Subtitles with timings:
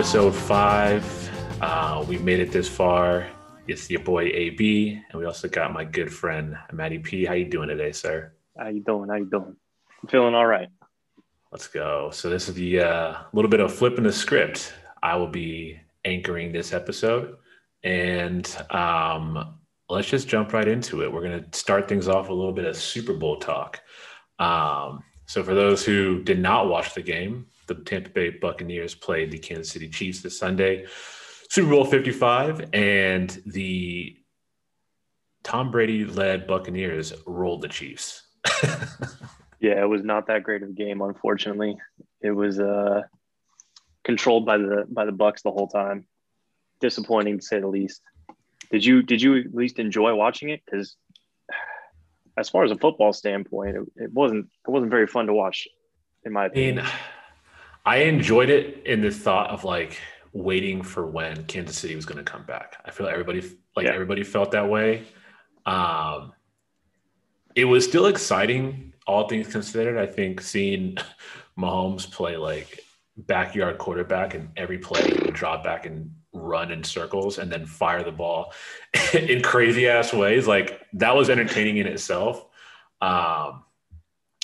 [0.00, 1.60] Episode five.
[1.60, 3.26] Uh, we made it this far.
[3.68, 7.26] It's your boy AB, and we also got my good friend Matty P.
[7.26, 8.32] How you doing today, sir?
[8.58, 9.10] How you doing?
[9.10, 9.54] How you doing?
[10.02, 10.70] I'm feeling all right.
[11.52, 12.08] Let's go.
[12.14, 14.72] So this is the uh, little bit of flipping the script.
[15.02, 17.36] I will be anchoring this episode,
[17.82, 19.58] and um,
[19.90, 21.12] let's just jump right into it.
[21.12, 23.82] We're going to start things off with a little bit of Super Bowl talk.
[24.38, 29.30] Um, so for those who did not watch the game, the Tampa Bay Buccaneers played
[29.30, 30.86] the Kansas City Chiefs this Sunday,
[31.48, 34.16] Super Bowl 55, and the
[35.44, 38.24] Tom Brady led Buccaneers rolled the Chiefs.
[39.60, 41.78] yeah, it was not that great of a game, unfortunately.
[42.20, 43.02] It was uh,
[44.04, 46.06] controlled by the by the Bucks the whole time.
[46.80, 48.02] Disappointing to say the least.
[48.70, 50.62] Did you did you at least enjoy watching it?
[50.64, 50.96] Because
[52.36, 55.68] as far as a football standpoint, it, it, wasn't it wasn't very fun to watch,
[56.24, 56.84] in my opinion.
[57.84, 59.98] I enjoyed it in the thought of like
[60.32, 62.76] waiting for when Kansas City was going to come back.
[62.84, 63.42] I feel like everybody
[63.76, 63.92] like yeah.
[63.92, 65.04] everybody felt that way.
[65.66, 66.32] Um,
[67.54, 69.98] it was still exciting, all things considered.
[69.98, 70.96] I think seeing
[71.58, 72.80] Mahomes play like
[73.16, 77.66] backyard quarterback and every play he would drop back and run in circles and then
[77.66, 78.52] fire the ball
[79.14, 80.46] in crazy ass ways.
[80.46, 82.46] Like that was entertaining in itself.
[83.00, 83.64] Um,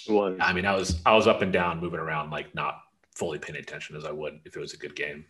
[0.08, 0.38] was.
[0.40, 2.78] I mean, I was I was up and down, moving around, like not
[3.16, 5.24] fully paying attention as I would if it was a good game.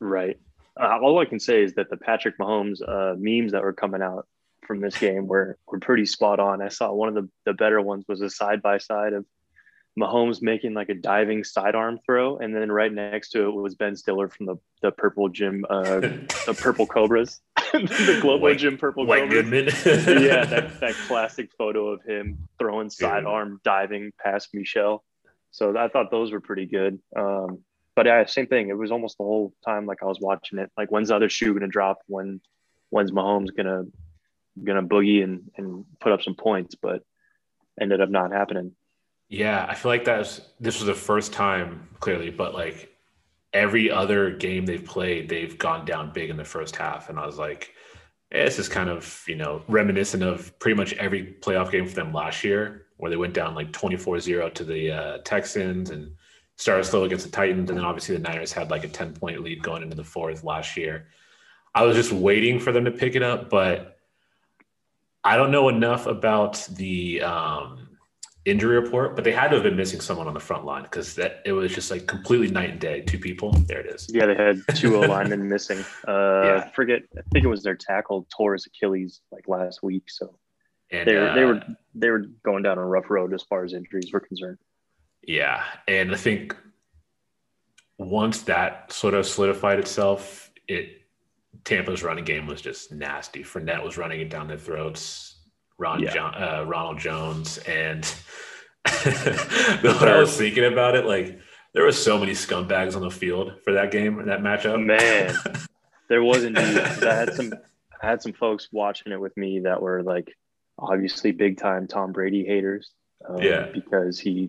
[0.00, 0.38] Right.
[0.80, 4.02] Uh, all I can say is that the Patrick Mahomes uh, memes that were coming
[4.02, 4.26] out
[4.66, 6.62] from this game were were pretty spot on.
[6.62, 9.26] I saw one of the, the better ones was a side by side of
[9.98, 13.96] Mahomes making like a diving sidearm throw, and then right next to it was Ben
[13.96, 16.00] Stiller from the the Purple Gym, uh,
[16.46, 17.40] the Purple Cobras,
[17.72, 19.42] the Global White, Gym Purple White Cobras.
[19.42, 20.22] Goodman.
[20.22, 25.04] yeah, that, that classic photo of him throwing sidearm diving past Michel.
[25.50, 27.00] So I thought those were pretty good.
[27.16, 27.60] Um,
[27.96, 28.68] but yeah, same thing.
[28.68, 30.70] It was almost the whole time like I was watching it.
[30.76, 31.98] Like when's the other shoe gonna drop?
[32.06, 32.40] When
[32.90, 33.84] when's Mahomes gonna
[34.62, 36.76] gonna boogie and and put up some points?
[36.76, 37.02] But
[37.80, 38.72] ended up not happening.
[39.28, 42.92] Yeah, I feel like that's this was the first time clearly, but like
[43.52, 47.26] every other game they've played, they've gone down big in the first half, and I
[47.26, 47.74] was like,
[48.32, 51.94] eh, this is kind of you know reminiscent of pretty much every playoff game for
[51.94, 56.12] them last year where they went down like 24-0 to the uh, Texans and
[56.56, 57.70] started slow against the Titans.
[57.70, 60.44] And then obviously the Niners had like a 10 point lead going into the fourth
[60.44, 61.08] last year.
[61.74, 63.98] I was just waiting for them to pick it up, but
[65.22, 67.90] I don't know enough about the um,
[68.44, 71.14] injury report, but they had to have been missing someone on the front line because
[71.14, 73.02] that it was just like completely night and day.
[73.02, 73.52] Two people.
[73.52, 74.08] There it is.
[74.10, 75.78] Yeah, they had two O linemen missing.
[76.08, 76.64] Uh, yeah.
[76.66, 77.02] I forget.
[77.16, 80.04] I think it was their tackle tore his Achilles like last week.
[80.08, 80.38] So
[80.92, 81.62] and, they were, uh, they were
[81.94, 84.58] they were going down a rough road as far as injuries were concerned.
[85.22, 86.56] Yeah, and I think
[87.98, 91.02] once that sort of solidified itself, it
[91.64, 93.42] Tampa's running game was just nasty.
[93.42, 95.36] Fournette was running it down their throats.
[95.78, 96.12] Ron yeah.
[96.12, 98.04] John, uh, Ronald Jones and
[99.82, 101.38] what I was thinking about it, like
[101.72, 104.84] there were so many scumbags on the field for that game and that matchup.
[104.84, 105.34] Man,
[106.08, 106.78] there was indeed.
[106.78, 107.52] I had some
[108.02, 110.36] I had some folks watching it with me that were like
[110.80, 112.90] obviously big time Tom Brady haters.
[113.28, 114.48] Um, yeah, because he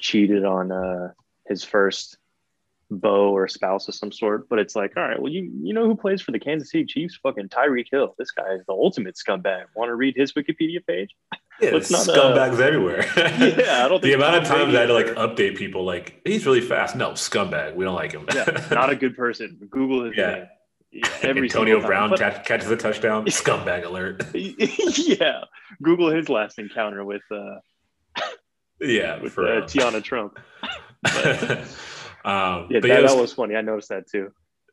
[0.00, 1.12] cheated on uh,
[1.46, 2.16] his first
[2.90, 4.48] beau or spouse of some sort.
[4.48, 6.84] But it's like, all right, well, you you know who plays for the Kansas City
[6.84, 7.18] Chiefs?
[7.22, 8.14] Fucking Tyreek Hill.
[8.18, 9.66] This guy is the ultimate scumbag.
[9.74, 11.14] Want to read his Wikipedia page?
[11.60, 13.04] Yeah, Let's not, scumbags uh, everywhere.
[13.16, 14.02] yeah, I don't.
[14.02, 16.96] the amount of times I had to like update people, like he's really fast.
[16.96, 17.74] No, scumbag.
[17.74, 18.26] We don't like him.
[18.34, 19.58] yeah, not a good person.
[19.70, 20.30] Google his yeah.
[20.30, 20.46] name.
[20.92, 23.24] Yeah, Antonio Brown catch, catches a touchdown.
[23.26, 24.24] Scumbag alert.
[24.34, 25.44] yeah,
[25.82, 27.60] Google his last encounter with uh,
[28.80, 30.38] yeah with uh, Tiana Trump.
[31.02, 31.60] But,
[32.24, 33.54] um, yeah, that, was, that, was, funny.
[33.54, 34.32] I noticed that too.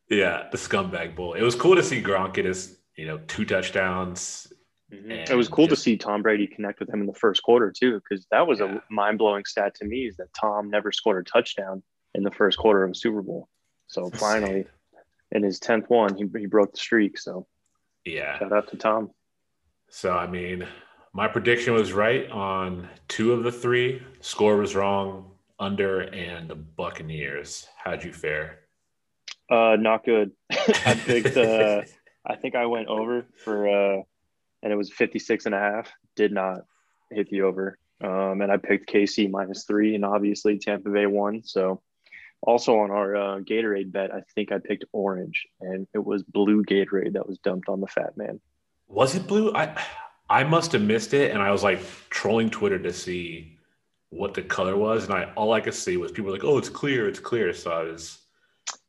[0.09, 1.33] Yeah, the scumbag bull.
[1.33, 4.51] It was cool to see Gronk get his you know two touchdowns.
[4.91, 5.11] Mm-hmm.
[5.11, 7.71] It was cool just, to see Tom Brady connect with him in the first quarter
[7.77, 8.77] too, because that was yeah.
[8.77, 10.07] a mind blowing stat to me.
[10.07, 11.83] Is that Tom never scored a touchdown
[12.15, 13.47] in the first quarter of a Super Bowl.
[13.87, 14.65] So finally,
[15.31, 17.18] in his tenth one, he he broke the streak.
[17.18, 17.47] So
[18.06, 19.12] yeah, shout out to Tom.
[19.89, 20.68] So I mean,
[21.13, 24.01] my prediction was right on two of the three.
[24.21, 25.31] Score was wrong.
[25.59, 27.68] Under and the Buccaneers.
[27.83, 28.59] How'd you fare?
[29.50, 30.31] Uh, not good.
[30.51, 31.35] I picked.
[31.35, 31.81] Uh,
[32.27, 34.01] I think I went over for, uh,
[34.62, 35.91] and it was 56 and a half.
[36.15, 36.59] Did not
[37.09, 37.80] hit the over.
[38.03, 41.41] Um, and I picked KC minus three, and obviously Tampa Bay won.
[41.44, 41.81] So
[42.41, 46.63] also on our uh, Gatorade bet, I think I picked orange, and it was blue
[46.63, 48.39] Gatorade that was dumped on the fat man.
[48.87, 49.53] Was it blue?
[49.53, 49.75] I
[50.29, 51.79] I must have missed it, and I was like
[52.09, 53.57] trolling Twitter to see
[54.09, 56.69] what the color was, and I all I could see was people like, "Oh, it's
[56.69, 58.19] clear, it's clear." So I was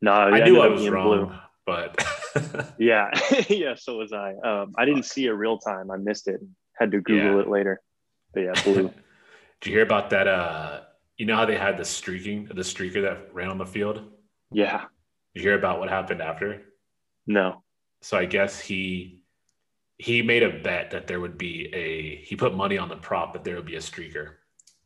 [0.00, 1.32] No, I yeah, knew I was wrong, blue.
[1.66, 2.04] but
[2.78, 3.10] Yeah,
[3.48, 3.74] yeah.
[3.76, 4.34] So was I.
[4.44, 5.90] Um, I didn't see it real time.
[5.90, 6.40] I missed it.
[6.78, 7.40] Had to Google Yeah.
[7.40, 7.80] it later.
[8.34, 8.92] But yeah, blue.
[9.60, 10.28] Did you hear about that?
[10.28, 10.80] Uh,
[11.18, 13.96] you know how they had the streaking, the streaker that ran on the field.
[13.96, 14.04] Did
[14.52, 14.84] yeah.
[15.34, 16.62] you hear about what happened after?
[17.26, 17.62] No.
[18.00, 19.22] So I guess he
[19.98, 23.32] he made a bet that there would be a he put money on the prop
[23.32, 24.34] that there would be a streaker,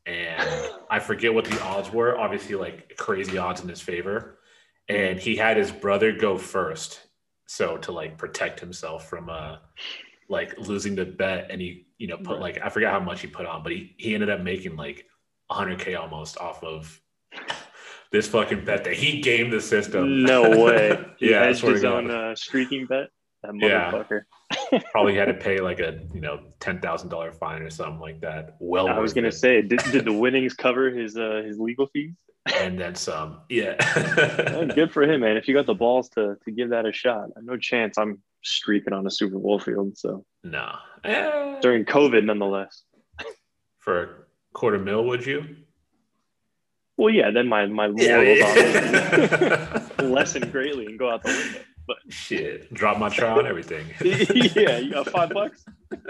[0.07, 0.49] and
[0.89, 2.17] I forget what the odds were.
[2.17, 4.39] Obviously, like crazy odds in his favor,
[4.89, 6.99] and he had his brother go first,
[7.45, 9.57] so to like protect himself from uh
[10.29, 12.55] like losing the bet, and he you know put Right.
[12.55, 15.05] like I forget how much he put on, but he he ended up making like
[15.51, 16.99] 100k almost off of
[18.11, 20.23] this fucking bet that he gamed the system.
[20.23, 21.03] No way.
[21.19, 23.07] Yeah, hedged his own uh, streaking bet.
[23.43, 23.91] That Yeah.
[23.91, 24.21] motherfucker.
[24.91, 28.19] probably had to pay like a you know ten thousand dollar fine or something like
[28.21, 28.55] that.
[28.59, 29.33] Well, I was gonna it.
[29.33, 32.13] say, did, did the winnings cover his uh, his legal fees?
[32.59, 33.39] and then some.
[33.49, 35.37] Yeah, Yeah, good for him, man.
[35.37, 38.91] If you got the balls to to give that a shot, no chance I'm streaking
[38.91, 39.97] on a Super Bowl field.
[39.97, 40.75] So no.
[41.05, 42.83] Eh, during COVID, nonetheless.
[43.79, 44.22] for
[44.53, 45.55] quarter mil, would you?
[46.97, 47.31] Well, yeah.
[47.31, 51.59] Then my my morals obviously lessen greatly and go out the window.
[51.85, 53.85] But Shit, drop my trial and everything.
[54.55, 55.65] yeah, you got five bucks.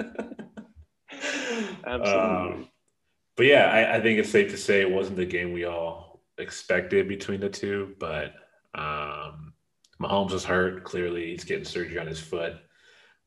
[1.86, 2.12] Absolutely.
[2.12, 2.68] Um,
[3.36, 6.22] but yeah, I, I think it's safe to say it wasn't the game we all
[6.38, 7.96] expected between the two.
[8.00, 8.36] But
[8.75, 9.54] um,
[10.00, 10.84] Mahomes was hurt.
[10.84, 12.54] Clearly, he's getting surgery on his foot.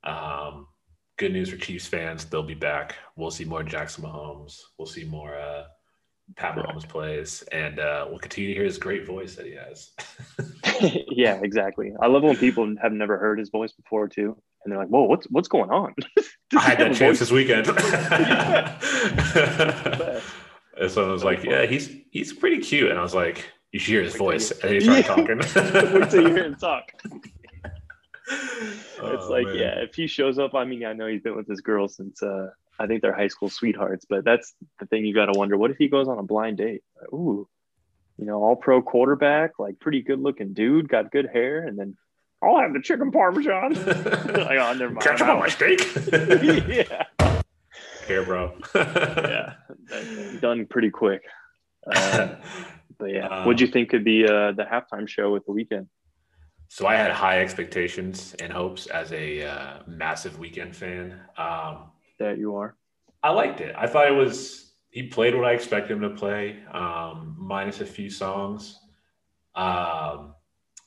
[0.05, 0.69] Um,
[1.17, 2.97] good news for Chiefs fans; they'll be back.
[3.17, 4.61] We'll see more Jackson Mahomes.
[4.79, 5.65] We'll see more uh,
[6.37, 6.57] Pat.
[6.57, 9.91] Mahomes plays, and uh, we'll continue to hear his great voice that he has.
[11.11, 11.93] yeah, exactly.
[12.01, 15.05] I love when people have never heard his voice before too, and they're like, "Whoa,
[15.05, 15.95] what's what's going on?"
[16.57, 17.67] I had that chance have this weekend.
[17.67, 17.83] voice?
[20.81, 23.93] and someone was like, "Yeah, he's he's pretty cute," and I was like, "You should
[23.93, 25.15] hear his voice." And he started Yeah.
[25.15, 25.39] talking.
[26.01, 26.93] Wait till you hear him talk.
[28.29, 29.57] It's Oh, like, man.
[29.57, 32.23] yeah, if he shows up, I mean, I know he's been with this girl since
[32.23, 35.57] uh, I think they're high school sweethearts, but that's the thing you got to wonder.
[35.57, 36.83] What if he goes on a blind date?
[37.01, 37.49] Like, Ooh,
[38.19, 41.97] you know, all pro quarterback, like pretty good looking dude, got good hair, and then
[42.43, 43.75] I'll have the chicken parmesan.
[43.87, 45.01] like, oh, never mind.
[45.01, 45.81] Catch up on my steak.
[46.69, 47.05] yeah,
[48.07, 48.53] Here, bro.
[48.75, 49.55] yeah,
[50.41, 51.23] done pretty quick.
[51.89, 52.35] Uh,
[52.99, 55.87] but yeah, Uh, what'd you think could be uh, the halftime show with the Weeknd?
[56.69, 61.21] So I had high expectations and hopes as a uh, massive Weeknd fan.
[61.37, 62.77] Um, That you are.
[63.23, 63.75] I liked it.
[63.77, 67.87] I thought it was he played what I expected him to play, um, minus a
[67.87, 68.79] few songs.
[69.55, 70.35] Um,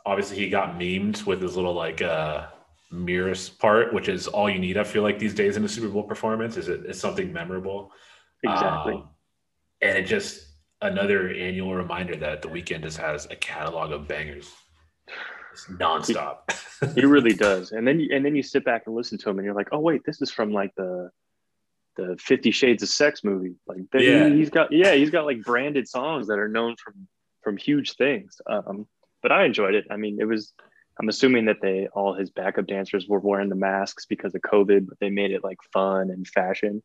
[0.05, 2.47] obviously, he got memed with his little like uh,
[2.91, 4.77] mirrors part, which is all you need.
[4.77, 7.91] I feel like these days in a Super Bowl performance is it is something memorable.
[8.43, 8.93] Exactly.
[8.93, 9.09] Um,
[9.81, 10.47] and it just
[10.81, 14.49] another annual reminder that the Weeknd just has a catalog of bangers.
[15.67, 16.37] Nonstop.
[16.95, 17.73] He really does.
[17.73, 19.67] And then you, and then you sit back and listen to him, and you're like,
[19.73, 21.09] oh wait, this is from like the
[21.97, 23.55] the Fifty Shades of Sex movie.
[23.67, 24.29] Like Yeah.
[24.29, 27.07] he's got yeah, he's got like branded songs that are known from
[27.43, 28.39] from huge things.
[28.49, 28.87] Um,
[29.21, 29.87] but I enjoyed it.
[29.91, 30.53] I mean, it was.
[31.01, 34.87] I'm assuming that they all his backup dancers were wearing the masks because of COVID,
[34.87, 36.81] but they made it like fun and fashion.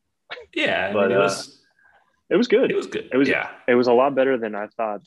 [0.54, 1.62] yeah, I But, mean, it uh, was
[2.30, 2.70] It was good.
[2.72, 3.08] it was good.
[3.12, 3.50] it was- yeah.
[3.68, 5.02] it was a lot better than I thought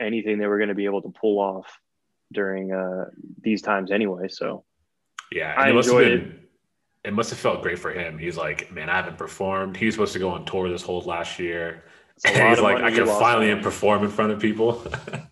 [0.00, 1.78] anything they were going to be able to pull off
[2.32, 3.06] during uh,
[3.40, 4.28] these times anyway.
[4.28, 4.64] So
[5.32, 6.40] Yeah, I it must have enjoyed been.
[7.02, 8.18] It must have felt great for him.
[8.18, 9.76] He's like, man, I haven't performed.
[9.76, 11.84] He was supposed to go on tour this whole last year.
[12.26, 13.62] And he's like, I can finally on.
[13.62, 14.84] perform in front of people.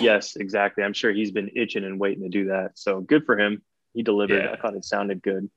[0.00, 0.84] Yes, exactly.
[0.84, 2.72] I'm sure he's been itching and waiting to do that.
[2.74, 3.62] So good for him.
[3.94, 4.42] He delivered.
[4.42, 4.52] Yeah.
[4.52, 5.48] I thought it sounded good.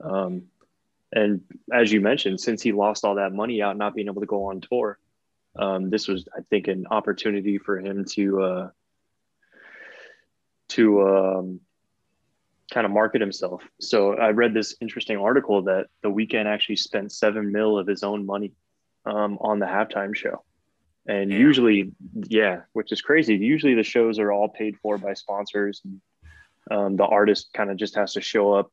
[0.00, 0.44] Um,
[1.12, 1.42] and
[1.72, 4.46] as you mentioned, since he lost all that money out, not being able to go
[4.46, 4.98] on tour,
[5.56, 8.70] um, this was, I think, an opportunity for him to uh,
[10.70, 11.60] to um,
[12.72, 13.62] kind of market himself.
[13.80, 18.02] So I read this interesting article that the Weeknd actually spent seven mil of his
[18.02, 18.52] own money
[19.04, 20.44] um, on the halftime show.
[21.06, 21.38] And Yeah.
[21.38, 21.92] usually,
[22.28, 23.36] yeah, which is crazy.
[23.36, 25.82] Usually the shows are all paid for by sponsors.
[25.84, 26.00] And,
[26.70, 28.72] um, the artist kind of just has to show up,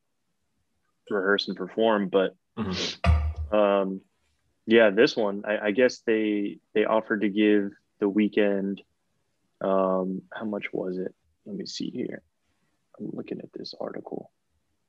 [1.09, 2.07] rehearse, and perform.
[2.07, 2.97] But Mhm.
[3.51, 4.01] um,
[4.65, 8.79] yeah, this one, I, I guess they they offered to give the Weeknd.
[9.59, 11.13] Um, how much was it?
[11.45, 12.21] Let me see here.
[12.99, 14.31] I'm looking at this article.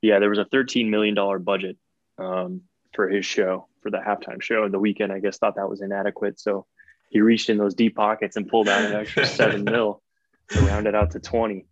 [0.00, 1.76] Yeah, there was a 13 million dollar budget
[2.18, 2.62] um,
[2.94, 4.64] for his show for the halftime show.
[4.64, 6.66] In the Weeknd, I guess, thought that was inadequate, so
[7.11, 10.02] he reached in those deep pockets and pulled out an extra seven mil
[10.49, 11.66] to round it out to 20.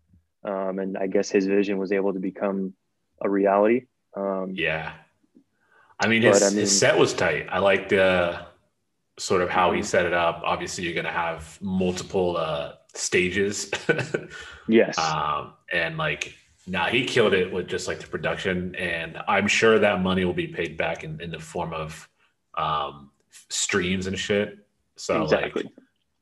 [0.44, 2.72] Um, and I guess his vision was able to become
[3.20, 3.86] a reality.
[4.16, 4.92] Um, Yeah.
[5.98, 7.46] I mean, his, I mean- his set was tight.
[7.50, 8.44] I liked uh,
[9.18, 9.84] sort of how he Mhm.
[9.84, 10.40] set it up.
[10.44, 13.70] Obviously, you're going to have multiple uh, stages.
[14.68, 14.98] yes.
[14.98, 16.34] Um, and like,
[16.66, 20.34] nah, he killed it with just like the production, and I'm sure that money will
[20.34, 22.08] be paid back in, in the form of
[22.56, 23.10] um,
[23.48, 24.58] streams and shit.
[24.96, 25.64] So exactly.
[25.64, 25.72] like,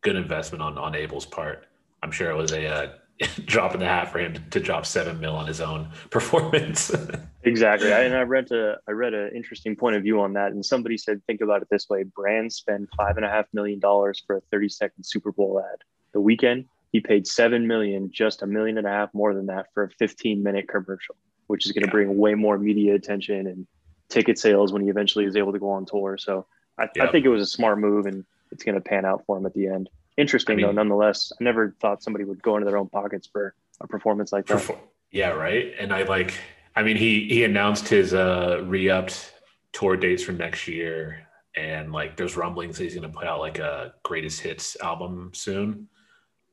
[0.02, 1.66] good investment on on Abel's part.
[2.02, 2.92] I'm sure it was a uh,
[3.46, 6.94] drop in the hat for him to, to drop seven mil on his own performance.
[7.42, 7.92] exactly.
[7.92, 10.64] I, and I read a I read an interesting point of view on that, and
[10.64, 14.22] somebody said, think about it this way: brands spend five and a half million dollars
[14.26, 15.78] for a 30 second Super Bowl ad.
[16.12, 19.66] The Weeknd he paid seven million, just a million and a half more than that
[19.74, 21.92] for a 15 minute commercial, which is going to yeah.
[21.92, 23.66] bring way more media attention and
[24.08, 26.16] ticket sales when he eventually is able to go on tour.
[26.18, 26.46] So
[26.78, 29.36] I, I think it was a smart move, and it's going to pan out for
[29.36, 29.90] him at the end.
[30.16, 31.30] Interesting I mean, though, nonetheless.
[31.38, 34.78] I never thought somebody would go into their own pockets for a performance like that.
[35.10, 35.74] yeah, right.
[35.78, 36.34] And I like.
[36.74, 39.32] I mean, he he announced his uh re-upped
[39.72, 43.40] tour dates for next year, and like there's rumblings that he's going to put out
[43.40, 45.88] like a greatest hits album soon,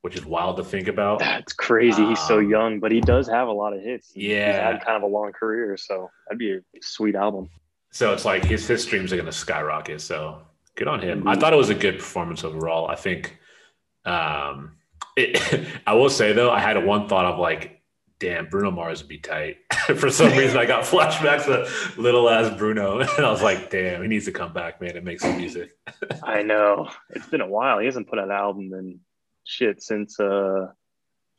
[0.06, 1.18] which is wild to think about.
[1.18, 2.04] That's crazy.
[2.04, 4.12] Um, he's so um, young, but he does have a lot of hits.
[4.14, 7.50] Yeah, he's had kind of a long career, so that'd be a sweet album.
[7.90, 10.00] So it's like his his streams are going to skyrocket.
[10.02, 10.44] So
[10.76, 11.22] good on him.
[11.22, 11.30] Mm-hmm.
[11.30, 12.88] I thought it was a good performance overall.
[12.88, 13.36] I think
[14.06, 14.74] um,
[15.18, 17.82] it, I will say though, I had one thought of like,
[18.20, 19.58] damn, Bruno Mars would be tight.
[19.98, 24.04] For some reason, I got flashbacks to little ass Bruno, and I was like, damn,
[24.04, 25.76] he needs to come back, man, and make some music.
[26.22, 27.80] I know it's been a while.
[27.80, 29.00] He hasn't put out an album in
[29.46, 30.68] shit since uh,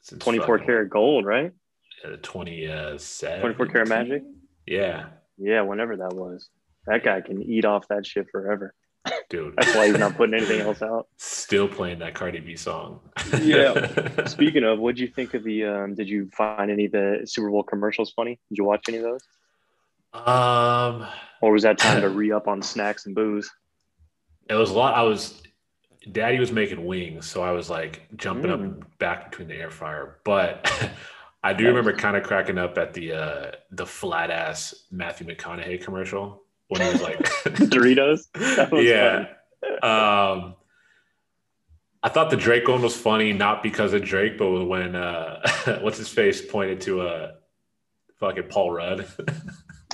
[0.00, 1.52] since 24 karat gold, right?
[2.04, 3.40] Uh, 27.
[3.40, 4.22] 24 karat magic.
[4.66, 5.06] Yeah.
[5.38, 6.48] Yeah, whenever that was.
[6.86, 8.74] That guy can eat off that shit forever
[9.28, 9.54] dude.
[9.56, 11.08] That's why he's not putting anything else out.
[11.16, 13.00] Still playing that Cardi B song.
[13.40, 14.24] yeah.
[14.26, 15.64] Speaking of, what did you think of the?
[15.64, 18.38] Um, did you find any of the Super Bowl commercials funny?
[18.48, 19.22] Did you watch any of those?
[20.14, 21.06] Um,
[21.42, 23.50] or was that time to re up on snacks and booze?
[24.48, 24.94] It was a lot.
[24.94, 25.42] I was,
[26.10, 28.80] Daddy was making wings, so I was like jumping mm.
[28.82, 30.18] up back between the air fryer.
[30.24, 30.70] But
[31.42, 35.82] I do remember kind of cracking up at the uh the flat ass Matthew McConaughey
[35.82, 38.26] commercial when he was like Doritos.
[38.82, 39.26] yeah.
[39.82, 40.54] Um,
[42.02, 45.40] I thought the Drake one was funny, not because of Drake, but when uh,
[45.80, 47.32] what's his face pointed to a uh,
[48.20, 49.06] fucking Paul Rudd.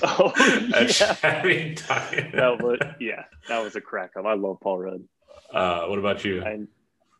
[0.02, 1.14] oh yeah.
[1.22, 4.26] that was yeah, that was a crack up.
[4.26, 5.04] I love Paul Rudd.
[5.52, 6.42] Uh, what about you?
[6.42, 6.54] I,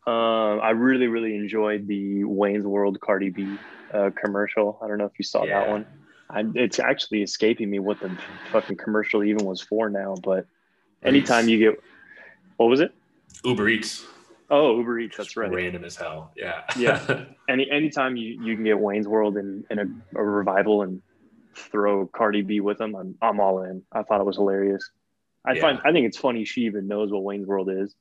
[0.05, 3.57] um, I really, really enjoyed the Wayne's World Cardi B
[3.93, 4.79] uh, commercial.
[4.81, 5.61] I don't know if you saw yeah.
[5.61, 5.85] that one.
[6.29, 8.15] I, it's actually escaping me what the
[8.51, 10.15] fucking commercial even was for now.
[10.21, 10.47] But
[11.03, 11.83] anytime you get,
[12.57, 12.93] what was it?
[13.45, 14.05] Uber Eats.
[14.49, 15.17] Oh, Uber Eats.
[15.17, 15.51] That's right.
[15.51, 16.31] Random as hell.
[16.35, 16.61] Yeah.
[16.77, 17.25] yeah.
[17.49, 21.01] Any anytime you, you can get Wayne's World in, in a, a revival and
[21.55, 23.83] throw Cardi B with them, I'm I'm all in.
[23.91, 24.89] I thought it was hilarious.
[25.45, 25.61] I yeah.
[25.61, 27.95] find I think it's funny she even knows what Wayne's World is.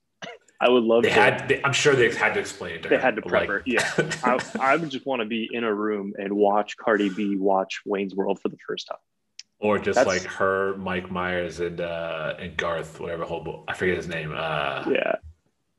[0.62, 1.02] I would love.
[1.02, 1.48] They to, had.
[1.48, 2.82] They, I'm sure they had to explain it.
[2.84, 3.62] To they her, had to prep like, her.
[3.66, 3.90] Yeah,
[4.22, 7.80] I, I would just want to be in a room and watch Cardi B watch
[7.84, 8.98] Wayne's World for the first time.
[9.58, 13.96] Or just That's, like her, Mike Myers, and uh and Garth, whatever whole I forget
[13.96, 14.32] his name.
[14.36, 15.16] Uh Yeah,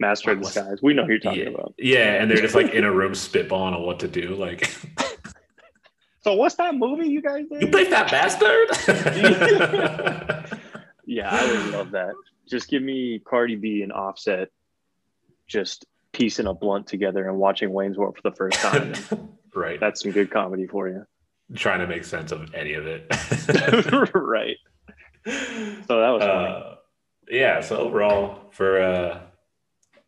[0.02, 0.80] Master of Disguise.
[0.82, 1.74] We know who you're talking yeah, about.
[1.78, 4.36] Yeah, and they're just like in a room spitballing on what to do.
[4.36, 4.70] Like,
[6.24, 7.62] so what's that movie you guys did?
[7.62, 8.68] You played that bastard.
[11.06, 12.16] yeah, I would love that.
[12.50, 14.50] Just give me Cardi B and Offset
[15.54, 18.94] just piecing a blunt together and watching Wayne's World for the first time.
[19.56, 19.80] right.
[19.80, 21.06] That's some good comedy for you.
[21.56, 23.06] Trying to make sense of any of it.
[24.14, 24.58] right.
[25.26, 25.32] So
[26.02, 26.76] that was uh,
[27.30, 27.62] yeah.
[27.62, 29.20] So overall, for uh,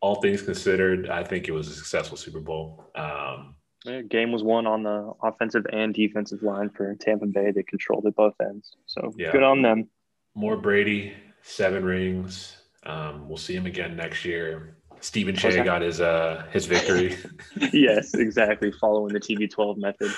[0.00, 2.90] all things considered, I think it was a successful Super Bowl.
[2.94, 7.52] Um, yeah, game was won on the offensive and defensive line for Tampa Bay.
[7.52, 8.76] They controlled it both ends.
[8.86, 9.30] So yeah.
[9.30, 9.88] good on them.
[10.34, 12.56] More Brady, seven rings.
[12.84, 14.76] Um, we'll see him again next year.
[15.06, 17.16] Stephen Shea got his uh his victory.
[17.72, 18.72] yes, exactly.
[18.72, 20.10] Following the TB12 method.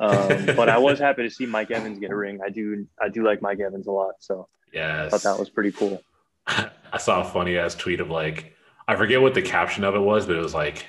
[0.00, 2.40] Um, but I was happy to see Mike Evans get a ring.
[2.44, 4.14] I do I do like Mike Evans a lot.
[4.18, 6.02] So yeah, I thought that was pretty cool.
[6.48, 8.56] I saw a funny ass tweet of like
[8.88, 10.86] I forget what the caption of it was, but it was like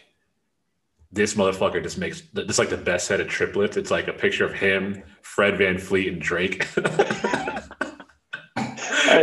[1.12, 3.78] this motherfucker just makes this like the best set of triplets.
[3.78, 6.68] It's like a picture of him, Fred VanVleet, and Drake.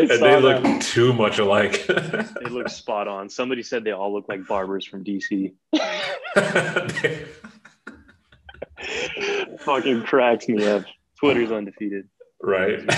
[0.09, 1.87] and they look too much alike.
[1.87, 3.29] they look spot on.
[3.29, 5.53] Somebody said they all look like barbers from DC.
[9.61, 10.85] Fucking cracks me up.
[11.19, 12.09] Twitter's undefeated.
[12.43, 12.79] Right.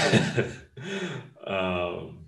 [1.47, 2.19] um,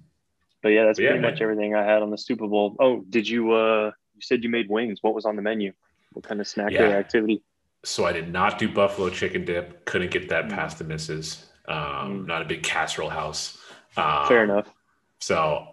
[0.62, 1.42] but yeah, that's but pretty yeah, much man.
[1.42, 2.76] everything I had on the Super Bowl.
[2.80, 3.52] Oh, did you?
[3.52, 4.98] uh You said you made wings.
[5.02, 5.72] What was on the menu?
[6.12, 6.82] What kind of snack yeah.
[6.82, 7.42] or activity?
[7.84, 9.84] So I did not do buffalo chicken dip.
[9.84, 10.50] Couldn't get that mm.
[10.50, 11.46] past the misses.
[11.68, 12.26] Um, mm.
[12.26, 13.58] Not a big casserole house.
[13.96, 14.72] Um, Fair enough.
[15.20, 15.66] So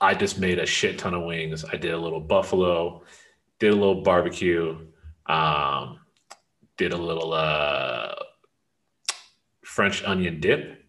[0.00, 1.64] I just made a shit ton of wings.
[1.64, 3.02] I did a little buffalo,
[3.58, 4.86] did a little barbecue,
[5.26, 6.00] Um,
[6.76, 8.14] did a little uh,
[9.64, 10.84] French onion dip,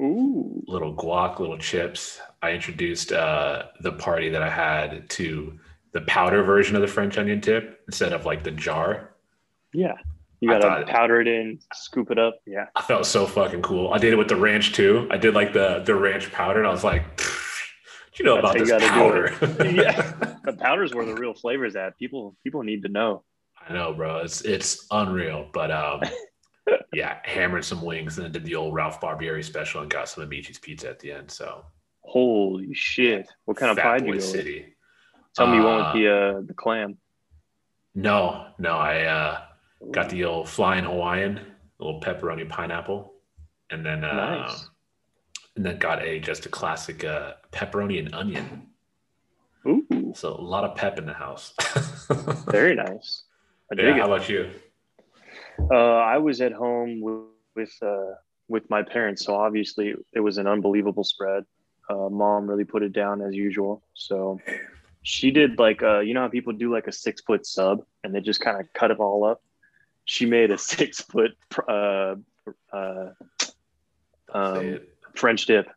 [0.00, 0.62] Ooh.
[0.66, 2.20] little guac, little chips.
[2.42, 5.58] I introduced uh, the party that I had to
[5.92, 9.14] the powder version of the French onion dip instead of like the jar.
[9.72, 9.96] Yeah.
[10.40, 12.40] You gotta powder it in, scoop it up.
[12.46, 12.66] Yeah.
[12.74, 13.92] I felt so fucking cool.
[13.92, 15.06] I did it with the ranch too.
[15.10, 17.02] I did like the the ranch powder, and I was like,
[18.18, 19.26] you know That's about this powder?"
[19.70, 20.12] yeah.
[20.44, 21.98] The powder's where the real flavor's at.
[21.98, 23.22] People people need to know.
[23.68, 24.18] I know, bro.
[24.18, 25.48] It's it's unreal.
[25.52, 26.00] But um,
[26.94, 30.24] yeah, hammered some wings and then did the old Ralph Barbieri special and got some
[30.26, 31.30] Amici's pizza at the end.
[31.30, 31.66] So
[32.00, 33.28] Holy shit.
[33.44, 34.24] What kind of Fat pie did Boy you go with?
[34.24, 34.74] City.
[35.36, 36.96] Tell me you went Uh, with the uh the clam.
[37.94, 39.40] No, no, I uh,
[39.90, 43.14] got the old flying Hawaiian, a little pepperoni pineapple,
[43.70, 44.68] and then uh, Nice.
[45.56, 48.66] and then got a just a classic uh, pepperoni and onion.
[49.66, 51.52] Ooh, So a lot of pep in the house.
[52.50, 53.24] very nice.
[53.76, 54.50] Yeah, how about you?
[55.70, 57.24] Uh, I was at home with
[57.56, 58.14] with, uh,
[58.48, 61.44] with my parents, so obviously it was an unbelievable spread.
[61.90, 63.82] Uh, Mom really put it down as usual.
[63.94, 64.40] So
[65.02, 68.14] she did like uh, you know how people do like a six foot sub and
[68.14, 69.42] they just kind of cut it all up.
[70.10, 71.36] She made a six foot
[71.68, 72.16] uh,
[72.72, 73.10] uh,
[74.34, 74.80] um.
[75.14, 75.68] French dip.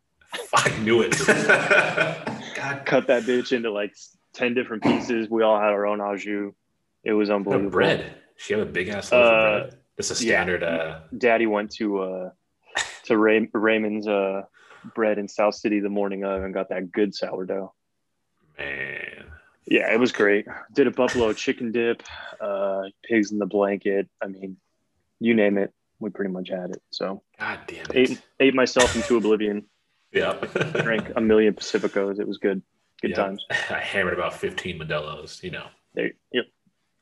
[0.52, 1.12] I knew it.
[2.56, 3.94] God, Cut that bitch into like
[4.32, 5.28] ten different pieces.
[5.30, 6.52] We all had our own au jus.
[7.04, 7.70] It was the unbelievable.
[7.70, 8.14] bread.
[8.36, 9.80] She had a big ass loaf Uh, of bread.
[9.98, 10.30] It's a yeah.
[10.32, 10.64] standard.
[10.64, 12.30] Uh, Daddy went to uh
[13.04, 14.42] to Ray- Raymond's uh
[14.96, 17.72] bread in South City the morning of and got that good sourdough.
[18.58, 19.26] man.
[19.66, 20.46] Yeah, it was great.
[20.72, 22.02] Did a buffalo chicken dip,
[22.40, 24.08] uh pigs in the blanket.
[24.22, 24.56] I mean,
[25.20, 26.82] you name it, we pretty much had it.
[26.90, 27.94] So God damn it.
[27.94, 29.64] ate ate myself into oblivion.
[30.12, 30.34] Yeah.
[30.82, 32.20] Drank a million Pacificos.
[32.20, 32.62] It was good.
[33.02, 33.16] Good Yeah.
[33.16, 33.44] times.
[33.50, 35.66] I hammered about 15 Modelo's, you know.
[35.94, 36.44] There, yep.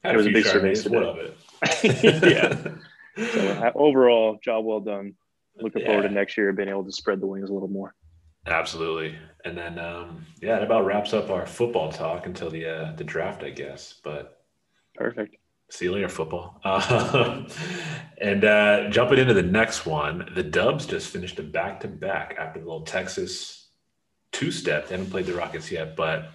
[0.02, 1.36] Had It was a few big survey of it?
[2.24, 2.74] Yeah.
[3.16, 5.14] So uh, overall, job well done.
[5.60, 7.94] Looking forward to next year being able to spread the wings a little more.
[8.46, 9.16] Absolutely.
[9.44, 13.04] And then, um, yeah, it about wraps up our football talk until the uh, the
[13.04, 13.94] draft, I guess.
[14.04, 14.44] But
[14.94, 15.36] Perfect.
[15.70, 16.60] see you later, football.
[16.64, 17.46] Um,
[18.20, 22.36] and uh, jumping into the next one, the Dubs just finished a back to back
[22.38, 23.68] after the little Texas
[24.32, 24.88] two step.
[24.88, 26.30] They haven't played the Rockets yet, but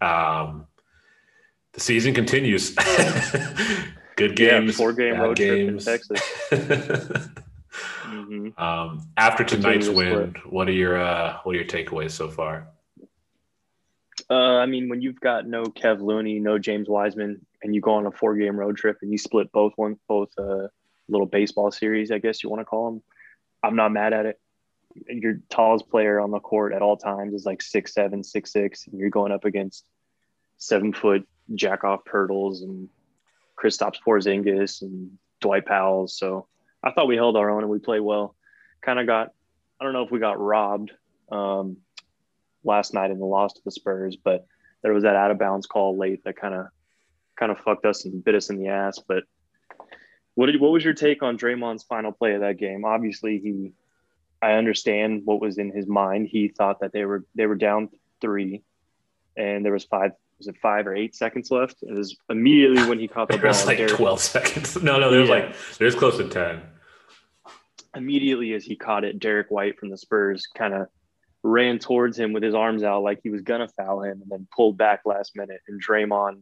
[0.00, 0.66] um,
[1.72, 2.74] the season continues.
[4.16, 5.84] Good Yeah, games, four game road games.
[5.84, 6.18] trip in
[6.50, 7.28] Texas.
[8.08, 12.28] hmm um, after tonight's Continuous win, what are your uh, what are your takeaways so
[12.28, 12.68] far?
[14.30, 17.94] Uh, I mean, when you've got no Kev Looney, no James Wiseman, and you go
[17.94, 20.68] on a four game road trip and you split both one both uh,
[21.08, 23.02] little baseball series, I guess you want to call them.
[23.62, 24.40] I'm not mad at it.
[25.08, 28.86] Your tallest player on the court at all times is like six seven, six six,
[28.86, 29.84] and you're going up against
[30.56, 32.88] seven foot jack off Pirtles and
[33.58, 36.08] Kristaps Porzingis and Dwight Powell.
[36.08, 36.46] So
[36.82, 38.34] I thought we held our own and we played well.
[38.80, 39.32] Kind of got,
[39.80, 40.92] I don't know if we got robbed.
[41.30, 41.78] Um,
[42.64, 44.46] last night in the loss to the Spurs, but
[44.82, 46.66] there was that out of bounds call late that kind of
[47.36, 49.00] kind of fucked us and bit us in the ass.
[49.06, 49.24] But
[50.34, 52.84] what did what was your take on Draymond's final play of that game?
[52.84, 53.72] Obviously, he
[54.40, 56.28] I understand what was in his mind.
[56.28, 57.88] He thought that they were they were down
[58.20, 58.62] three,
[59.36, 61.82] and there was five was it five or eight seconds left?
[61.82, 63.48] It was immediately when he caught the There ball.
[63.50, 64.76] was like Derrick- 12 seconds.
[64.82, 65.34] No, no, there was Yeah.
[65.36, 66.62] like there's close to 10.
[67.94, 70.88] immediately as he caught it, Derrick White from the Spurs kind of
[71.42, 74.46] ran towards him with his arms out like he was gonna foul him, and then
[74.54, 75.60] pulled back last minute.
[75.68, 76.40] And Draymond,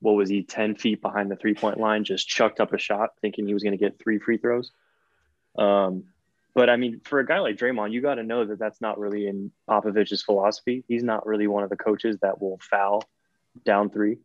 [0.00, 3.10] what was he, ten feet behind the three point line, just chucked up a shot,
[3.20, 4.70] thinking he was gonna get three free throws.
[5.58, 6.04] Um,
[6.54, 8.98] but I mean, for a guy like Draymond, you got to know that that's not
[8.98, 10.84] really in Popovich's philosophy.
[10.88, 13.04] He's not really one of the coaches that will foul
[13.64, 14.18] down three.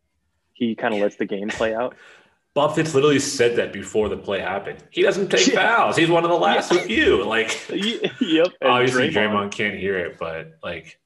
[0.52, 1.96] He kind of lets the game play out.
[2.54, 4.84] Bob Fitz literally said that before the play happened.
[4.90, 5.96] He doesn't take fouls.
[5.96, 6.78] He's one of the last Yeah.
[6.82, 7.24] with you.
[7.24, 8.48] Like yep.
[8.60, 11.00] And obviously Draymond, can't hear it, but like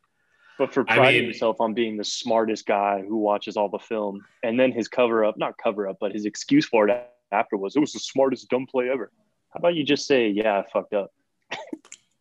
[0.59, 3.79] But for I priding mean- himself on being the smartest guy who watches all the
[3.79, 7.57] film, and then his cover up, not cover up, but his excuse for it after
[7.57, 9.13] was, it was the smartest dumb play ever.
[9.55, 11.13] How about you just say, yeah, I fucked up?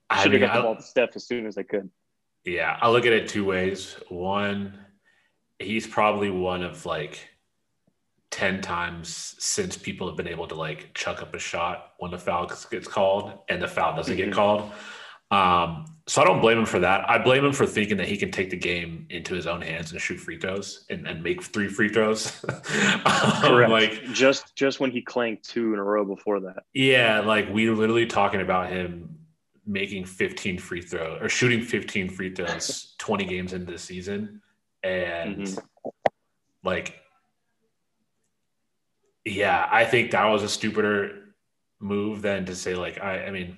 [0.09, 1.89] I Should have got the I- ball to Steph as soon as I could.
[2.43, 3.95] yeah, I look at it two ways.
[4.09, 4.77] One,
[5.59, 7.19] he's probably one of like
[8.31, 12.17] 10 times since people have been able to like chuck up a shot when the
[12.17, 14.33] foul gets called and the foul doesn't get Mhm.
[14.33, 14.71] called.
[15.31, 17.09] Um, so I don't blame him for that.
[17.09, 19.91] I blame him for thinking that he can take the game into his own hands
[19.91, 22.45] and shoot free throws and, and make three free throws.
[23.05, 26.63] Um, like, just just when he clanked two in a row before that.
[26.73, 29.17] yeah, like we were literally talking about him
[29.65, 34.41] making 15 free throws or shooting 15 free throws 20 games into the season.
[34.85, 35.63] And Mhm.
[36.63, 36.99] like
[39.25, 41.33] Yeah, I think that was a stupider
[41.79, 43.25] move than to say like I.
[43.25, 43.57] I mean,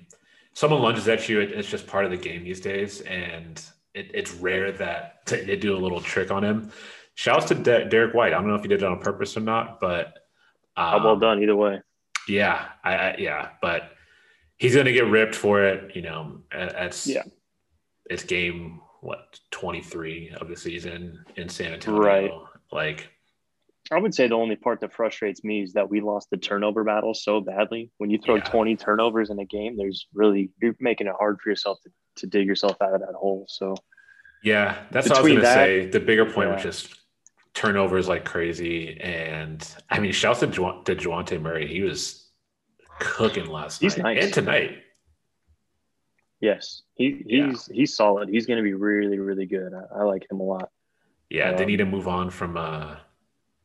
[0.54, 3.62] someone lunges at you, it, it's just part of the game these days, and
[3.94, 6.72] it, it's rare that they do a little trick on him.
[7.14, 8.32] Shouts to De- Derrick White.
[8.32, 10.26] I don't know if he did it on purpose or not, but
[10.76, 11.82] um, well done either way.
[12.28, 13.92] Yeah, I, I, yeah, but
[14.56, 15.94] he's gonna get ripped for it.
[15.94, 17.24] You know, it's yeah,
[18.08, 22.00] it's game what 23 of the season in San Antonio.
[22.00, 22.32] Right.
[22.72, 23.10] Like,
[23.90, 26.84] I would say the only part that frustrates me is that we lost the turnover
[26.84, 27.90] battle so badly.
[27.98, 28.44] When you throw yeah.
[28.44, 32.26] 20 turnovers in a game, there's really you're making it hard for yourself to, to
[32.26, 33.46] dig yourself out of that hole.
[33.48, 33.74] So
[34.42, 35.86] yeah, that's what I was gonna that, say.
[35.86, 36.54] The bigger point yeah.
[36.54, 36.98] was just
[37.54, 39.00] turnovers like crazy.
[39.00, 41.66] And I mean, shouts to, Ju- to Dejounte Murray.
[41.66, 42.28] He was
[42.98, 44.24] cooking last he's night nice.
[44.24, 44.82] and tonight.
[46.40, 47.74] Yes, he, he's yeah.
[47.74, 48.28] he's solid.
[48.28, 49.72] He's going to be really really good.
[49.74, 50.70] I, I, like him a lot.
[51.30, 52.96] Yeah, um, they need to move on from uh,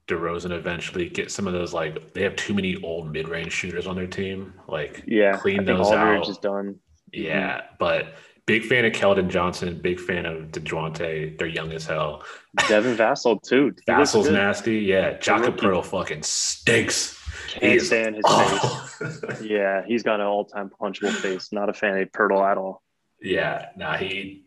[0.07, 1.07] DeRozan eventually.
[1.07, 4.07] Get some of those like they have too many old mid range shooters on their
[4.07, 4.53] team.
[4.67, 6.29] Like yeah, clean those Aldridge out.
[6.29, 6.79] Is done.
[7.11, 7.75] Yeah, mm-hmm.
[7.77, 8.15] but
[8.47, 9.79] big fan of Keldon Johnson.
[9.79, 11.37] Big fan of Dejounte.
[11.37, 12.23] They're young as hell.
[12.67, 13.75] Devin Vassell too.
[13.87, 14.79] Vassell's nasty.
[14.79, 17.22] Yeah, Jakob Poeltl fucking stinks.
[17.53, 18.89] Can't he's, stand his oh.
[18.99, 19.41] face.
[19.41, 21.51] yeah, he's got an all-time punchable face.
[21.51, 22.81] Not a fan of Poeltl at all.
[23.21, 24.45] Yeah, nah, he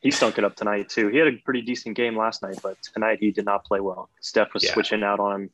[0.00, 1.08] he stunk it up tonight too.
[1.08, 4.10] He had a pretty decent game last night, but tonight he did not play well.
[4.20, 4.72] Steph was yeah.
[4.72, 5.50] switching out on him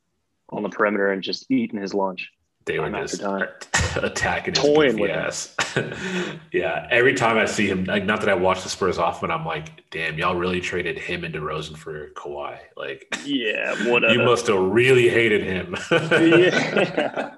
[0.48, 2.32] on the perimeter and just eating his lunch.
[2.66, 3.22] They were just
[3.96, 5.56] attacking his Toying goofy ass.
[6.52, 9.46] yeah, every time I see him, like not that I watch the Spurs often, I'm
[9.46, 12.58] like, damn, y'all really traded him into Rosen for Kawhi.
[12.76, 15.76] Like, yeah, what you must have really hated him.
[15.90, 17.34] yeah.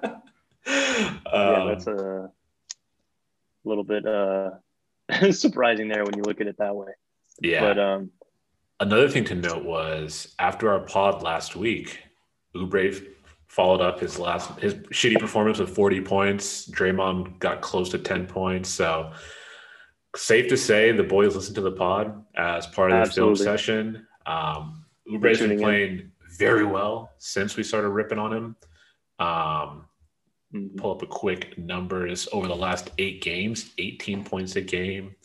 [0.65, 2.31] Um, yeah, that's a
[3.63, 4.51] little bit uh,
[5.31, 6.91] surprising there when you look at it that way.
[7.41, 7.61] Yeah.
[7.61, 8.11] But um,
[8.79, 11.99] another thing to note was after our pod last week,
[12.55, 13.05] Oubre
[13.53, 16.67] followed up his last his shitty performance with 40 points.
[16.69, 18.67] Draymond got close to 10 points.
[18.67, 19.11] So
[20.15, 24.07] safe to say the boys listened to the pod as part of the film session.
[24.25, 26.11] Um, Oubre's been playing in.
[26.39, 28.55] very well since we started ripping on him.
[29.19, 29.85] Um,
[30.51, 30.75] mm-hmm.
[30.77, 35.15] Pull up a quick numbers over the last eight games: 18 points a game,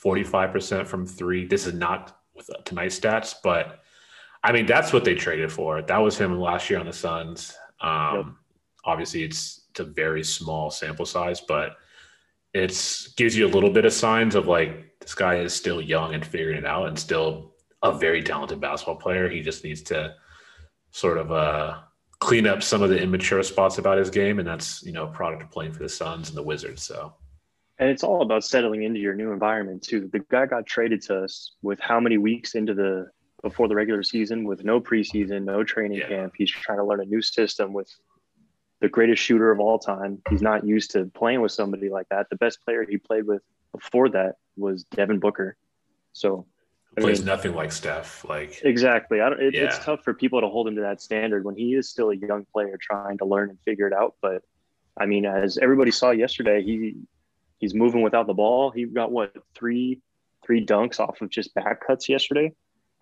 [0.00, 1.46] 45% from three.
[1.46, 3.80] This is not with tonight's stats, but
[4.44, 5.82] I mean that's what they traded for.
[5.82, 7.58] That was him last year on the Suns.
[7.82, 8.26] Um, yep.
[8.84, 11.76] Obviously, it's it's a very small sample size, but
[12.54, 12.70] it
[13.16, 16.24] gives you a little bit of signs of like this guy is still young and
[16.24, 19.28] figuring it out, and still a very talented basketball player.
[19.28, 20.14] He just needs to
[20.90, 21.78] sort of uh,
[22.20, 25.42] clean up some of the immature spots about his game, and that's you know product
[25.42, 26.82] of playing for the Suns and the Wizards.
[26.82, 27.14] So.
[27.78, 30.08] And it's all about settling into your new environment too.
[30.12, 33.10] The guy got traded to us with how many weeks into the
[33.42, 36.08] before the regular season with no preseason, no training yeah.
[36.08, 36.34] camp.
[36.36, 37.92] He's trying to learn a new system with
[38.80, 40.22] the greatest shooter of all time.
[40.30, 42.30] He's not used to playing with somebody like that.
[42.30, 45.56] The best player he played with before that was Devin Booker.
[46.12, 46.46] So
[46.98, 48.24] plays mean, nothing like Steph.
[48.28, 49.20] Like exactly.
[49.20, 49.64] I don't, it, yeah.
[49.64, 52.16] It's tough for people to hold him to that standard when he is still a
[52.16, 54.14] young player trying to learn and figure it out.
[54.20, 54.42] But
[54.96, 56.96] I mean, as everybody saw yesterday, he
[57.58, 58.70] he's moving without the ball.
[58.70, 60.00] He got what three
[60.44, 62.52] three dunks off of just back cuts yesterday.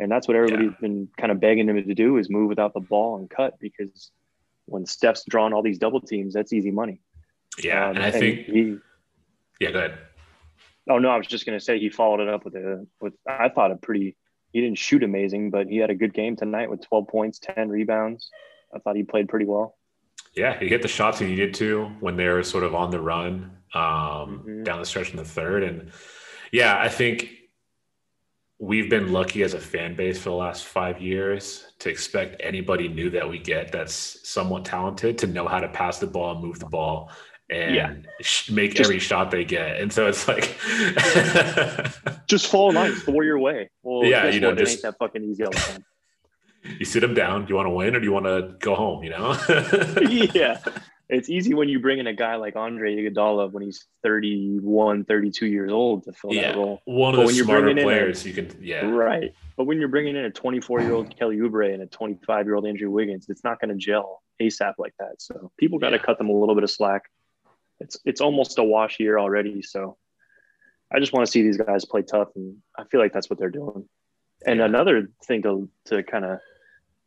[0.00, 0.80] And that's what everybody's yeah.
[0.80, 4.10] been kind of begging him to do is move without the ball and cut because
[4.64, 7.02] when Steph's drawn all these double teams, that's easy money.
[7.62, 8.76] Yeah, um, and I and think he.
[9.60, 9.98] Yeah, go ahead.
[10.88, 13.50] Oh no, I was just gonna say he followed it up with a with I
[13.50, 14.16] thought a pretty.
[14.52, 17.68] He didn't shoot amazing, but he had a good game tonight with 12 points, 10
[17.68, 18.30] rebounds.
[18.74, 19.76] I thought he played pretty well.
[20.34, 22.98] Yeah, he hit the shots he needed to when they were sort of on the
[22.98, 24.64] run um, mm-hmm.
[24.64, 25.92] down the stretch in the third, and
[26.50, 27.39] yeah, I think
[28.60, 32.88] we've been lucky as a fan base for the last five years to expect anybody
[32.88, 36.42] new that we get that's somewhat talented to know how to pass the ball, and
[36.42, 37.10] move the ball,
[37.48, 37.94] and yeah.
[38.52, 39.80] make just, every shot they get.
[39.80, 40.58] And so it's like
[42.26, 43.70] just fall nice, for your way.
[43.82, 45.84] Well, yeah, you know, just, ain't that fucking easy all the time.
[46.78, 47.46] You sit them down.
[47.46, 49.02] Do you want to win or do you want to go home?
[49.02, 49.34] You know?
[50.34, 50.60] yeah
[51.10, 55.46] it's easy when you bring in a guy like Andre Iguodala when he's 31, 32
[55.46, 56.80] years old to fill yeah, that role.
[56.84, 58.86] One of but the smarter players a, you can, yeah.
[58.86, 59.34] Right.
[59.56, 62.54] But when you're bringing in a 24 year old Kelly Oubre and a 25 year
[62.54, 65.16] old Andrew Wiggins, it's not going to gel ASAP like that.
[65.18, 66.02] So people got to yeah.
[66.02, 67.02] cut them a little bit of slack.
[67.80, 69.62] It's, it's almost a wash year already.
[69.62, 69.96] So
[70.92, 72.28] I just want to see these guys play tough.
[72.36, 73.88] And I feel like that's what they're doing.
[74.46, 74.66] And yeah.
[74.66, 76.38] another thing to, to kind of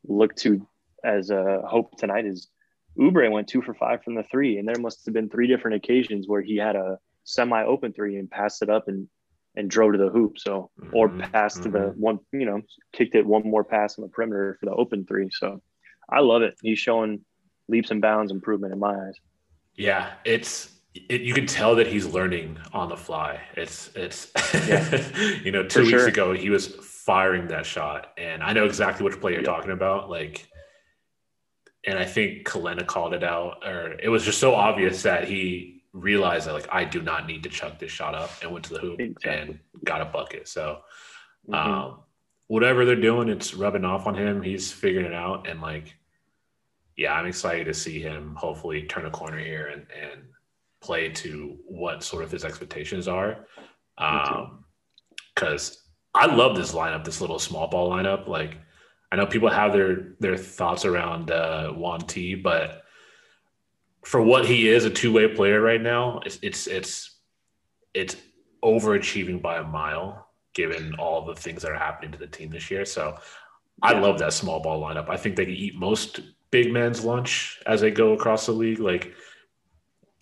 [0.06, 0.68] look to
[1.04, 2.50] as a hope tonight is
[2.97, 5.77] Oubre went two for five from the three, and there must have been three different
[5.77, 9.08] occasions where he had a semi-open three and passed it up and
[9.56, 10.39] and drove to the hoop.
[10.39, 11.63] So mm-hmm, or passed mm-hmm.
[11.63, 12.01] to the mm-hmm.
[12.01, 15.29] one, you know, kicked it one more pass on the perimeter for the open three.
[15.32, 15.62] So
[16.10, 16.56] I love it.
[16.62, 17.21] He's showing
[17.67, 19.15] leaps and bounds improvement in my eyes.
[19.75, 23.41] Yeah, it's it, you can tell that he's learning on the fly.
[23.56, 24.32] It's it's
[24.67, 25.03] yeah.
[25.43, 26.08] you know two For weeks sure.
[26.08, 30.10] ago he was firing that shot, and I know exactly which play you're talking about.
[30.10, 30.47] Like,
[31.86, 35.84] and I think Kelenna called it out, or it was just so obvious that he
[35.93, 38.74] realized that like I do not need to chuck this shot up, and went to
[38.74, 39.32] the hoop exactly.
[39.32, 40.48] and got a bucket.
[40.48, 40.80] So,
[41.48, 41.54] mm-hmm.
[41.54, 42.00] um,
[42.48, 44.41] whatever they're doing, it's rubbing off on him.
[44.41, 45.96] He's figuring it out, and like,
[46.96, 50.22] yeah, I'm excited to see him hopefully turn a corner here and and
[50.82, 53.46] play to what sort of his expectations are.
[53.98, 54.65] Um,
[55.34, 55.82] Because
[56.13, 58.28] I love this lineup, this little small ball lineup.
[58.28, 58.58] Like,
[59.13, 62.82] I know people have their their thoughts around uh, Juan T, but
[64.04, 67.19] for what he is, a two way player right now, it's it's it's
[67.93, 68.15] it's
[68.63, 72.71] overachieving by a mile, given all the things that are happening to the team this
[72.71, 72.86] year.
[72.86, 73.19] So,
[73.84, 75.08] I love that small ball lineup.
[75.10, 78.80] I think they can eat most big men's lunch as they go across the league.
[78.80, 79.13] Like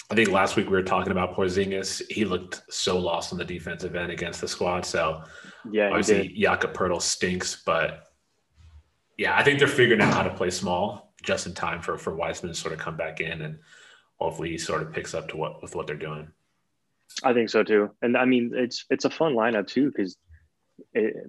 [0.10, 2.01] I think last week we were talking about Porzingis.
[2.12, 4.86] He looked so lost on the defensive end against the squad.
[4.86, 5.23] So
[5.71, 8.11] yeah, obviously Jakob Poeltl stinks, but
[9.21, 12.15] yeah, I think they're figuring out how to play small just in time for for
[12.15, 13.60] Wiseman to sort of come back in and
[14.19, 16.27] hopefully he sort of picks up to what with what they're doing.
[17.23, 20.17] I think so too, and I mean it's it's a fun lineup too because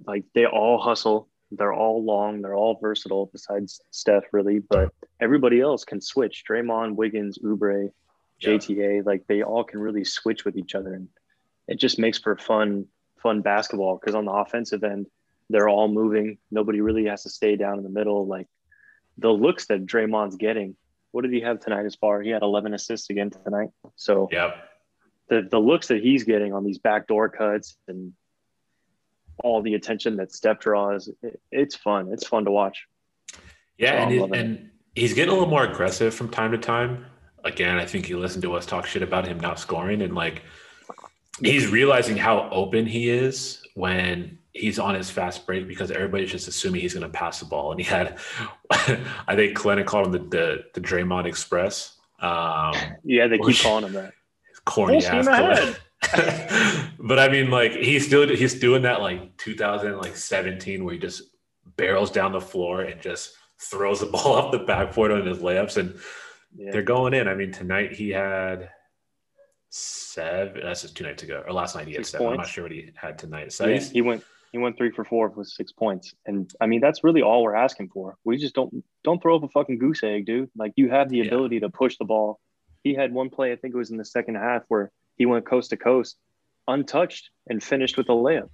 [0.07, 3.29] like they all hustle, they're all long, they're all versatile.
[3.31, 6.43] Besides Steph, really, but everybody else can switch.
[6.49, 7.91] Draymond, Wiggins, Oubre
[8.41, 9.01] JTA, yeah.
[9.05, 11.09] like they all can really switch with each other, and
[11.67, 12.87] it just makes for fun,
[13.21, 13.99] fun basketball.
[13.99, 15.05] Because on the offensive end,
[15.49, 16.37] they're all moving.
[16.51, 18.27] Nobody really has to stay down in the middle.
[18.27, 18.47] Like
[19.17, 20.75] the looks that Draymond's getting.
[21.11, 22.21] What did he have tonight as far?
[22.21, 23.69] He had 11 assists again tonight.
[23.95, 24.55] So yeah,
[25.29, 28.13] the the looks that he's getting on these backdoor cuts and
[29.43, 32.09] all the attention that Steph draws, it, it's fun.
[32.11, 32.85] It's fun to watch.
[33.77, 37.05] Yeah, so and, and he's getting a little more aggressive from time to time
[37.43, 40.43] again, I think he listened to us talk shit about him not scoring and like
[41.41, 46.47] he's realizing how open he is when he's on his fast break because everybody's just
[46.47, 47.71] assuming he's going to pass the ball.
[47.71, 48.17] And he had,
[48.71, 51.97] I think Clinton called him the, the, the Draymond Express.
[52.19, 54.13] Um, yeah, they keep calling him that.
[54.65, 55.75] Corny ass.
[56.99, 61.23] but I mean, like he's still he's doing that like 2017 where he just
[61.75, 65.77] barrels down the floor and just throws the ball off the backboard on his layups
[65.77, 65.97] and
[66.55, 66.71] yeah.
[66.71, 67.27] they're going in.
[67.27, 68.69] I mean, tonight he had
[69.69, 70.61] seven.
[70.63, 72.27] That's just two nights ago, or last night he had seven.
[72.27, 72.37] Points.
[72.37, 73.51] I'm not sure what he had tonight.
[73.51, 76.79] So yeah, he went he went three for four with six points, and I mean
[76.79, 78.15] that's really all we're asking for.
[78.23, 80.49] We just don't don't throw up a fucking goose egg, dude.
[80.55, 81.61] Like you have the ability yeah.
[81.61, 82.39] to push the ball.
[82.83, 85.45] He had one play, I think it was in the second half, where he went
[85.45, 86.17] coast to coast,
[86.67, 88.49] untouched, and finished with a layup.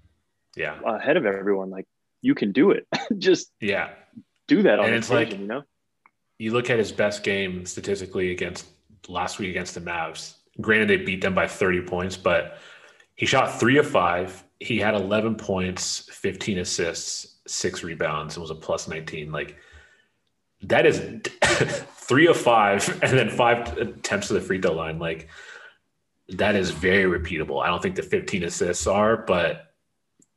[0.56, 1.70] Yeah, ahead of everyone.
[1.70, 1.86] Like
[2.22, 2.88] you can do it.
[3.20, 3.90] just yeah,
[4.48, 5.64] do that on and it's like, you know
[6.40, 8.66] you look at his best game statistically against
[9.08, 10.36] last week against the Mavs.
[10.60, 12.58] Granted, they beat them by 30 points, but
[13.20, 14.46] he shot three of five.
[14.62, 19.30] He had 11 points, 15 assists, six rebounds, and was a plus 19.
[19.30, 19.58] Like
[20.62, 21.00] that is
[21.98, 25.00] three of five, and then five attempts to the free throw line.
[25.00, 25.28] Like
[26.30, 27.62] that is very repeatable.
[27.62, 29.66] I don't think the 15 assists are, but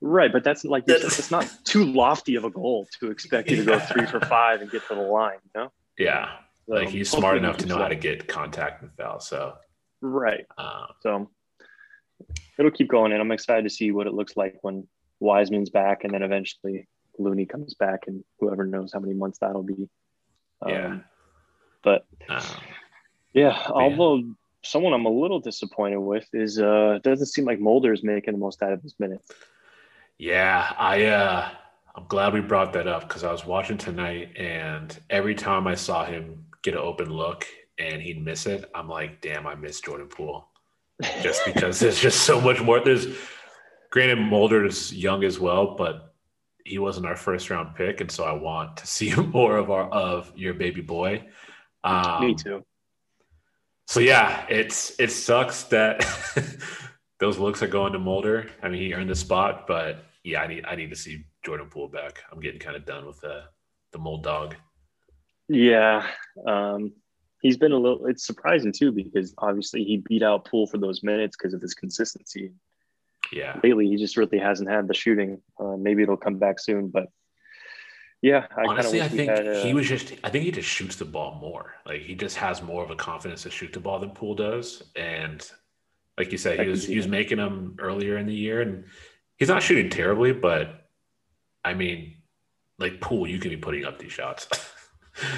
[0.01, 3.65] Right, but that's like it's not too lofty of a goal to expect you to
[3.65, 5.73] go three for five and get to the line, you know?
[5.97, 6.31] Yeah.
[6.67, 9.21] So like he's smart enough to know how to get contact and foul.
[9.21, 9.55] So
[10.01, 10.45] right.
[10.59, 11.31] Um, so
[12.59, 14.87] it'll keep going, and I'm excited to see what it looks like when
[15.21, 16.89] Wiseman's back, and then eventually
[17.19, 19.89] Looney comes back, and whoever knows how many months that'll be.
[20.63, 20.99] Um, yeah.
[21.83, 22.07] But
[23.33, 24.23] yeah, although
[24.63, 28.39] someone I'm a little disappointed with is uh doesn't seem like Mulder is making the
[28.39, 29.31] most out of his minutes.
[30.19, 31.51] Yeah, I uh
[31.95, 35.75] I'm glad we brought that up because I was watching tonight, and every time I
[35.75, 37.47] saw him get an open look
[37.79, 40.47] and he'd miss it, I'm like, damn, I miss Jordan Poole.
[41.23, 42.81] Just because there's just so much more.
[42.81, 43.07] There's
[43.91, 46.15] granted Mulder is young as well, but
[46.65, 49.89] he wasn't our first round pick, and so I want to see more of our
[49.91, 51.25] of your baby boy.
[51.85, 52.65] Um, Me too.
[53.87, 56.07] So yeah, it's it sucks that
[57.21, 58.49] those looks are going to Mulder.
[58.63, 61.69] I mean, he earned the spot, but yeah, I need I need to see Jordan
[61.69, 62.23] Poole back.
[62.31, 63.45] I'm getting kind of done with the
[63.93, 64.55] the mold dog.
[65.49, 66.07] Yeah,
[66.47, 66.93] um,
[67.43, 68.07] he's been a little.
[68.07, 71.75] It's surprising too because obviously he beat out Poole for those minutes because of his
[71.75, 72.53] consistency.
[73.33, 75.41] Yeah, lately he just really hasn't had the shooting.
[75.59, 77.09] Uh, maybe it'll come back soon, but
[78.23, 80.15] yeah, I honestly, I think had, uh, he was just.
[80.23, 81.75] I think he just shoots the ball more.
[81.85, 84.85] Like he just has more of a confidence to shoot the ball than Poole does,
[84.95, 85.45] and
[86.17, 88.85] like you said, he was he was making them earlier in the year, and
[89.37, 90.89] he's not shooting terribly, but
[91.65, 92.17] I mean,
[92.79, 94.47] like Poole, you can be putting up these shots.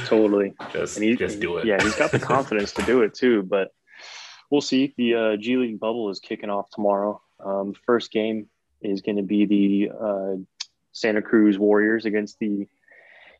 [0.06, 0.54] Totally.
[0.72, 1.66] just And he, just do it.
[1.66, 3.42] Yeah, he's got the confidence to do it too.
[3.42, 3.72] But
[4.50, 4.94] we'll see.
[4.96, 7.20] The uh, G League bubble is kicking off tomorrow.
[7.44, 8.48] Um, first game
[8.82, 10.36] is going to be the uh,
[10.92, 12.66] Santa Cruz Warriors against the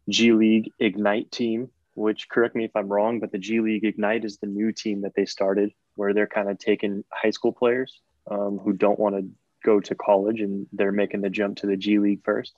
[0.09, 1.71] G League Ignite team.
[1.97, 5.03] Which correct me if I'm wrong, but the G League Ignite is the new team
[5.03, 9.15] that they started, where they're kind of taking high school players um, who don't want
[9.15, 9.29] to
[9.65, 12.57] go to college and they're making the jump to the G League first.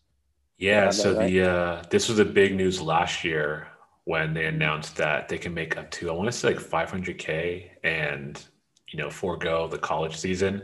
[0.58, 3.68] Yeah, so that the uh this was a big news last year
[4.04, 7.70] when they announced that they can make up to I want to say like 500k
[7.84, 8.42] and
[8.90, 10.62] you know forego the college season.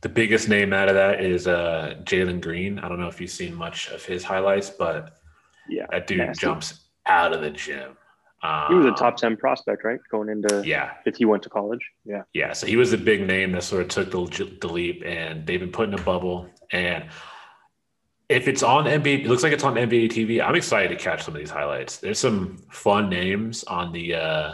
[0.00, 2.78] The biggest name out of that is uh Jalen Green.
[2.78, 5.18] I don't know if you've seen much of his highlights, but
[5.68, 6.40] Yeah, that dude nasty.
[6.46, 7.96] jumps out of the gym.
[8.42, 9.98] Um, he was a top ten prospect, right?
[10.12, 11.84] Going into Yeah, if he went to college.
[12.04, 12.52] Yeah, yeah.
[12.52, 15.58] So he was the big name that sort of took the, the leap, and they've
[15.58, 16.48] been put in a bubble.
[16.70, 17.06] And
[18.28, 20.44] if it's on NBA, it looks like it's on NBA TV.
[20.44, 21.96] I'm excited to catch some of these highlights.
[21.96, 24.52] There's some fun names on the uh,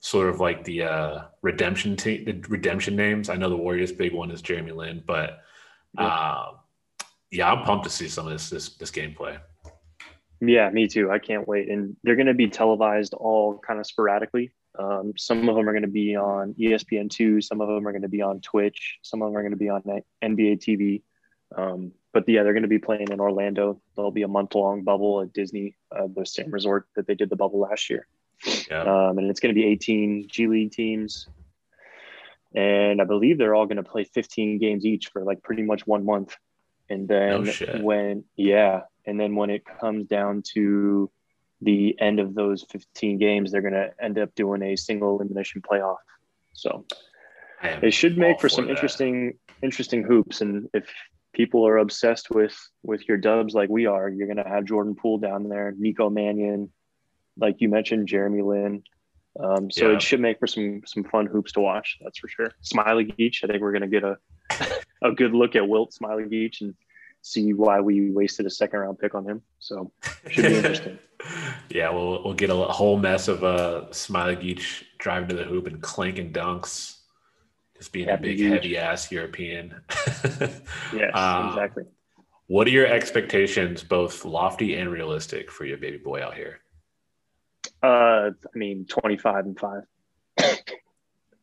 [0.00, 3.28] sort of like the uh, redemption team, the redemption names.
[3.28, 5.38] I know the Warriors' big one is Jeremy Lin, but
[5.96, 6.46] uh,
[7.30, 9.38] yeah, I'm pumped to see some of this this this gameplay.
[10.40, 11.10] yeah, me too.
[11.10, 11.70] I can't wait.
[11.70, 14.52] And they're going to be televised all kind of sporadically.
[14.76, 17.40] Um, some of them are going to be on E ESPN two.
[17.40, 18.98] Some of them are going to be on Twitch.
[19.02, 19.82] Some of them are going to be on
[20.22, 21.02] NBA TV.
[21.56, 23.80] Um, but yeah, they're going to be playing in Orlando.
[23.96, 27.30] There'll be a month long bubble at Disney, uh, the same resort that they did
[27.30, 28.06] the bubble last year.
[28.70, 31.28] Yeah, um, and it's going to be 18 G League teams.
[32.54, 35.86] And I believe they're all going to play 15 games each for like pretty much
[35.86, 36.36] one month.
[36.88, 41.10] And then No when, yeah, and then when it comes down to
[41.60, 45.62] the end of those 15 games, they're going to end up doing a single elimination
[45.62, 45.96] playoff.
[46.52, 46.84] So
[47.62, 48.72] it should make all for some that.
[48.72, 50.40] interesting, interesting hoops.
[50.40, 50.86] And if
[51.34, 54.94] people are obsessed with with your dubs like we are, you're going to have Jordan
[54.94, 56.70] Poole down there, Nico Mannion,
[57.36, 58.82] like you mentioned, Jeremy Lin.
[59.38, 59.96] Um, so Yeah.
[59.96, 61.98] it should make for some some fun hoops to watch.
[62.02, 62.52] That's for sure.
[62.62, 64.16] Smailagic, I think we're going to get a
[65.02, 66.74] a good look at Wilt Smailagic and
[67.22, 69.42] see why we wasted a second round pick on him.
[69.58, 69.90] So
[70.30, 70.98] should be interesting.
[71.70, 75.82] yeah, we'll we'll get a whole mess of uh Smailagic driving to the hoop and
[75.82, 76.93] clanking dunks,
[77.76, 79.74] just being a big heavy ass European.
[80.92, 81.84] Yes, Uh, exactly.
[82.46, 86.60] What are your expectations, both lofty and realistic, for your baby boy out here?
[87.82, 89.82] Uh, I mean, 25 and five.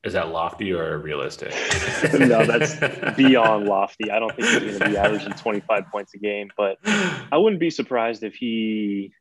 [0.03, 1.51] Is that lofty or realistic?
[2.13, 2.75] no, that's
[3.15, 4.09] beyond lofty.
[4.09, 7.59] I don't think he's going to be averaging 25 points a game, but I wouldn't
[7.59, 9.13] be surprised if he.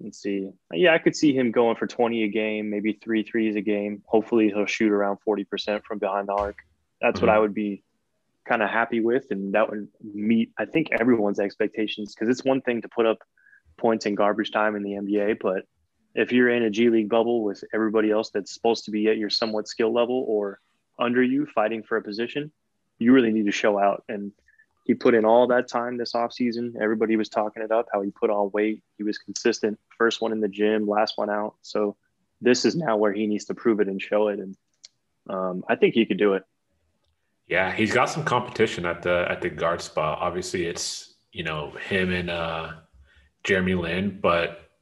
[0.00, 0.48] Let's see.
[0.72, 4.02] Yeah, I could see him going for 20 a game, maybe three threes a game.
[4.06, 6.56] Hopefully, he'll shoot around 40% from behind the arc.
[7.00, 7.34] That's what Mhm.
[7.34, 7.82] I would be
[8.46, 9.30] kind of happy with.
[9.30, 13.18] And that would meet, I think, everyone's expectations because it's one thing to put up
[13.76, 15.66] points in garbage time in the NBA, but
[16.14, 19.16] if you're in a G League bubble with everybody else that's supposed to be at
[19.16, 20.60] your somewhat skill level or
[20.98, 22.50] under you fighting for a position,
[22.98, 24.04] you really need to show out.
[24.08, 24.32] And
[24.90, 26.74] he put in all that time this offseason.
[26.82, 28.82] Everybody was talking it up, how he put on weight.
[28.98, 29.78] He was consistent.
[29.96, 31.54] First one in the gym, last one out.
[31.62, 31.94] So
[32.40, 34.40] this is now where he needs to prove it and show it.
[34.40, 34.56] And
[35.28, 36.42] um, I think he could do it.
[37.46, 40.18] Yeah, he's got some competition at the at the guard spot.
[40.20, 42.72] Obviously, it's you know him and uh,
[43.44, 44.72] Jeremy Lin, but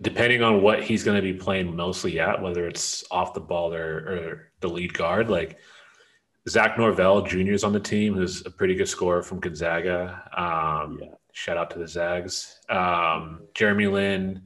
[0.00, 3.74] depending on what he's going to be playing mostly at, whether it's off the ball
[3.74, 5.58] or, or the lead guard, like
[6.48, 7.52] Zach Norvell Jr.
[7.52, 10.22] is on the team, who's a pretty good scorer from Gonzaga.
[10.36, 11.08] Um, Yeah.
[11.32, 12.58] Shout out to the Zags.
[12.68, 14.42] Um, Jeremy Lin,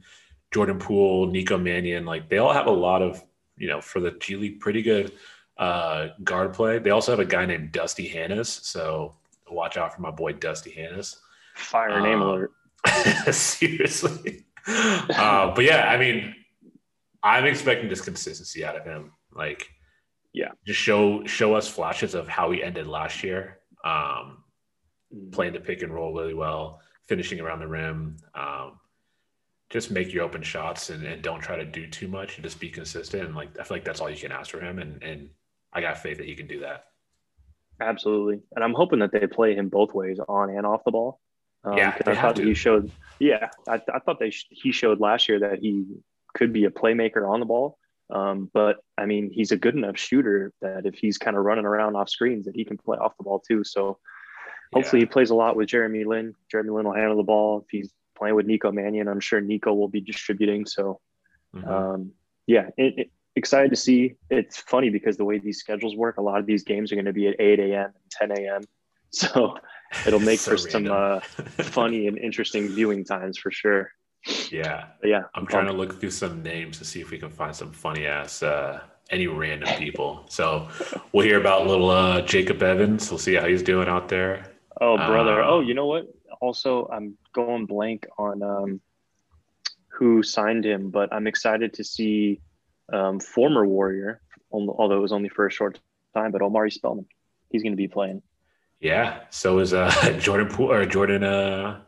[0.53, 3.23] Jordan Poole, Nico Mannion, like they all have a lot of
[3.57, 5.13] you know for the G League pretty good
[5.57, 6.77] uh, guard play.
[6.77, 9.15] They also have a guy named Dusty Hannahs, so
[9.49, 11.15] watch out for my boy Dusty Hannahs.
[11.55, 12.51] Fire name Um, alert.
[13.33, 14.45] Seriously.
[14.67, 16.35] Uh, but yeah, I mean,
[17.23, 19.11] I'm expecting this consistency out of him.
[19.33, 19.69] Like,
[20.35, 20.51] Yeah.
[20.67, 23.59] just show show us flashes of how he ended last year.
[23.83, 24.43] Um,
[25.31, 28.17] playing the pick and roll really well, finishing around the rim.
[28.33, 28.79] Um,
[29.69, 32.59] just make your open shots and, and don't try to do too much and just
[32.59, 33.23] be consistent.
[33.23, 34.79] And like I feel like that's all you can ask for him.
[34.79, 35.29] And and
[35.71, 36.85] I got faith that he can do that.
[37.79, 41.19] Absolutely, and I'm hoping that they play him both ways, on and off the ball.
[41.63, 42.91] Um, Yeah, I thought he showed.
[43.19, 45.85] Yeah, I, I thought they sh- he showed last year that he
[46.33, 47.77] could be a playmaker on the ball.
[48.09, 51.65] Um, but I mean, he's a good enough shooter that if he's kind of running
[51.65, 53.63] around off screens, that he can play off the ball too.
[53.63, 53.97] So
[54.73, 56.35] hopefully, he plays a lot with Jeremy Lin.
[56.51, 57.61] Jeremy Lin will handle the ball.
[57.61, 60.65] If he's playing with Nico Mannion, I'm sure Nico will be distributing.
[60.65, 60.99] So
[61.55, 61.67] Mhm.
[61.69, 62.11] um,
[62.47, 64.15] yeah, it, it, excited to see.
[64.29, 67.05] It's funny because the way these schedules work, a lot of these games are going
[67.05, 67.91] to be at 8 a.m.
[68.21, 68.61] and 10 a.m.
[69.11, 69.55] So
[70.05, 71.21] it'll make So for some uh,
[71.61, 73.89] funny and interesting viewing times for sure.
[74.51, 74.87] Yeah.
[75.01, 75.23] But yeah.
[75.33, 78.05] I'm trying to look through some names to see if we can find some funny
[78.05, 80.25] ass uh any random people.
[80.29, 80.67] So
[81.11, 83.09] we'll hear about little uh Jacob Evans.
[83.09, 84.51] We'll see how he's doing out there.
[84.79, 85.41] Oh brother.
[85.43, 86.07] Um, oh, you know what?
[86.41, 88.81] Also, I'm going blank on um
[89.87, 92.41] who signed him, but I'm excited to see
[92.91, 94.21] um former Warrior,
[94.51, 95.79] although it was only for a short
[96.13, 97.05] time, but Omari Spellman.
[97.49, 98.21] He's going to be playing.
[98.79, 99.21] Yeah.
[99.29, 101.81] So is uh Jordan Poole or Jordan uh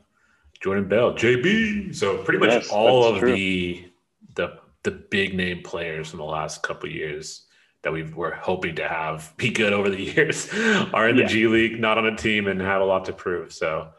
[0.62, 1.96] Jordan Bell, JB.
[1.96, 3.34] So pretty much Yes, all of true.
[3.34, 3.90] the
[4.36, 7.46] the the big name players from the last couple of years
[7.84, 10.50] that we were hoping to have be good over the years
[10.94, 11.28] are in the Yeah.
[11.28, 13.52] G League, not on a team, and have a lot to prove.
[13.54, 13.90] So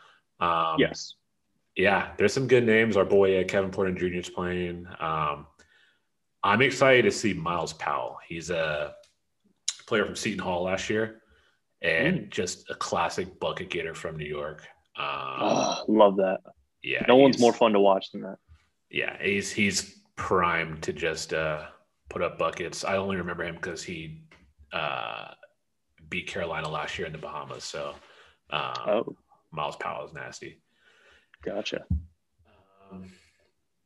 [0.41, 1.15] um, yes.
[1.77, 2.97] yeah, there's some good names.
[2.97, 4.19] Our boy uh, Kevin Porter Jr.
[4.19, 4.87] is playing.
[5.01, 5.47] Um,
[6.45, 8.19] I'm excited to see Myles Powell.
[8.27, 8.95] He's a
[9.87, 11.23] player from Seton Hall last year,
[11.83, 12.31] and Mm.
[12.31, 14.67] just a classic bucket getter from New York.
[14.99, 15.07] Um,
[15.41, 16.41] Oh, love that.
[16.83, 18.39] yeah, No one's more fun to watch than that.
[18.91, 21.67] Yeah, he's he's primed to just uh,
[22.09, 22.85] put up buckets.
[22.85, 24.23] I only remember him because he
[24.73, 25.29] uh,
[26.09, 27.65] beat Carolina last year in the Bahamas.
[27.65, 27.95] So
[28.51, 29.17] um, Oh,
[29.53, 30.61] Myles Powell is nasty.
[31.45, 31.85] gotcha.
[32.91, 33.11] Um,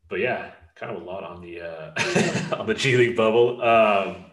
[0.09, 3.61] but yeah, kind of a lot on the uh, on the G League bubble.
[3.63, 4.25] Um,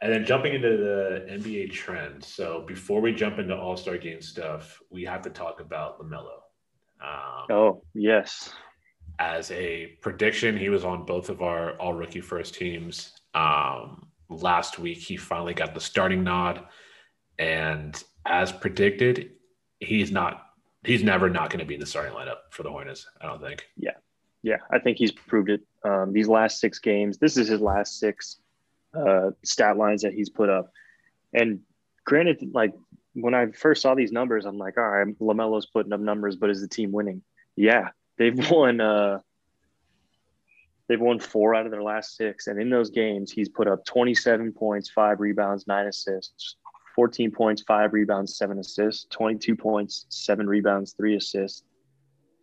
[0.00, 2.22] and then jumping into the NBA trend.
[2.24, 6.38] So before we jump into All Star Game stuff, we have to talk about Lamelo.
[7.00, 8.52] Um, Oh, yes.
[9.18, 13.12] as a prediction, he was on both of our All Rookie first teams.
[13.34, 16.64] Um, last week, he finally got the starting nod,
[17.38, 19.30] and as predicted,
[19.80, 20.44] he's not.
[20.84, 23.06] He's never not going to be in the starting lineup for the Hornets.
[23.20, 23.64] I don't think.
[23.76, 23.92] Yeah,
[24.42, 25.60] yeah, I think he's proved it.
[25.84, 28.38] Um, these last six games, this is his last six
[28.94, 30.70] uh, stat lines that he's put up.
[31.32, 31.60] And
[32.04, 32.72] granted, like
[33.14, 36.50] when I first saw these numbers, I'm like, all right, Lamelo's putting up numbers, but
[36.50, 37.22] is the team winning?
[37.56, 38.80] Yeah, they've won.
[38.80, 39.20] Uh,
[40.88, 43.84] they've won four out of their last six, and in those games, he's put up
[43.84, 46.56] 27 points, five rebounds, nine assists.
[46.94, 51.62] 14 points, five rebounds, seven assists, 22 points, seven rebounds, three assists,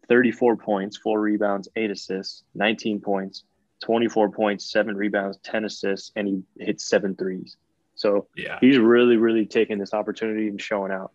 [0.07, 3.43] 34 points, four rebounds, eight assists, 19 points,
[3.83, 7.57] 24 points, seven rebounds, 10 assists, and he hit seven threes.
[7.95, 11.11] So Yeah, he's really, really taking this opportunity and showing out.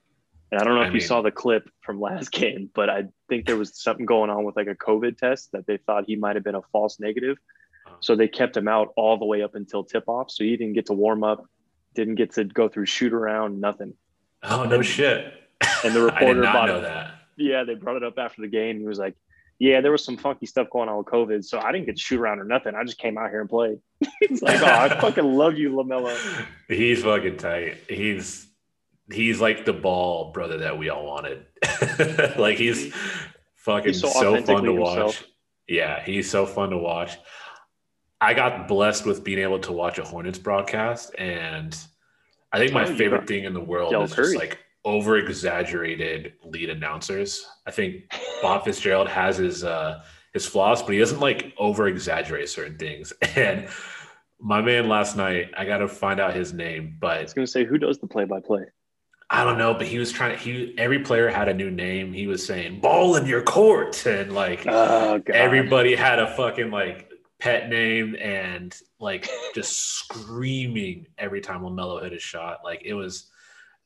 [0.52, 2.88] And I don't know I if you mean- saw the clip from last game, but
[2.90, 6.04] I think there was something going on with like a COVID test that they thought
[6.06, 7.36] he might have been a false negative.
[7.86, 7.96] Uh-huh.
[8.00, 10.30] So they kept him out all the way up until tip off.
[10.30, 11.44] So he didn't get to warm up,
[11.94, 13.94] didn't get to go through shoot around, nothing.
[14.42, 15.32] Oh no shit.
[15.84, 16.82] And the I did reporter not bought know it.
[16.82, 17.14] that.
[17.36, 18.78] yeah, they brought it up after the game.
[18.80, 19.14] He was like,
[19.60, 22.02] "Yeah, there was some funky stuff going on with COVID, so I didn't get to
[22.02, 22.74] shoot around or nothing.
[22.74, 23.78] I just came out here and played."
[24.20, 26.16] It's like, "Oh, I fucking love you, Lamelo."
[26.66, 27.76] He's fucking tight.
[27.88, 28.48] He's
[29.12, 31.46] he's like the ball brother that we all wanted.
[32.38, 32.92] like he's
[33.56, 34.98] fucking He's so so, fun to watch.
[34.98, 35.24] himself.
[35.68, 37.16] Yeah, he's so fun to watch.
[38.20, 41.76] I got blessed with being able to watch a Hornets broadcast, and
[42.52, 44.24] I think my Oh, favorite thing in the world Del is Curry.
[44.26, 47.46] just like over exaggerated lead announcers.
[47.66, 48.12] I think
[48.42, 50.02] Bob Fitzgerald has his uh
[50.32, 53.12] his flaws, but he doesn't like over exaggerate certain things.
[53.36, 53.68] And
[54.42, 57.64] my man last night, I gotta find out his name, but I was gonna say,
[57.64, 58.64] who does the play-by-play?
[59.28, 59.74] I don't know.
[59.74, 62.12] But he was trying to he every player had a new name.
[62.12, 67.10] He was saying ball in your court and like Oh everybody had a fucking like
[67.38, 72.58] pet name and like just screaming every time Lamelo hit a shot.
[72.64, 73.29] Like it was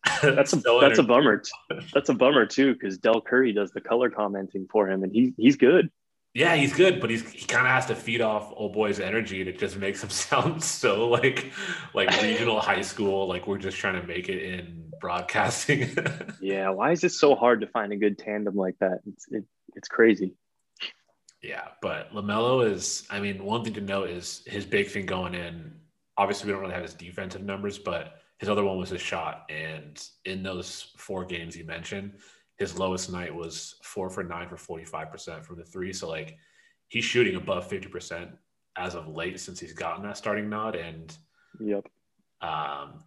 [0.23, 1.43] That's a that's a enter- bummer.
[1.95, 5.33] That's a bummer too, because Del Curry does the color commenting for him, and he
[5.37, 5.91] he's good.
[6.35, 9.41] Yeah, he's good, but he's he kind of has to feed off old boy's energy,
[9.41, 11.53] and it just makes him sound so like
[11.95, 13.29] like regional high school.
[13.29, 15.97] Like we're just trying to make it in broadcasting.
[16.41, 19.01] Yeah, why is it so hard to find a good tandem like that?
[19.07, 19.45] It's it,
[19.75, 20.35] it's crazy.
[21.43, 23.07] yeah, but Lamelo is.
[23.09, 25.73] I mean, one thing to note is his big thing going in.
[26.19, 29.47] Obviously, we don't really have his defensive numbers, but his other one was his shot.
[29.51, 32.15] And in those four games you mentioned,
[32.57, 35.93] his lowest night was four for nine for forty five percent from the three.
[35.93, 36.37] So like
[36.89, 38.31] he's shooting above fifty percent
[38.77, 41.17] as of late since he's gotten that starting nod, and
[41.61, 41.87] Yep.
[42.41, 43.05] um,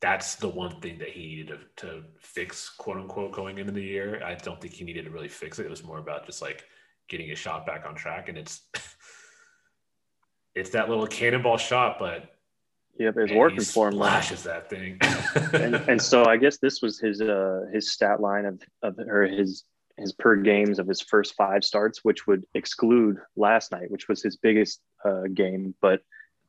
[0.00, 3.82] that's the one thing that he needed to, to fix, quote unquote, going into the
[3.82, 4.22] year.
[4.24, 5.66] I don't think he needed to really fix it.
[5.66, 6.64] It was more about just like
[7.08, 8.62] getting his shot back on track, and it's
[10.54, 12.33] it's that little cannonball shot, but
[12.98, 13.98] Yep, it's working for him.
[13.98, 14.04] now.
[14.04, 14.98] Splashes that thing,
[15.52, 19.26] and, and so I guess this was his uh his stat line of of or
[19.26, 19.64] his
[19.96, 24.22] his per games of his first five starts, which would exclude last night, which was
[24.22, 25.74] his biggest uh, game.
[25.80, 26.02] But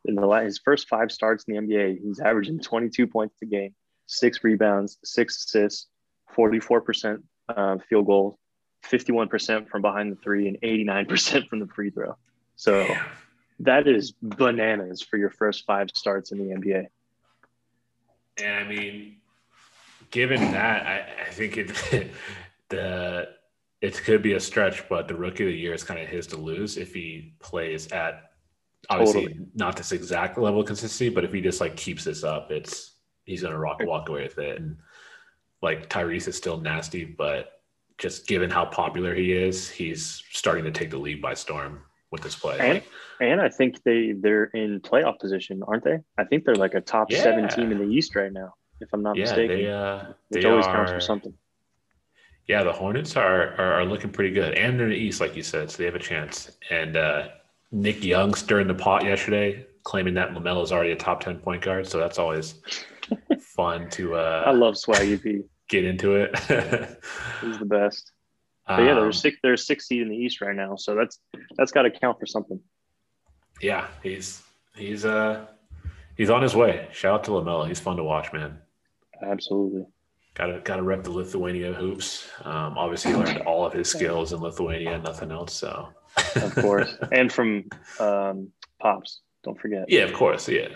[0.06, 3.46] in the la- his first five starts in the NBA, he's averaging 22 points a
[3.46, 3.74] game,
[4.08, 5.88] six rebounds, six assists,
[6.32, 8.40] 44 percent uh, field goal,
[8.90, 12.16] 51% from behind the three and 89% from the free throw.
[12.56, 12.88] So
[13.60, 16.88] that is bananas for your first five starts in the NBA.
[18.38, 19.18] And I mean,
[20.12, 21.72] given that, I, I think it
[22.70, 23.30] the
[23.82, 26.28] it could be a stretch, but the rookie of the year is kind of his
[26.28, 28.32] to lose if he plays at
[28.90, 29.48] obviously totally.
[29.56, 32.96] not this exact level of consistency, but if he just like keeps this up, it's
[33.26, 34.60] he's gonna rock walk away with it.
[34.60, 34.78] And
[35.62, 37.62] like Tyrese is still nasty, but
[37.98, 41.82] just given how popular he is, he's starting to take the lead by storm
[42.16, 42.58] with this play.
[42.60, 42.82] And,
[43.20, 46.00] and I think they they're in playoff position, aren't they?
[46.18, 47.22] I think they're like a top yeah.
[47.22, 49.58] seven team in the East right now, if I'm not yeah, mistaken.
[49.58, 51.34] They, uh, which they always are, counts for something.
[52.48, 55.36] Yeah, the Hornets are, are, are looking pretty good, and they're in the East, like
[55.36, 56.52] you said, so they have a chance.
[56.70, 57.30] And uh,
[57.72, 61.64] Nick Young stirring the pot yesterday, claiming that LaMelo is already a top ten point
[61.64, 61.88] guard.
[61.88, 62.56] So that's always
[63.40, 64.16] fun to.
[64.16, 65.42] Uh, I love Swaggy P.
[65.68, 66.38] Get into it.
[67.42, 68.12] He's the best.
[68.68, 69.38] But yeah, there's um, six.
[69.44, 71.20] There's six seed in the East right now, so that's
[71.56, 72.60] that's got to count for something.
[73.62, 74.42] Yeah, he's
[74.76, 75.46] he's uh
[76.18, 76.88] he's on his way.
[76.92, 77.68] Shout out to Lamelo.
[77.68, 78.58] He's fun to watch, man.
[79.22, 79.86] Absolutely.
[80.34, 82.28] Got to got to rep the Lithuania hoops.
[82.44, 85.54] Um, obviously, learned all of his skills in Lithuania, nothing else.
[85.54, 85.90] So,
[86.36, 87.66] of course, and from
[88.00, 89.22] um, pops.
[89.44, 89.86] Don't forget.
[89.88, 90.50] Yeah, of course.
[90.50, 90.70] Yeah,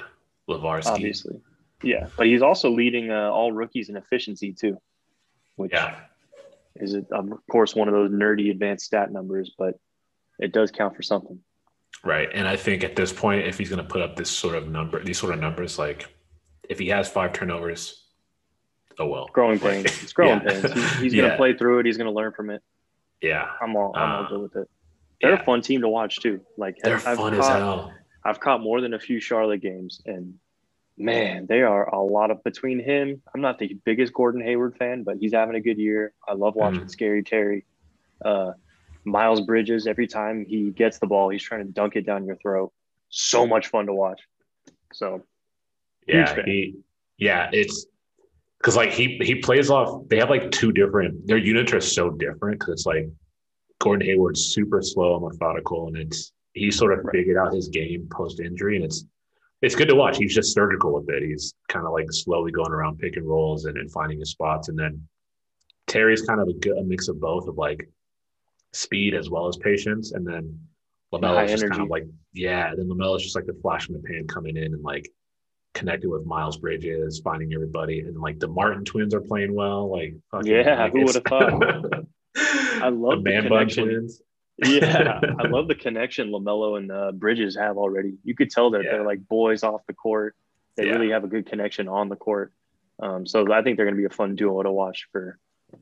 [0.48, 0.86] Lavarsky.
[0.86, 1.42] Obviously.
[1.82, 4.78] Yeah, but he's also leading uh, all rookies in efficiency too.
[5.56, 6.02] Which yeah
[6.80, 9.76] is it of course one of those nerdy advanced stat numbers, but
[10.40, 11.40] it does count for something.
[12.04, 12.30] Right.
[12.34, 14.70] And I think at this point, if he's going to put up this sort of
[14.70, 16.08] number, these sort of numbers, like
[16.70, 18.06] if he has five turnovers,
[19.00, 19.28] oh well.
[19.34, 19.86] Growing pains.
[20.04, 20.62] It's growing yeah.
[20.62, 20.74] pains.
[20.74, 21.86] He's, he's going to play through it.
[21.86, 22.62] He's going to learn from it.
[23.22, 23.48] Yeah.
[23.62, 24.70] I'm all, I'm all uh, good with it.
[25.22, 25.42] They're yeah.
[25.42, 26.42] a fun team to watch too.
[26.58, 27.94] Like they're I've fun caught, as hell.
[28.24, 30.36] I've caught more than a few Charlotte games, and
[31.00, 33.22] man, they are a lot of between him.
[33.34, 36.14] I'm not the biggest Gordon Hayward fan, but he's having a good year.
[36.28, 36.92] I love watching mm.
[36.92, 37.66] Scary Terry.
[38.24, 38.52] Uh,
[39.06, 42.36] Miles Bridges, every time he gets the ball, he's trying to dunk it down your
[42.36, 42.74] throat.
[43.10, 44.22] So much fun to watch.
[44.94, 45.24] So,
[46.06, 46.76] yeah, he,
[47.18, 47.88] yeah, it's
[48.60, 50.08] because like he he plays off.
[50.10, 51.26] They have like two different.
[51.28, 53.10] Their units are so different because it's like
[53.80, 58.08] Gordon Hayward's super slow and methodical, and it's he sort of figured out his game
[58.12, 59.06] post injury, and it's
[59.62, 60.18] it's good to watch.
[60.18, 61.24] He's just surgical with it.
[61.24, 64.70] He's kind of like slowly going around picking rolls and, and finding his spots.
[64.70, 65.08] And then
[65.88, 67.90] Terry's kind of a, a, mix of both of like
[68.72, 70.14] speed as well as patience.
[70.14, 70.60] And then
[71.14, 72.70] LaMelo's just kind of like, yeah.
[72.70, 75.10] And Then LaMelo's just like the flash in the pan coming in and like
[75.74, 78.00] connecting with Miles Bridges, finding everybody.
[78.00, 79.92] And like the Martin twins are playing well.
[79.92, 81.52] Like, yeah, like who would have thought?
[82.38, 83.86] I love the, the connection.
[83.86, 84.22] Twins
[84.64, 88.18] yeah, I love the connection Lamelo and uh, Bridges have already.
[88.24, 88.92] You could tell that yeah.
[88.92, 90.36] they're like boys off the court.
[90.76, 90.94] They yeah.
[90.94, 92.54] really have a good connection on the court.
[93.02, 95.40] Um, so I think they're going to be a fun duo to watch for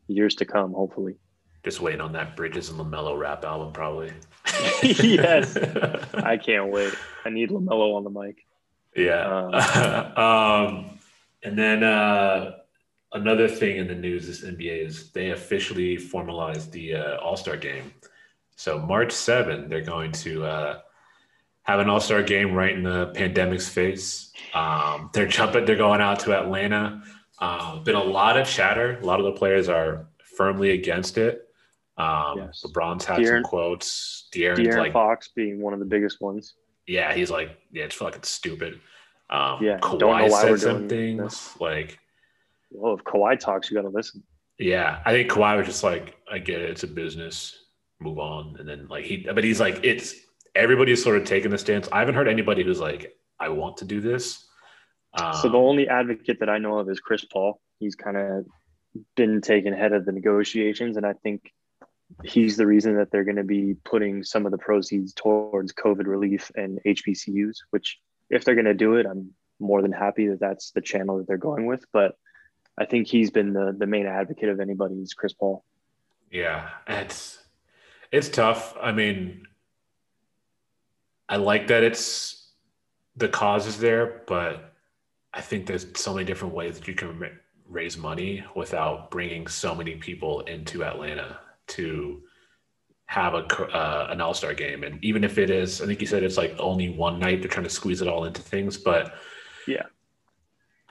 [0.07, 0.73] years to come.
[0.73, 1.15] Hopefully.
[1.63, 4.13] Just waiting on that Bridges and Lamelo rap album, probably.
[4.83, 5.57] yes,
[6.13, 6.93] I can't wait.
[7.25, 8.45] I need Lamelo on the mic.
[8.95, 9.49] Yeah.
[10.15, 10.99] Um, um,
[11.43, 12.53] and then uh,
[13.11, 17.57] another thing in the news this NBA is they officially formalized the uh, All Star
[17.57, 17.93] game.
[18.57, 20.79] So March 7th, they're going to uh,
[21.61, 24.31] have an all-star game right in the pandemic's face.
[24.55, 27.03] Um, they're jumping, they're going out to Atlanta.
[27.37, 28.97] Um, been a lot of chatter.
[28.99, 31.47] A lot of the players are firmly against it.
[31.97, 32.65] Um, yes.
[32.65, 34.27] LeBron's had De'Aaron, some quotes.
[34.33, 36.55] De'Aaron's De'Aaron like, Fox being one of the biggest ones.
[36.87, 38.79] Yeah, he's like, yeah, it's fucking stupid.
[39.29, 41.61] Um, yeah, Kawhi don't know why said we're some things this.
[41.61, 41.99] like,
[42.71, 44.23] well, if Kawhi talks, you got to listen.
[44.57, 47.66] Yeah, I think Kawhi was just like, I get it, it's a business
[47.99, 48.55] move on.
[48.59, 50.15] And then like he, but he's like, it's
[50.55, 51.87] everybody's sort of taking the stance.
[51.91, 54.45] I haven't heard anybody who's like, I want to do this.
[55.13, 57.59] Um, so the only advocate that I know of is Chris Paul.
[57.79, 58.45] He's kind of
[59.15, 61.53] been taken ahead of the negotiations, and I think
[62.23, 66.07] he's the reason that they're going to be putting some of the proceeds towards COVID
[66.07, 67.57] relief and HBCUs.
[67.69, 71.17] Which, if they're going to do it, I'm more than happy that that's the channel
[71.17, 71.85] that they're going with.
[71.93, 72.15] But
[72.77, 75.63] I think he's been the the main advocate of anybody is Chris Paul.
[76.31, 77.39] Yeah, it's
[78.11, 78.75] it's tough.
[78.81, 79.47] I mean,
[81.29, 82.51] I like that it's
[83.15, 84.73] the cause is there, but
[85.33, 89.75] I think there's so many different ways that you can raise money without bringing so
[89.75, 92.21] many people into Atlanta to
[93.07, 94.83] have a uh, an All Star game.
[94.83, 97.49] And even if it is, I think you said it's like only one night, they're
[97.49, 98.77] trying to squeeze it all into things.
[98.77, 99.15] But
[99.67, 99.83] yeah,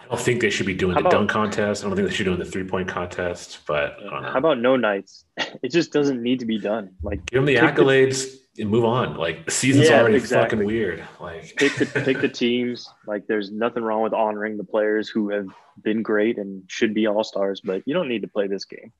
[0.07, 1.83] I don't think they should be doing how the about, dunk contest.
[1.83, 3.59] I don't think they should be doing the three point contest.
[3.67, 5.25] But how about no nights?
[5.63, 6.95] It just doesn't need to be done.
[7.03, 9.17] Like give them the accolades the, and move on.
[9.17, 10.59] Like the season's yeah, already exactly.
[10.59, 11.05] fucking weird.
[11.21, 12.89] Like pick the pick the teams.
[13.07, 15.49] Like there's nothing wrong with honoring the players who have
[15.83, 18.93] been great and should be all stars, but you don't need to play this game.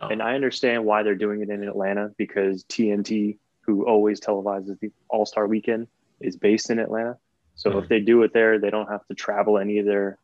[0.00, 0.08] No.
[0.08, 4.90] And I understand why they're doing it in Atlanta because TNT, who always televises the
[5.08, 5.88] All Star Weekend,
[6.20, 7.18] is based in Atlanta.
[7.54, 7.78] So mm-hmm.
[7.80, 10.18] if they do it there, they don't have to travel any of their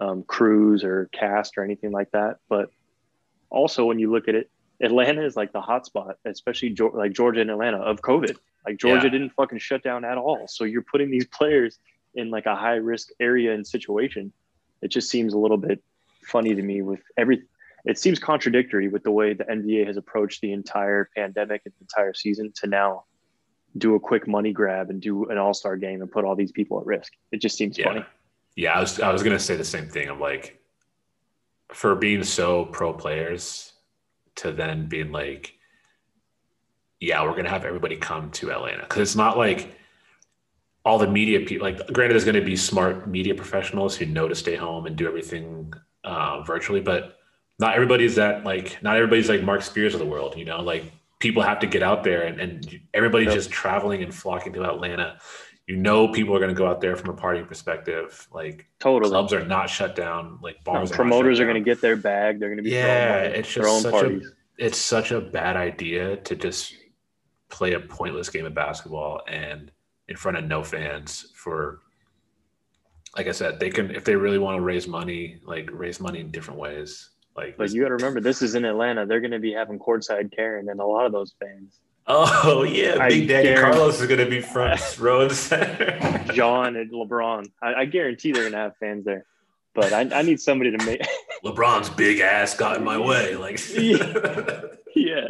[0.00, 2.38] um, crews or cast or anything like that.
[2.48, 2.70] But
[3.50, 4.50] also, when you look at it,
[4.82, 8.36] Atlanta is like the hotspot, especially like Georgia and Atlanta of COVID.
[8.66, 9.10] Like Georgia yeah.
[9.10, 10.46] didn't fucking shut down at all.
[10.48, 11.78] So you're putting these players
[12.14, 14.32] in like a high risk area and situation.
[14.82, 15.82] It just seems a little bit
[16.24, 17.42] funny to me with every.
[17.84, 21.84] It seems contradictory with the way the NBA has approached the entire pandemic and the
[21.84, 23.04] entire season to now
[23.78, 26.52] do a quick money grab and do an all star game and put all these
[26.52, 27.12] people at risk.
[27.32, 27.84] It just seems yeah.
[27.84, 28.04] funny.
[28.60, 30.10] Yeah, I was I was gonna say the same thing.
[30.10, 30.60] I'm like,
[31.72, 33.72] for being so pro players
[34.36, 35.54] to then being like,
[37.00, 39.78] yeah, we're gonna have everybody come to Atlanta because it's not like
[40.84, 41.66] all the media people.
[41.66, 45.08] Like, granted, there's gonna be smart media professionals who know to stay home and do
[45.08, 45.72] everything
[46.04, 47.16] uh, virtually, but
[47.58, 50.36] not everybody's that like not everybody's like Mark Spears of the world.
[50.36, 50.84] You know, like
[51.18, 53.36] people have to get out there and, and everybody's yep.
[53.36, 55.18] just traveling and flocking to Atlanta.
[55.70, 58.26] You know, people are going to go out there from a partying perspective.
[58.32, 60.40] Like totally, clubs are not shut down.
[60.42, 62.40] Like bars, no, promoters are, are going to get their bag.
[62.40, 63.20] They're going to be yeah.
[63.20, 64.26] it's just such parties.
[64.26, 66.74] a it's such a bad idea to just
[67.50, 69.70] play a pointless game of basketball and
[70.08, 71.82] in front of no fans for
[73.16, 76.18] like I said, they can if they really want to raise money, like raise money
[76.18, 77.10] in different ways.
[77.36, 79.06] Like, but you got to remember, this is in Atlanta.
[79.06, 81.78] They're going to be having courtside Karen and a lot of those fans.
[82.12, 86.24] Oh yeah, Big Daddy Carlos is going to be front row and center.
[86.32, 87.48] John and LeBron.
[87.62, 89.26] I, I guarantee they're going to have fans there.
[89.74, 91.00] But I, I need somebody to make
[91.44, 93.36] LeBron's big ass got in my way.
[93.36, 94.62] Like yeah.
[94.96, 95.28] yeah,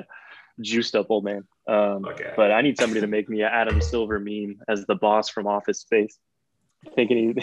[0.59, 1.45] juiced up old man.
[1.69, 2.33] Um, okay.
[2.35, 5.47] But I need somebody to make me an Adam Silver meme as the boss from
[5.47, 6.19] Office Space.
[6.95, 7.39] Thinking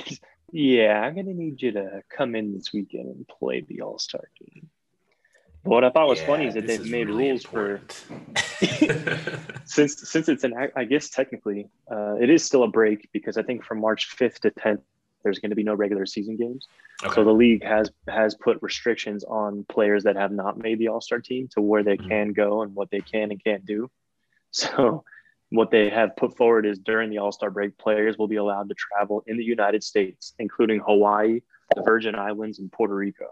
[0.52, 4.24] yeah, I'm gonna need you to come in this weekend and play the All Star
[4.40, 4.70] game.
[5.68, 7.92] But what I thought was yeah, funny is that they've made really rules important.
[7.92, 13.38] for since since it's an I guess technically uh, it is still a break because
[13.38, 14.82] I think from March 5th to 10th
[15.24, 16.68] there's going to be no regular season games.
[17.04, 17.14] Okay.
[17.14, 21.02] So the league has has put restrictions on players that have not made the All
[21.02, 22.08] Star team to where they mm-hmm.
[22.08, 23.90] can go and what they can and can't do.
[24.52, 25.04] So
[25.50, 28.70] what they have put forward is during the All Star break, players will be allowed
[28.70, 31.42] to travel in the United States, including Hawaii,
[31.76, 33.26] the Virgin Islands, and Puerto Rico.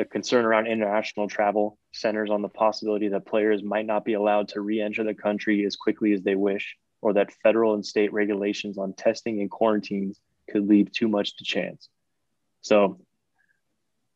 [0.00, 4.48] The concern around international travel centers on the possibility that players might not be allowed
[4.48, 8.10] to re enter the country as quickly as they wish, or that federal and state
[8.10, 11.90] regulations on testing and quarantines could leave too much to chance.
[12.62, 12.98] So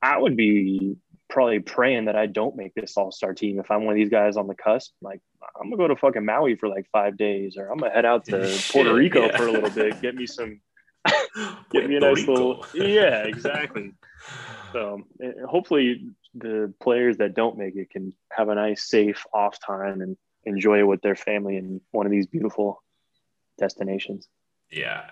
[0.01, 0.97] I would be
[1.29, 3.59] probably praying that I don't make this all star team.
[3.59, 5.21] If I'm one of these guys on the cusp, like
[5.61, 8.25] I'm gonna go to fucking Maui for like five days, or I'm gonna head out
[8.31, 9.37] to Puerto Rico yeah.
[9.37, 10.63] for a little bit, get me some,
[11.71, 12.33] get me a nice Rico.
[12.33, 13.93] little, yeah, exactly.
[14.75, 19.59] So eh, hopefully the players that don't make it can have a nice, safe off
[19.65, 22.83] time and enjoy it with their family in one of these beautiful
[23.59, 24.29] destinations.
[24.71, 25.03] Yeah,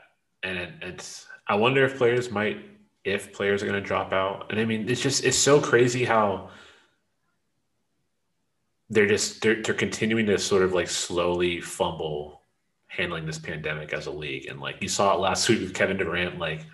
[0.42, 1.26] and it's.
[1.46, 2.58] I wonder if players might
[3.04, 4.50] if players are going to drop out.
[4.50, 6.50] And I mean, it's just it's so crazy how
[8.90, 12.42] they're just they're, they're continuing to sort of like slowly fumble
[12.88, 14.46] handling this pandemic as a league.
[14.46, 16.66] And like you saw it last week with Kevin Durant, like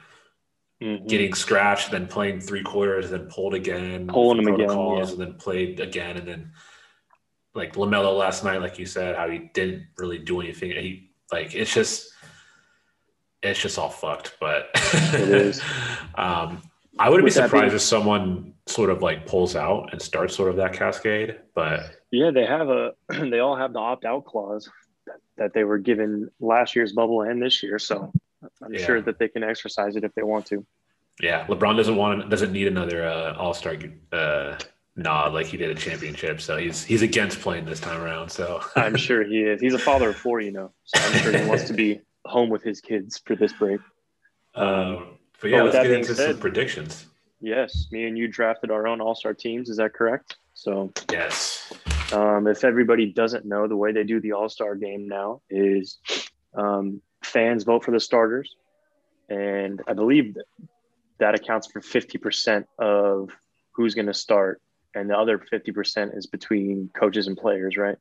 [0.83, 1.07] mm-hmm.
[1.07, 5.09] getting scratched, then playing three quarters, then pulled again, pulling him again, yeah.
[5.09, 6.53] and then played again, and then
[7.55, 10.71] like Lamelo last night, like you said, how he didn't really do anything.
[10.71, 12.13] He like it's just
[13.43, 14.37] it's just all fucked.
[14.41, 15.61] But it is.
[16.15, 16.63] um,
[16.99, 20.57] I wouldn't be surprised if someone sort of like pulls out and starts sort of
[20.57, 21.39] that cascade.
[21.55, 24.71] But yeah, they have a they all have the opt out clause
[25.37, 27.79] that they were given last year's bubble and this year.
[27.79, 28.13] So
[28.63, 28.85] I'm yeah.
[28.85, 30.65] sure that they can exercise it if they want to.
[31.21, 33.77] Yeah, LeBron doesn't want doesn't need another uh, All Star
[34.13, 34.57] uh,
[34.99, 36.41] nod like he did a championship.
[36.41, 38.31] So he's he's against playing this time around.
[38.31, 39.61] So I'm sure he is.
[39.61, 40.73] He's a father of four, you know.
[40.85, 43.81] So I'm sure he wants to be home with his kids for this break.
[44.55, 47.07] Um, but yeah, let's get into said, some predictions.
[47.41, 49.69] Yes, me and you drafted our own All Star teams.
[49.69, 50.37] Is that correct?
[50.55, 51.73] So yes.
[52.13, 55.99] Um, if everybody doesn't know, the way they do the All Star game now is
[56.55, 58.57] um, fans vote for the starters,
[59.29, 60.45] and I believe that,
[61.19, 63.31] that accounts for fifty percent of
[63.73, 64.61] who's going to start,
[64.95, 67.97] and the other fifty percent is between coaches and players, right?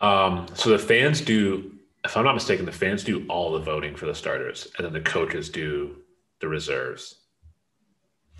[0.00, 3.94] Um, so the fans do if I'm not mistaken, the fans do all the voting
[3.94, 5.96] for the starters, and then the coaches do
[6.40, 7.16] the reserves.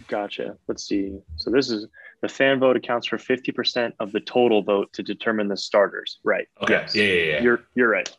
[0.09, 0.57] Gotcha.
[0.67, 1.19] Let's see.
[1.37, 1.87] So this is
[2.23, 6.19] the fan vote accounts for 50% of the total vote to determine the starters.
[6.25, 6.49] Right.
[6.63, 6.73] Okay.
[6.73, 6.95] Yes.
[6.95, 7.43] Yeah, yeah, yeah.
[7.43, 8.17] You're you're right.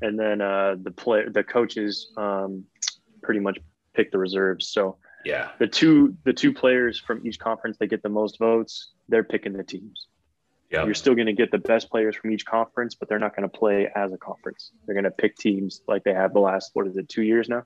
[0.00, 2.64] And then uh, the play the coaches um,
[3.22, 3.58] pretty much
[3.94, 4.68] pick the reserves.
[4.68, 5.50] So Yeah.
[5.58, 9.52] The two the two players from each conference that get the most votes, they're picking
[9.52, 10.06] the teams.
[10.70, 10.84] Yeah.
[10.84, 13.48] You're still going to get the best players from each conference, but they're not going
[13.48, 14.70] to play as a conference.
[14.84, 17.48] They're going to pick teams like they have the last what is it, two years
[17.48, 17.64] now?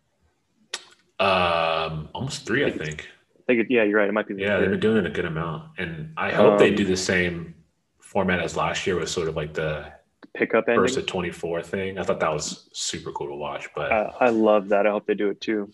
[1.18, 3.08] Um, almost three, I think.
[3.38, 4.08] I think it, yeah, you're right.
[4.08, 4.34] It might be.
[4.34, 6.96] The Yeah, they've been doing it a good amount, and I hope they do the
[6.96, 7.54] same
[8.00, 9.92] format as last year, was sort of like the
[10.34, 11.04] pickup ending.
[11.06, 11.98] twenty four thing.
[11.98, 14.86] I thought that was super cool to watch, but I, I love that.
[14.86, 15.70] I hope they do it too.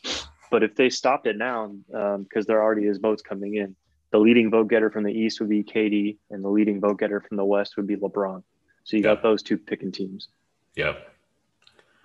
[0.51, 3.77] But if they stopped it now, because there already is votes coming in,
[4.13, 7.21] the leading vote getter from the East would be KD, and the leading vote getter
[7.21, 8.43] from the West would be LeBron.
[8.85, 9.23] So you got Yeah.
[9.23, 10.29] those two picking teams.
[10.77, 11.13] yep.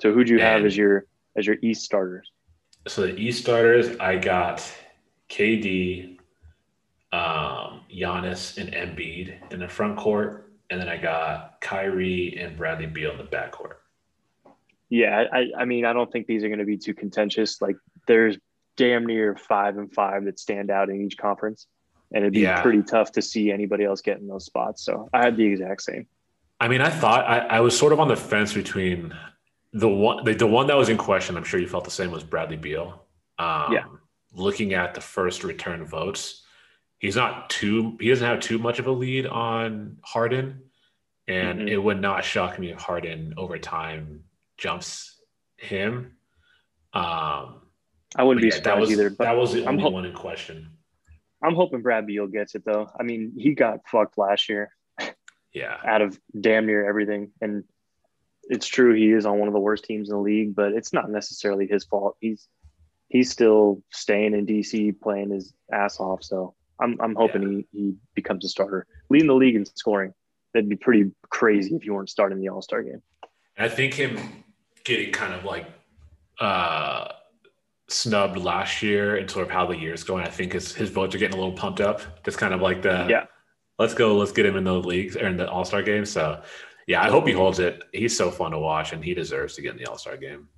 [0.01, 1.05] So who do you have as your
[1.37, 2.29] as your East starters?
[2.87, 4.59] So the East starters, I got
[5.29, 6.17] KD,
[7.13, 10.42] um, Giannis, and Embiid in the front court,
[10.73, 13.75] and then I got Kyrie and Bradley Beal in the backcourt.
[14.89, 17.61] Yeah, I, I mean, I don't think these are going to be too contentious.
[17.61, 17.75] Like,
[18.07, 18.37] there's
[18.75, 21.67] damn near five and five that stand out in each conference,
[22.11, 22.63] and it'd be Yeah.
[22.63, 24.83] pretty tough to see anybody else get in those spots.
[24.83, 26.07] So I had the exact same.
[26.59, 29.13] I mean, I thought I, I was sort of on the fence between
[29.73, 31.37] the one the, the one that was in question.
[31.37, 33.03] I'm sure you felt the same was Bradley Beal.
[33.37, 33.83] Um, Yeah.
[34.35, 36.42] Looking at the first return votes,
[37.03, 40.63] he's not too he doesn't have too much of a lead on Harden,
[41.27, 41.69] and Mhm.
[41.69, 44.23] it would not shock me if Harden over time
[44.57, 45.21] jumps
[45.57, 46.17] him.
[46.93, 47.61] Um,
[48.15, 49.09] I wouldn't be yeah, that surprised was either.
[49.09, 50.69] But that was the I'm only ho- one in question.
[51.43, 52.89] I'm hoping Brad Beal gets it though.
[52.97, 54.71] I mean, he got fucked last year
[55.53, 57.63] Yeah, out of damn near everything, and
[58.43, 60.93] it's true he is on one of the worst teams in the league, but it's
[60.93, 62.15] not necessarily his fault.
[62.21, 62.47] He's
[63.09, 66.23] he's still staying in DC playing his ass off.
[66.23, 70.13] So I'm I'm hoping he he becomes a starter, leading the league in scoring.
[70.53, 73.01] That'd be pretty crazy if you weren't starting the All Star game.
[73.57, 74.19] I think him
[74.83, 75.65] getting kind of like
[76.39, 77.07] uh
[77.89, 81.15] snubbed last year and sort of how the year's going, I think his his votes
[81.15, 82.23] are getting a little pumped up.
[82.25, 83.25] Just kind of like the Yeah.
[83.79, 86.05] let's go, let's get him in the leagues or in the all star game.
[86.05, 86.41] So
[86.87, 87.83] yeah, I hope he holds it.
[87.93, 90.49] He's so fun to watch and he deserves to get in the all star game.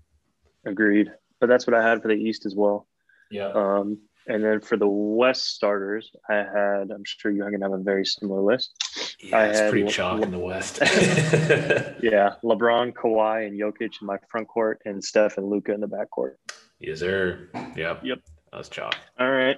[0.66, 1.12] Agreed.
[1.40, 2.88] But that's what I had for the East as well.
[3.30, 3.50] Yeah.
[3.50, 6.92] Um, and then for the West starters, I had.
[6.92, 8.72] I'm sure you're going to have a very similar list.
[9.20, 10.80] Yeah, I it's had pretty Le- chalk Le- in the West.
[12.02, 15.88] Yeah, LeBron, Kawhi, and Jokic in my front court, and Steph and Luka in the
[15.88, 16.38] back court.
[16.80, 17.50] yes, sir.
[17.76, 18.02] Yep.
[18.04, 18.20] Yep.
[18.52, 18.96] That was chalk.
[19.20, 19.58] All right.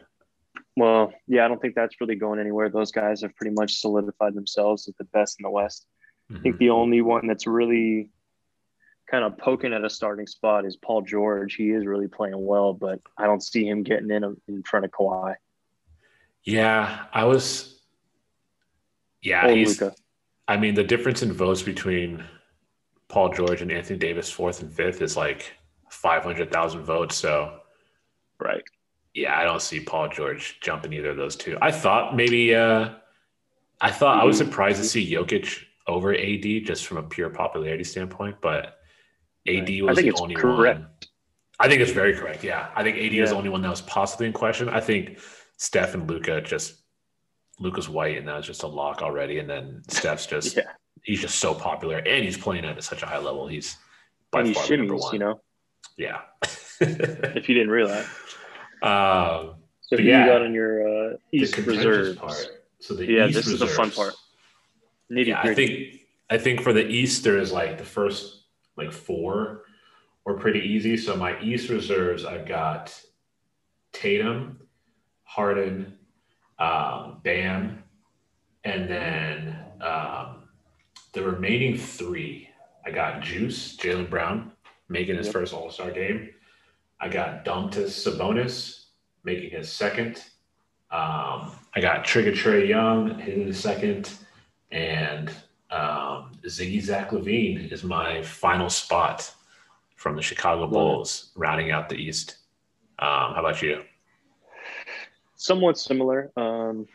[0.76, 2.70] Well, yeah, I don't think that's really going anywhere.
[2.70, 5.86] Those guys have pretty much solidified themselves as the best in the West.
[6.34, 6.60] I think Mhm.
[6.60, 8.10] the only one that's really
[9.10, 11.56] kind of poking at a starting spot is Paul George.
[11.56, 14.92] He is really playing well, but I don't see him getting in in front of
[14.92, 15.36] Kawhi
[16.44, 17.80] Yeah, I was.
[19.22, 19.82] Yeah, he's.
[19.82, 19.96] Luka.
[20.50, 22.24] I mean, the difference in votes between
[23.10, 25.54] Paul George and Anthony Davis, fourth and fifth, is like
[25.90, 27.16] 500,000 votes.
[27.16, 27.60] So,
[28.40, 28.64] Right.
[29.14, 31.58] yeah, I don't see Paul George jumping either of those two.
[31.62, 32.94] I thought maybe, uh,
[33.82, 34.46] I thought I was Mhm.
[34.46, 38.77] surprised to see Jokic over AD just from a pure popularity standpoint, but
[39.48, 39.82] AD Right.
[39.82, 40.80] I was think the it's only correct.
[40.80, 40.88] one.
[41.60, 42.44] I think it's very correct.
[42.44, 42.70] Yeah.
[42.76, 44.70] I think AD is the only one that was possibly in question.
[44.70, 45.20] I think
[45.58, 46.76] Steph and Luka just,
[47.60, 49.40] Luka's white and that was just a lock already.
[49.40, 50.64] And then Steph's just, Yeah.
[51.04, 53.48] he's just so popular and he's playing at such a high level.
[53.48, 53.76] He's
[54.32, 55.14] by And far the number one.
[55.14, 55.42] you know,
[55.98, 56.20] Yeah.
[56.80, 58.06] if you didn't realize.
[58.84, 62.18] um, So who yeah, you got on your uh, East reserves?
[62.20, 62.48] part.
[62.80, 64.14] So the Yeah, East this is the fun part.
[65.12, 68.44] Nitty Yeah, I think I think for the East there is like the first
[68.78, 69.64] like four
[70.26, 70.98] were pretty easy.
[70.98, 72.94] So my East reserves, I've got
[73.94, 74.60] Tatum,
[75.24, 75.98] Harden,
[76.60, 77.84] um, Bam,
[78.64, 80.44] and then um,
[81.14, 82.50] the remaining three,
[82.86, 84.52] I got Juice, Jaylen Brown,
[84.90, 85.34] making his Yep.
[85.34, 86.30] first All Star game.
[87.00, 88.86] I got Domantas Sabonis
[89.24, 90.24] making his second.
[90.90, 94.10] Um, I got Trigger Trae Young hitting his second,
[94.72, 95.32] and
[95.70, 99.34] um, Ziggy Zach LaVine is my final spot
[99.96, 100.68] from the Chicago.
[100.68, 102.38] Bulls, rounding out the East.
[103.00, 103.84] Um, how about you?
[105.36, 106.32] Somewhat similar.
[106.38, 106.88] Um,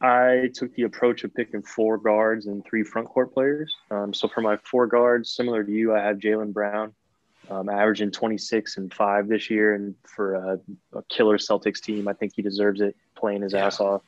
[0.00, 3.72] I took the approach of picking four guards and three front court players.
[3.90, 6.94] Um, so for my four guards, similar to you, I have Jaylen Brown,
[7.50, 10.58] um, averaging 26 and five this year, and for a,
[10.98, 13.66] a killer Celtics team, I think he deserves it, playing his Yeah.
[13.66, 14.02] ass off.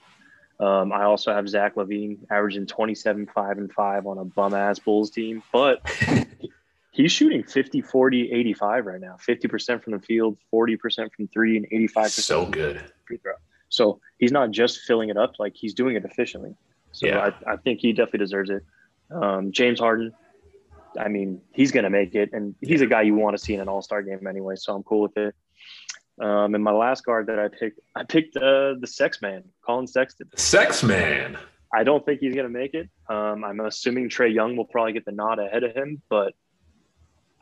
[0.62, 4.78] Um, I also have Zach LaVine averaging 27, 5, and 5 on a bum ass
[4.78, 5.82] Bulls team, but
[6.92, 11.66] he's shooting 50, 40, 85 right now 50% from the field, 40% from three, and
[11.90, 12.80] 85% so good.
[13.06, 13.32] free throw.
[13.70, 16.54] So he's not just filling it up, like he's doing it efficiently.
[16.92, 17.30] So Yeah.
[17.46, 18.62] I, I think he definitely deserves it.
[19.10, 20.12] Um, James Harden,
[20.96, 23.54] I mean, he's going to make it, and he's a guy you want to see
[23.54, 24.54] in an all star game anyway.
[24.56, 25.34] So I'm cool with it.
[26.22, 29.88] Um, and my last guard that I picked, I picked uh, the Sex Man, Collin
[29.88, 30.28] Sexton.
[30.36, 31.36] Sex Man.
[31.74, 32.88] I don't think he's going to make it.
[33.08, 36.34] Um, I'm assuming Trae Young will probably get the nod ahead of him, but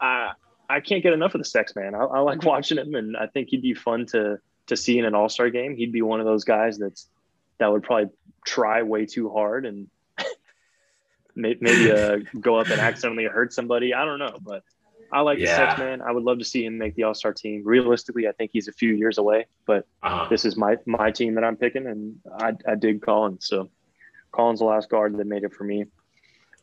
[0.00, 0.30] I
[0.70, 1.94] I can't get enough of the Sex Man.
[1.94, 5.04] I, I like watching him, and I think he'd be fun to to see in
[5.04, 5.76] an All Star game.
[5.76, 7.08] He'd be one of those guys that's
[7.58, 8.10] that would probably
[8.46, 9.88] try way too hard and
[11.34, 13.92] maybe uh, go up and accidentally hurt somebody.
[13.92, 14.62] I don't know, but
[15.12, 15.46] I like yeah.
[15.46, 16.02] the Sex Man.
[16.02, 17.62] I would love to see him make the All Star team.
[17.64, 20.28] Realistically, I think he's a few years away, but uh-huh.
[20.30, 23.38] this is my my team that I'm picking, and I, I dig Collin.
[23.40, 23.70] So
[24.32, 25.86] Collin's the last guard that made it for me.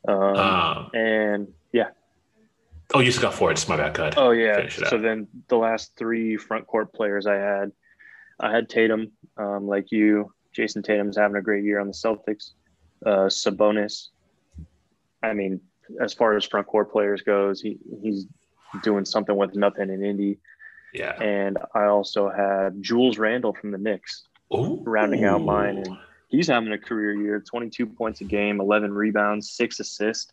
[0.08, 1.90] Um, um, and yeah.
[2.94, 3.52] Oh, you just got four.
[3.52, 3.94] It's my bad.
[3.94, 4.18] Cut.
[4.18, 4.70] Oh yeah.
[4.70, 7.72] So then the last three front court players I had,
[8.40, 10.34] I had Tatum, um, like you.
[10.56, 12.52] Jayson Tatum's having a great year on the Celtics.
[13.06, 14.08] Uh, Sabonis.
[15.22, 15.60] I mean,
[16.02, 18.26] as far as front court players goes, he he's
[18.84, 20.40] doing something with nothing in Indy.
[20.94, 21.22] Yeah.
[21.22, 24.82] And I also had Jules Randle from the Knicks Ooh.
[24.86, 25.78] rounding out mine.
[25.78, 25.98] And
[26.28, 30.32] he's having a career year 22 points a game, 11 rebounds, six assists.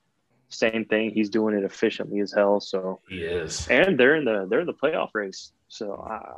[0.49, 1.11] Same thing.
[1.11, 2.61] He's doing it efficiently as hell.
[2.61, 3.67] So he is.
[3.69, 5.53] And they're in the they're in the playoff race.
[5.69, 6.35] So uh,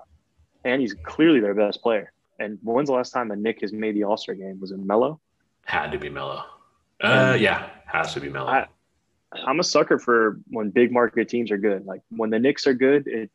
[0.64, 2.12] and he's clearly their best player.
[2.38, 4.60] And when's the last time a Nick has made the All Star game?
[4.60, 5.20] Was it Melo?
[5.64, 6.44] Had to be Melo.
[7.00, 8.46] Uh, yeah, has to be Melo.
[8.46, 8.66] I,
[9.46, 11.86] I'm a sucker for when big market teams are good.
[11.86, 13.30] Like when the Knicks are good, it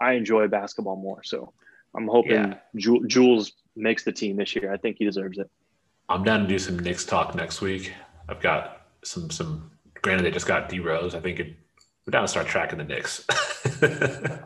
[0.00, 1.22] I enjoy basketball more.
[1.22, 1.52] So
[1.94, 3.00] I'm hoping yeah.
[3.06, 4.72] Jules makes the team this year.
[4.72, 5.50] I think he deserves it.
[6.08, 7.92] I'm down to do some Knicks talk next week.
[8.28, 9.70] I've got some some.
[10.02, 11.14] Granted, they just got D Rose.
[11.14, 11.54] I think it,
[12.06, 13.24] we're down to start tracking the Knicks.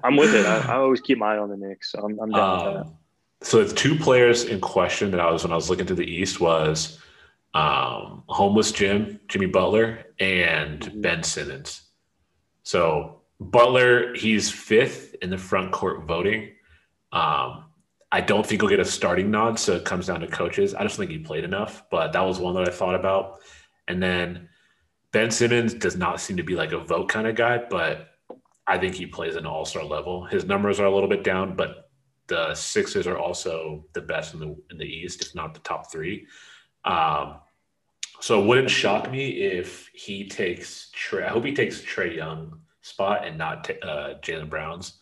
[0.04, 0.44] I'm with it.
[0.44, 1.92] I, I, always keep my eye on the Knicks.
[1.92, 2.80] So I'm, I'm down um, with that.
[2.82, 2.98] Um,
[3.40, 6.04] so the two players in question that I was when I was looking to the
[6.04, 6.98] East was
[7.56, 11.00] um, homeless Jim, Jimmy Butler, and mm-hmm.
[11.00, 11.82] Ben Simmons.
[12.64, 16.50] So Butler, he's fifth in the front court voting.
[17.12, 17.64] Um,
[18.12, 20.74] I don't think he'll get a starting nod, so it comes down to coaches.
[20.74, 23.40] I just think he played enough, but that was one that I thought about.
[23.88, 24.50] And then
[25.12, 28.08] Ben Simmons does not seem to be like a vote kind of guy, but
[28.66, 30.26] I think he plays an all star level.
[30.26, 31.90] His numbers are a little bit down, but
[32.26, 35.90] the Sixers are also the best in the in the East, if not the top
[35.90, 36.26] three.
[36.84, 37.36] Um,
[38.20, 41.26] so it wouldn't shock me if he takes Trae.
[41.26, 44.98] I hope he takes Trae Young spot and not t- uh, Jaylen Brown's.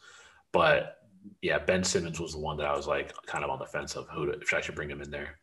[0.53, 0.99] But
[1.43, 3.97] yeah, Ben Simmons was the one that I was like kind of on the fence
[3.97, 5.39] of who to, if I should bring him in there.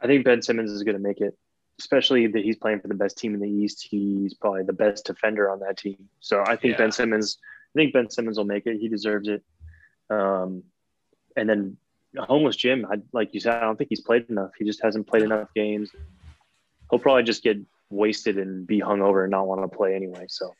[0.00, 1.36] I think Ben Simmons is going to make it,
[1.78, 3.86] especially that he's playing for the best team in the East.
[3.88, 6.08] He's probably the best defender on that team.
[6.20, 6.78] So I think yeah.
[6.78, 7.38] Ben Simmons.
[7.74, 8.78] I think Ben Simmons will make it.
[8.78, 9.42] He deserves it.
[10.10, 10.62] Um,
[11.36, 11.76] and then
[12.16, 14.50] homeless Jim, I, like you said, I don't think he's played enough.
[14.58, 15.90] He just hasn't played enough games
[16.90, 17.58] he'll probably just get
[17.90, 20.26] wasted and be hungover and not want to play anyway.
[20.28, 20.54] So.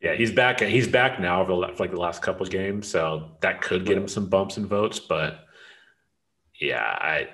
[0.00, 0.60] Yeah, he's back.
[0.60, 4.08] He's back now for like the last couple of games, so that could get him
[4.08, 4.98] some bumps and votes.
[5.00, 5.46] But
[6.60, 7.28] yeah, I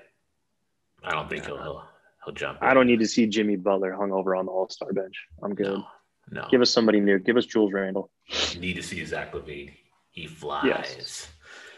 [1.02, 1.84] I don't think he'll he'll,
[2.24, 2.62] he'll jump.
[2.62, 2.68] In.
[2.68, 5.14] I don't need to see Jimmy Butler hung over on the All Star bench.
[5.42, 5.66] I'm good.
[5.66, 5.84] No,
[6.30, 7.18] no, Give us somebody new.
[7.18, 8.10] Give us Jules Randle.
[8.52, 9.72] You need to see Zach LaVine.
[10.12, 10.64] He flies.
[10.64, 11.28] Yes,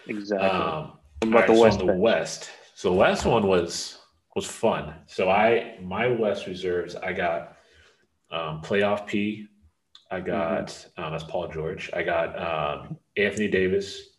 [0.06, 0.48] exactly.
[0.48, 0.92] Um,
[1.22, 1.78] about right, the West.
[1.78, 2.50] So the West.
[2.74, 3.98] So the last one was
[4.34, 4.94] was fun.
[5.06, 7.56] So I my West reserves, I got
[8.30, 9.46] um, playoff P.
[10.10, 11.02] I got mm-hmm.
[11.02, 11.90] um, that's Paul George.
[11.92, 14.18] I got um, Anthony Davis,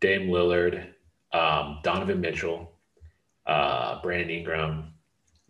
[0.00, 0.88] Dame Lillard,
[1.32, 2.72] um, Donovan Mitchell,
[3.46, 4.94] uh, Brandon Ingram,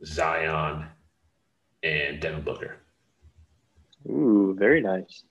[0.05, 0.87] Zion,
[1.83, 2.77] and Devin Booker.
[4.09, 5.25] Ooh, very nice.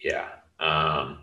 [0.00, 0.28] Yeah.
[0.60, 1.18] Um,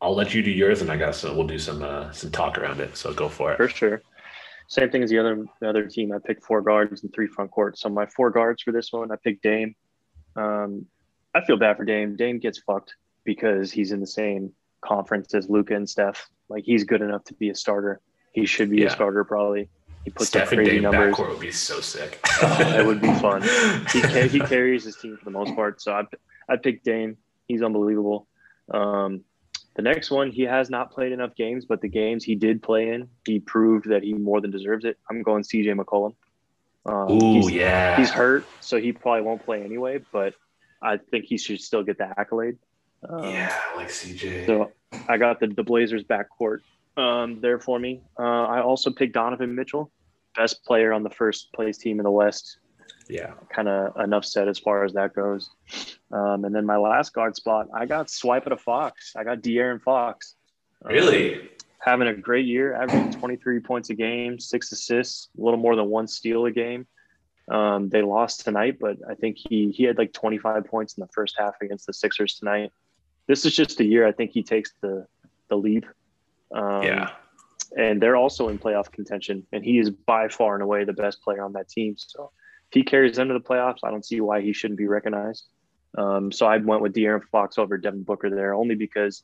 [0.00, 2.80] I'll let you do yours, and I guess we'll do some uh, some talk around
[2.80, 2.96] it.
[2.96, 3.56] So go for it.
[3.56, 4.02] For sure.
[4.66, 6.12] Same thing as the other the other team.
[6.12, 7.80] I picked four guards and three front courts.
[7.80, 9.74] So my four guards for this one, I picked Dame.
[10.36, 10.86] Um,
[11.34, 12.16] I feel bad for Dame.
[12.16, 12.94] Dame gets fucked
[13.24, 16.28] because he's in the same conference as Luka and Steph.
[16.48, 18.00] Like he's good enough to be a starter.
[18.32, 18.86] He should be yeah.
[18.86, 19.68] a starter probably.
[20.04, 21.14] He puts Steph up crazy Dame numbers.
[21.14, 22.20] Backcourt would be so sick.
[22.42, 23.42] oh, it would be fun.
[23.92, 25.80] He he carries his team for the most part.
[25.80, 26.04] So I
[26.48, 27.16] I picked Dame.
[27.48, 28.26] He's unbelievable.
[28.72, 29.24] Um,
[29.74, 32.90] the next one, he has not played enough games, but the games he did play
[32.90, 34.98] in, he proved that he more than deserves it.
[35.10, 36.14] I'm going CJ McCollum.
[36.86, 37.96] Um, Ooh, he's, yeah.
[37.96, 40.34] He's hurt, so he probably won't play anyway, but
[40.80, 42.58] I think he should still get the accolade.
[43.08, 44.46] Um, yeah, I like CJ.
[44.46, 44.70] So
[45.08, 46.60] I got the, the Blazers backcourt
[46.96, 48.02] um, there for me.
[48.18, 49.90] Uh, I also picked Donovan Mitchell,
[50.36, 52.58] best player on the first place team in the West
[53.08, 55.50] yeah, kind of enough said as far as that goes.
[56.12, 59.12] Um, and then my last guard spot, I got swipe at a Fox.
[59.16, 60.34] I got De'Aaron Fox.
[60.84, 61.40] Really?
[61.40, 61.48] Um,
[61.78, 65.86] having a great year, averaging 23 points a game, six assists, a little more than
[65.86, 66.86] one steal a game.
[67.50, 71.08] Um, they lost tonight, but I think he he had like 25 points in the
[71.08, 72.72] first half against the Sixers tonight.
[73.26, 75.06] This is just a year I think he takes the
[75.48, 75.84] the leap
[76.54, 77.10] Um, yeah.
[77.76, 81.20] and they're also in playoff contention, and he is by far and away the best
[81.22, 81.96] player on that team.
[81.98, 82.30] So
[82.74, 85.44] he carries them to the playoffs, I don't see why he shouldn't be recognized.
[85.96, 89.22] Um, so I went with De'Aaron Fox over Devin Booker there, only because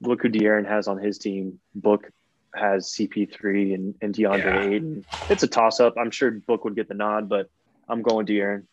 [0.00, 1.58] look who De'Aaron has on his team.
[1.74, 2.08] Book
[2.54, 4.60] has CP3 and, and DeAndre Yeah.
[4.76, 5.04] Ayton.
[5.28, 5.94] It's a toss up.
[5.98, 7.48] I'm sure Book would get the nod, but
[7.88, 8.66] I'm going De'Aaron.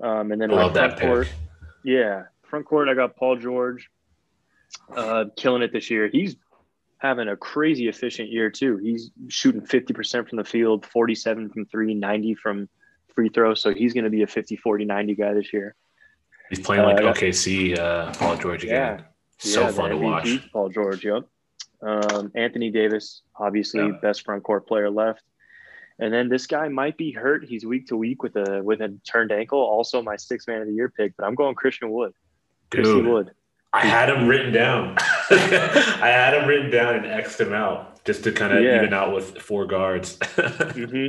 [0.00, 1.36] Um, and then love that front court, pick.
[1.84, 3.88] yeah, front court, I got Paul George,
[4.96, 6.08] uh, killing it this year.
[6.10, 6.34] He's
[6.98, 8.78] having a crazy efficient year too.
[8.78, 12.68] He's shooting 50% from the field, 47 from three, 90 from
[13.14, 13.54] free throw.
[13.54, 15.74] So he's going to be a 50, 40, 90 guy this year.
[16.50, 17.12] He's playing like Uh.
[17.12, 18.98] OKC, uh, Paul George again.
[18.98, 19.04] Yeah.
[19.38, 20.50] So Yeah, fun to watch.
[20.52, 21.24] Paul George, yep.
[21.82, 23.92] Um, Anthony Davis, obviously Yeah.
[24.02, 25.22] best front court player left.
[25.98, 27.44] And then this guy might be hurt.
[27.44, 29.58] He's week to week with a with a turned ankle.
[29.60, 32.12] Also my sixth man of the year pick, but I'm going Christian Wood.
[32.70, 33.30] Dude, Wood.
[33.72, 34.96] I had him written down.
[35.30, 38.76] I had him written down and X'd him out just to kind of Yeah.
[38.76, 40.18] even out with four guards.
[40.36, 41.08] hmm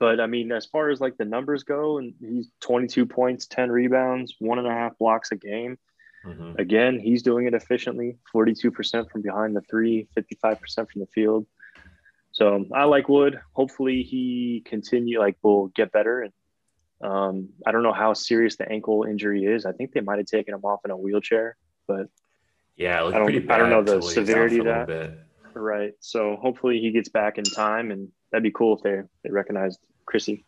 [0.00, 3.70] But I mean, as far as like the numbers go, and he's 22 points, 10
[3.70, 5.78] rebounds, one and a half blocks a game.
[6.24, 6.58] Mhm.
[6.58, 11.46] Again, he's doing it efficiently 42% from behind the three, 55% from the field.
[12.32, 13.40] So I like Wood.
[13.52, 16.22] Hopefully he continue like will get better.
[16.22, 16.32] And
[17.00, 19.64] um, I don't know how serious the ankle injury is.
[19.66, 22.08] I think they might have taken him off in a wheelchair, but
[22.76, 23.50] Yeah, I don't-.
[23.50, 25.18] I don't know the until he was down severity of bit.
[25.54, 25.92] right.
[26.00, 29.80] So hopefully he gets back in time, and that'd be cool if they they recognized
[30.08, 30.44] Chrissy.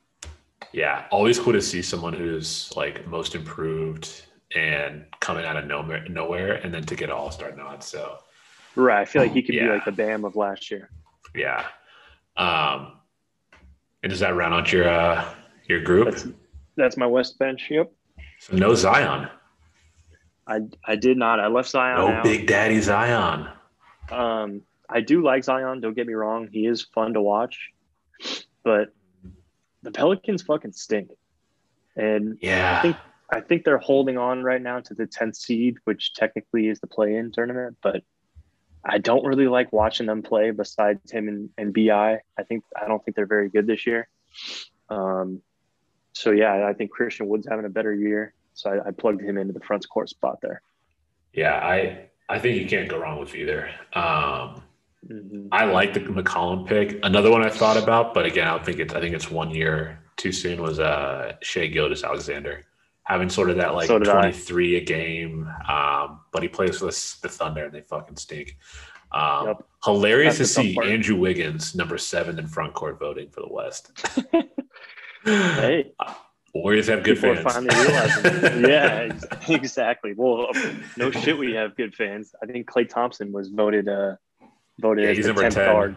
[0.73, 4.23] Yeah, always cool to see someone who's like most improved
[4.57, 7.83] and coming out of nowhere, nowhere, and then to get all star nod.
[7.85, 8.19] So
[8.77, 9.01] Right.
[9.01, 10.89] I feel like he could be like the Bam of last year.
[11.35, 11.67] yeah.
[12.37, 12.93] Um,
[14.03, 15.25] and does that round out your uh,
[15.69, 16.07] your group?
[16.11, 16.27] That's
[16.77, 17.67] that's my West bench.
[17.69, 17.93] Yep.
[18.39, 19.29] So no Zion,
[20.47, 21.39] I I did not.
[21.41, 22.25] I left Zion no out.
[22.25, 23.49] Big Daddy Zion.
[24.11, 25.81] Um, I do like Zion.
[25.81, 27.57] Don't get me wrong; he is fun to watch,
[28.65, 28.95] but
[29.83, 31.11] the Pelicans fucking stink,
[31.97, 32.97] and Yeah, I think-
[33.33, 36.89] I think they're holding on right now to the 10th seed, which technically is the
[36.89, 37.77] play-in tournament.
[37.81, 38.03] But
[38.85, 40.51] I don't really like watching them play.
[40.51, 44.09] Besides him and, and Bi, I think I don't think they're very good this year.
[44.89, 45.43] Um,
[46.13, 48.35] so yeah, I think Christian Wood's having a better year.
[48.55, 50.61] So I, I plugged him into the front court spot there.
[51.33, 51.55] yeah.
[51.55, 53.71] I I think you can't go wrong with either.
[53.93, 54.63] Um,
[55.09, 55.49] Mhm.
[55.53, 56.99] I like the McCollum pick.
[57.03, 58.93] Another one I thought about, but again, I don't think it's.
[58.95, 60.61] I think it's one year too soon.
[60.61, 62.65] Was uh Shai Gilgeous-Alexander
[63.05, 66.85] having sort of that like So twenty three a game, um, but he plays for
[66.87, 68.57] the, the Thunder and they fucking stink.
[69.13, 69.65] Um, Yep.
[69.85, 70.87] Hilarious That's to see part.
[70.87, 73.93] Andrew Wiggins, number seven in front court, voting for the West.
[75.25, 75.93] Hey,
[76.55, 77.53] Warriors have good people fans.
[77.53, 78.65] finally realizing.
[78.71, 80.15] yeah, exactly.
[80.17, 80.49] Well,
[80.97, 82.35] no shit, we have good fans.
[82.43, 84.17] I think Klay Thompson was voted uh
[84.81, 85.65] voted Yeah, as he's the number 10th 10.
[85.67, 85.97] guard.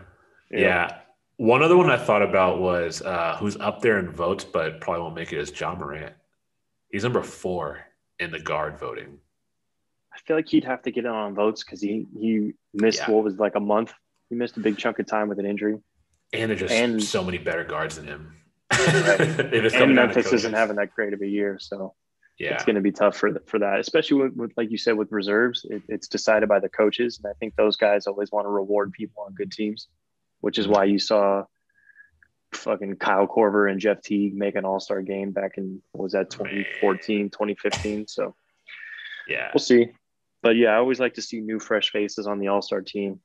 [0.52, 1.00] Yeah.
[1.38, 5.02] One other one I thought about was uh, who's up there in votes, but probably
[5.02, 6.14] won't make it is Ja Morant.
[6.90, 7.80] He's number four
[8.20, 9.18] in the guard voting.
[10.14, 13.12] I feel like he'd have to get in on votes because he he missed Yeah.
[13.12, 13.94] what was like a month.
[14.30, 15.80] He missed a big chunk of time with an injury.
[16.34, 18.36] And there's just And- so many better guards than him.
[18.72, 19.20] Right.
[19.54, 21.96] And coming out of Memphis isn't having that great of a year, so
[22.40, 22.56] Yeah.
[22.56, 25.12] it's going to be tough for for that, especially with, with like you said with
[25.12, 25.66] reserves.
[25.70, 28.92] It, it's decided by the coaches, and I think those guys always want to reward
[28.92, 29.88] people on good teams,
[30.42, 31.44] which is why you saw
[32.54, 36.12] fucking Kyle Korver and Jeff Teague make an All Star game back in what was
[36.14, 38.08] that 2014, 2015.
[38.08, 38.36] So
[39.28, 39.50] Yeah.
[39.54, 39.88] we'll see.
[40.42, 43.20] But yeah, I always like to see new, fresh faces on the All Star team.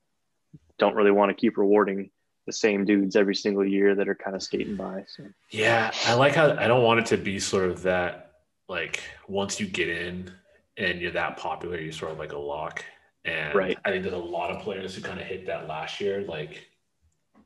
[0.78, 2.10] Don't really want to keep rewarding
[2.46, 5.04] the same dudes every single year that are kind of skating by.
[5.08, 5.90] So Yeah.
[6.06, 8.27] I like how I don't want it to be sort of that
[8.68, 10.30] like once you get in
[10.76, 12.84] and you're that popular, you're sort of like a lock.
[13.24, 13.78] And Right.
[13.84, 16.22] I think there's a lot of players who kind of hit that last year.
[16.22, 16.68] Like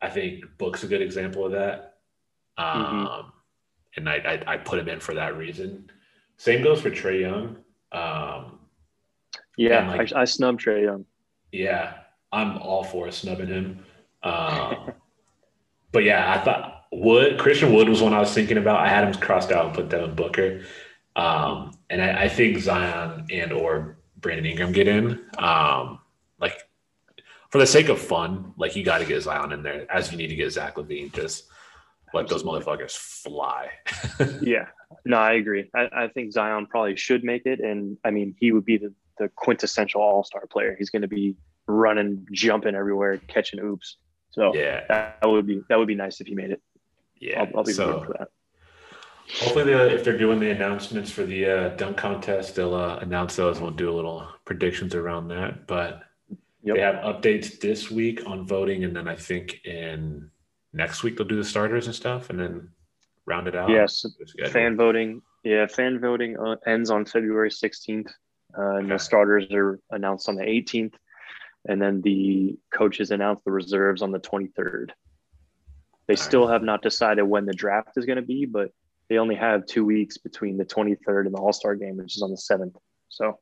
[0.00, 1.94] I think Book's a good example of that.
[2.58, 3.32] Um, Mhm.
[3.96, 4.14] and I,
[4.46, 5.90] I I put him in for that reason.
[6.36, 7.56] Same goes for Trae Young.
[7.92, 8.58] Um,
[9.56, 11.04] yeah, like- I, I snubbed Trae Young.
[11.52, 11.94] Yeah,
[12.32, 13.84] I'm all for snubbing him.
[14.22, 14.92] Um,
[15.92, 18.80] but yeah, I thought Wood Christian Wood was one I was thinking about.
[18.80, 20.62] I had him crossed out and put Devin Booker,
[21.16, 25.20] um, and I, I think Zion and or Brandon Ingram get in.
[25.38, 25.98] Um,
[26.40, 26.56] like
[27.50, 30.18] for the sake of fun, like you got to get Zion in there, as you
[30.18, 31.12] need to get Zach LaVine.
[31.12, 31.44] Just
[32.14, 33.70] let those motherfuckers fly.
[34.40, 34.66] Yeah,
[35.04, 35.70] no, I agree.
[35.74, 38.92] I, I think Zion probably should make it, and I mean, he would be the,
[39.18, 40.76] the quintessential All Star player.
[40.78, 41.36] He's going to be
[41.66, 43.96] running, jumping everywhere, catching oops.
[44.30, 46.62] So yeah, that, that would be that would be nice if he made it.
[47.20, 47.40] yeah.
[47.40, 48.28] I'll, I'll be so, for that.
[49.40, 53.36] Hopefully, the, if they're doing the announcements for the uh, dunk contest, they'll uh, announce
[53.36, 53.56] those.
[53.56, 55.66] and We'll do a little predictions around that.
[55.66, 56.02] But
[56.62, 56.76] Yep.
[56.76, 60.30] They have updates this week on voting, and then I think in
[60.72, 62.68] next week they'll do the starters and stuff, and then
[63.26, 63.68] round it out.
[63.68, 64.04] Yes,
[64.50, 65.22] fan voting.
[65.42, 68.08] Yeah, fan voting uh, ends on February 16th,
[68.56, 68.88] uh, and okay.
[68.94, 70.94] the starters are announced on the 18th,
[71.68, 74.90] and then the coaches announce the reserves on the 23rd.
[76.06, 76.52] They All still right.
[76.52, 78.70] have not decided when the draft is going to be, but
[79.12, 82.22] they only have two weeks between the 23rd and the All Star game, which is
[82.22, 82.74] on the 7th.
[83.10, 83.38] So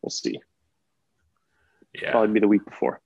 [0.00, 0.40] we'll see.
[1.92, 2.12] Yeah.
[2.12, 3.02] Probably be the week before.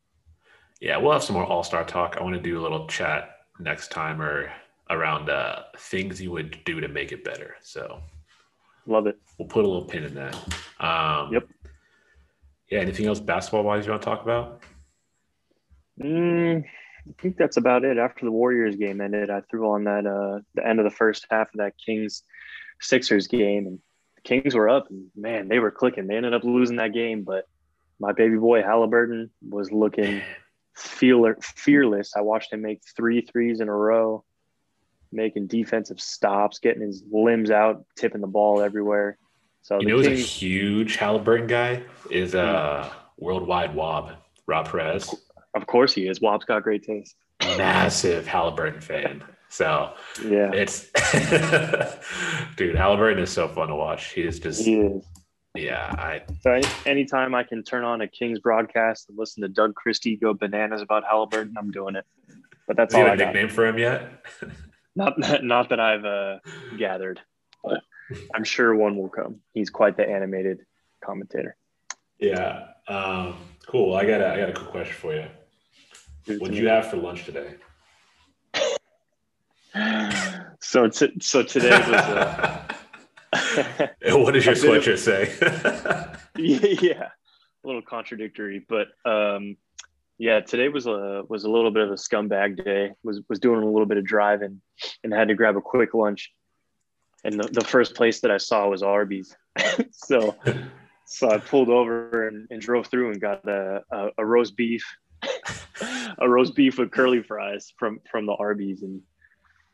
[0.80, 2.16] Yeah, we'll have some more All Star talk.
[2.16, 4.48] I want to do a little chat next time or
[4.90, 7.56] around uh, things you would do to make it better.
[7.62, 7.98] So
[8.86, 9.18] love it.
[9.36, 10.36] We'll put a little pin in that.
[10.78, 11.48] Um, yep.
[12.70, 12.78] Yeah.
[12.78, 14.60] Anything else basketball wise you want to talk about?
[16.00, 16.64] Mm,
[17.08, 17.98] I think that's about it.
[17.98, 21.26] After the Warriors game ended, I threw on that uh, the end of the first
[21.30, 22.22] half of that Kings
[22.80, 23.78] Sixers game, and
[24.16, 26.06] the Kings were up, and man, they were clicking.
[26.06, 27.46] They ended up losing that game, but
[28.00, 30.22] my baby boy Halliburton was looking
[30.74, 32.14] feeler, fearless.
[32.16, 34.24] I watched him make three threes in a row,
[35.12, 39.18] making defensive stops, getting his limbs out, tipping the ball everywhere.
[39.62, 44.12] So you know, Kings, who's a huge Halliburton guy is uh, worldwide Wob
[44.46, 45.14] Rob Perez.
[45.54, 46.20] Of course he is.
[46.20, 47.14] Wob's got great taste.
[47.40, 49.22] Massive Halliburton fan.
[49.48, 49.94] So
[50.24, 50.90] yeah, it's
[52.56, 52.74] dude.
[52.74, 54.12] Halliburton is so fun to watch.
[54.12, 55.04] He is just he is.
[55.54, 56.22] Yeah, I.
[56.40, 60.34] So anytime I can turn on a Kings broadcast and listen to Doug Christie go
[60.34, 62.04] bananas about Halliburton, I'm doing it.
[62.66, 63.06] But that's Is all.
[63.06, 64.26] Got a nickname for him yet?
[64.96, 66.38] not, not that I've uh,
[66.76, 67.20] gathered,
[67.62, 67.80] but
[68.34, 69.40] I'm sure one will come.
[69.52, 70.60] He's quite the animated
[71.04, 71.56] commentator.
[72.18, 72.68] Yeah.
[72.88, 73.36] Um,
[73.66, 73.94] cool.
[73.94, 75.26] I got a, I got a quick question for you.
[76.26, 77.54] What did you have for lunch today?
[80.60, 81.88] so t- so today was.
[81.88, 82.64] Uh,
[84.12, 85.34] what does your sweatshirt say?
[86.36, 87.08] yeah,
[87.64, 89.56] a little contradictory, but um,
[90.18, 92.92] yeah, today was a was a little bit of a scumbag day.
[93.02, 94.60] Was was doing a little bit of driving
[95.02, 96.32] and had to grab a quick lunch.
[97.24, 99.36] And the, the first place that I saw was Arby's.
[99.90, 100.36] so
[101.06, 104.84] so I pulled over and, and drove through and got a, a, a roast beef,
[106.18, 109.02] a roast beef with curly fries from from the Arby's and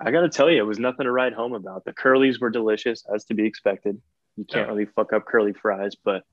[0.01, 1.85] I got to tell you, it was nothing to write home about.
[1.85, 4.01] The curlies were delicious, as to be expected.
[4.37, 4.73] You can't yeah.
[4.73, 6.25] really fuck up curly fries, but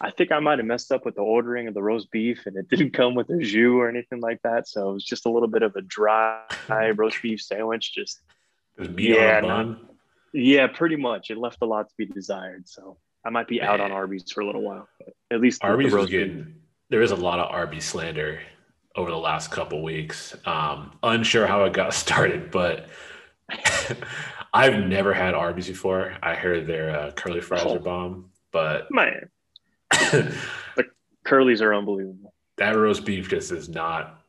[0.00, 2.56] I think I might have messed up with the ordering of the roast beef, and
[2.56, 4.68] it didn't come with a jus or anything like that.
[4.68, 6.42] So it was just a little bit of a dry
[6.96, 7.94] roast beef sandwich.
[7.94, 8.20] Just
[8.78, 9.78] yeah, not,
[10.34, 11.30] yeah, pretty much.
[11.30, 12.68] It left a lot to be desired.
[12.68, 13.68] So I might be Man.
[13.68, 16.54] out on Arby's for a little while, but at least Arby's the was good.
[16.90, 18.40] There is a lot of Arby's slander
[18.98, 20.36] over the last couple weeks.
[20.44, 22.88] Um, unsure how it got started, but
[24.52, 26.16] I've never had Arby's before.
[26.22, 27.76] I heard their uh, curly fries oh.
[27.76, 29.30] are bomb, but man,
[29.90, 30.84] the
[31.24, 32.34] curlies are unbelievable.
[32.56, 34.20] That roast beef just is not.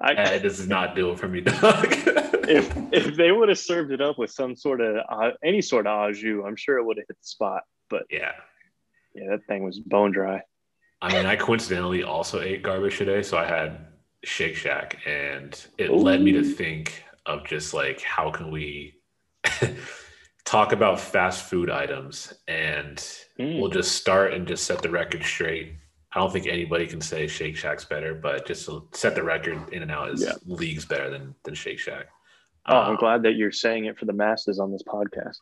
[0.00, 1.86] I, this is not doing for me, dog.
[1.90, 5.88] if if they would have served it up with some sort of uh, any sort
[5.88, 7.62] of au jus, I'm sure it would have hit the spot.
[7.90, 8.32] But yeah,
[9.14, 10.42] yeah, that thing was bone dry.
[11.00, 13.86] I mean, I coincidentally also ate garbage today, so I had
[14.24, 15.96] Shake Shack, and it Ooh.
[15.96, 18.94] led me to think of just like how can we
[20.44, 22.96] talk about fast food items, and
[23.38, 23.60] mm.
[23.60, 25.74] we'll just start and just set the record straight.
[26.12, 29.72] I don't think anybody can say Shake Shack's better, but just to set the record
[29.72, 30.32] in and out is yeah.
[30.46, 32.06] leagues better than than Shake Shack.
[32.66, 35.36] Oh, um, I'm glad that you're saying it for the masses on this podcast.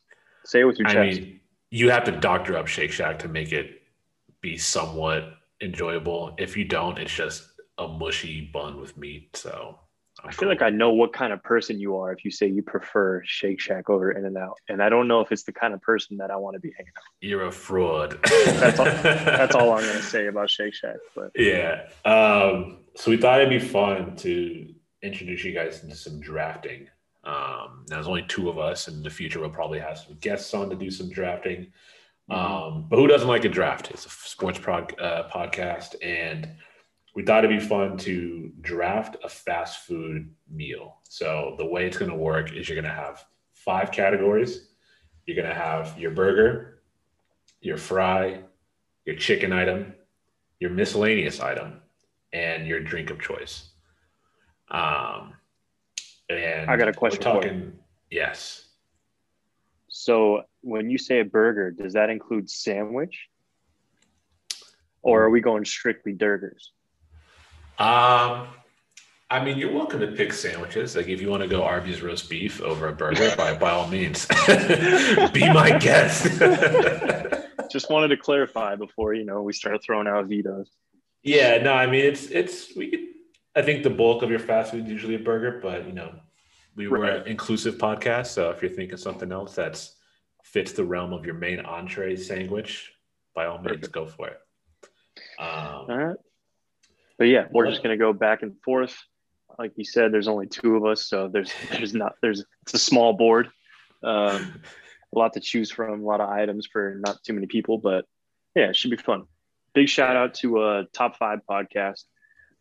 [0.44, 0.98] Say it with your chest.
[0.98, 3.82] I mean, you have to doctor up Shake Shack to make it
[4.42, 6.34] be somewhat enjoyable.
[6.38, 9.36] If you don't, it's just a mushy bun with meat.
[9.36, 9.78] So
[10.22, 10.48] I'm i feel cool.
[10.48, 13.60] like I know what kind of person you are if you say you prefer Shake
[13.60, 14.58] Shack over In and Out.
[14.68, 16.72] And I don't know if it's the kind of person that I want to be
[16.76, 17.02] hanging out.
[17.20, 17.28] With.
[17.28, 18.18] You're a fraud.
[18.22, 20.96] that's, all, that's all I'm going to say about Shake Shack.
[21.14, 21.88] But yeah.
[22.04, 26.88] Um, so we thought it'd be fun to introduce you guys into some drafting.
[27.24, 28.88] Um, now there's only two of us.
[28.88, 31.72] and In the future, we'll probably have some guests on to do some drafting.
[32.30, 32.74] Mm-hmm.
[32.74, 33.90] Um, but who doesn't like a draft?
[33.90, 36.48] It's a sports prog- uh, podcast, and
[37.14, 40.98] we thought it'd be fun to draft a fast food meal.
[41.04, 44.68] So the way it's going to work is you're going to have five categories.
[45.24, 46.82] You're going to have your burger,
[47.60, 48.42] your fry,
[49.06, 49.94] your chicken item,
[50.60, 51.80] your miscellaneous item,
[52.32, 53.70] and your drink of choice.
[54.70, 55.34] Um,
[56.28, 57.24] and I got a question.
[57.24, 57.72] We're talking,
[58.10, 58.66] yes.
[59.88, 63.28] So when you say a burger, does that include sandwich?
[65.00, 66.72] Or are we going strictly burgers?
[67.78, 68.48] Um,
[69.30, 70.96] I mean, you're welcome to pick sandwiches.
[70.96, 73.86] Like if you want to go Arby's roast beef over a burger, by by all
[73.86, 74.26] means,
[75.32, 76.26] be my guest.
[77.70, 80.70] Just wanted to clarify before you know we start throwing out vetoes.
[81.22, 83.00] Yeah, no, I mean it's it's we could.
[83.54, 86.12] I think the bulk of your fast food is usually a burger, but you know,
[86.74, 87.20] we were Right.
[87.20, 89.95] an inclusive podcast, so if you're thinking something else that's
[90.52, 92.92] fits the realm of your main entree sandwich,
[93.34, 94.38] by all means, go for it.
[95.38, 96.16] Um, All right.
[97.18, 98.96] But yeah, we're just gonna go back and forth.
[99.58, 102.78] Like you said, there's only two of us, so there's there's not there's it's a
[102.78, 103.48] small board.
[104.02, 104.62] Um,
[105.14, 108.04] a lot to choose from, a lot of items for not too many people, but
[108.54, 109.24] yeah, it should be fun.
[109.74, 112.04] Big shout out to uh top five podcast.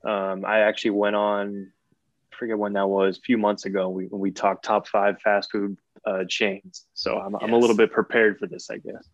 [0.03, 1.71] Um, I actually went on
[2.31, 3.89] I forget when that was, a few months ago.
[3.89, 6.85] We when we talked top five fast food uh, chains.
[6.93, 9.07] So I'm I'm a little bit prepared for this, I guess.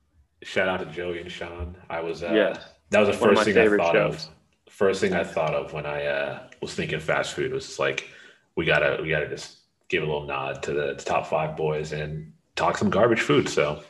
[0.43, 1.75] shout out to Joey and Sean.
[1.89, 2.57] I was uh, Yeah.
[2.89, 4.25] that was the One first thing I thought shows.
[4.25, 4.29] of.
[4.69, 8.09] First thing I thought of when I uh, was thinking fast food was just like
[8.55, 9.57] we gotta we gotta just
[9.89, 13.47] give a little nod to the, the top five boys and talk some garbage food.
[13.49, 13.83] So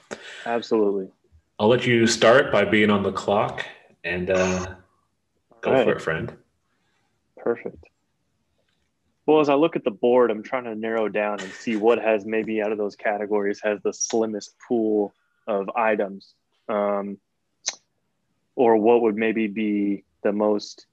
[0.46, 1.08] Absolutely.
[1.60, 3.66] I'll let you start by being on the clock
[4.04, 4.76] and uh,
[5.62, 5.84] go right.
[5.86, 6.36] for it, friend.
[7.38, 7.84] Perfect.
[9.32, 12.00] Well, as I look at the board, I'm trying to narrow down and see what
[12.00, 15.14] has maybe out of those categories has the slimmest pool
[15.48, 16.34] of items,
[16.68, 17.18] um,
[18.58, 20.86] or what would maybe be the most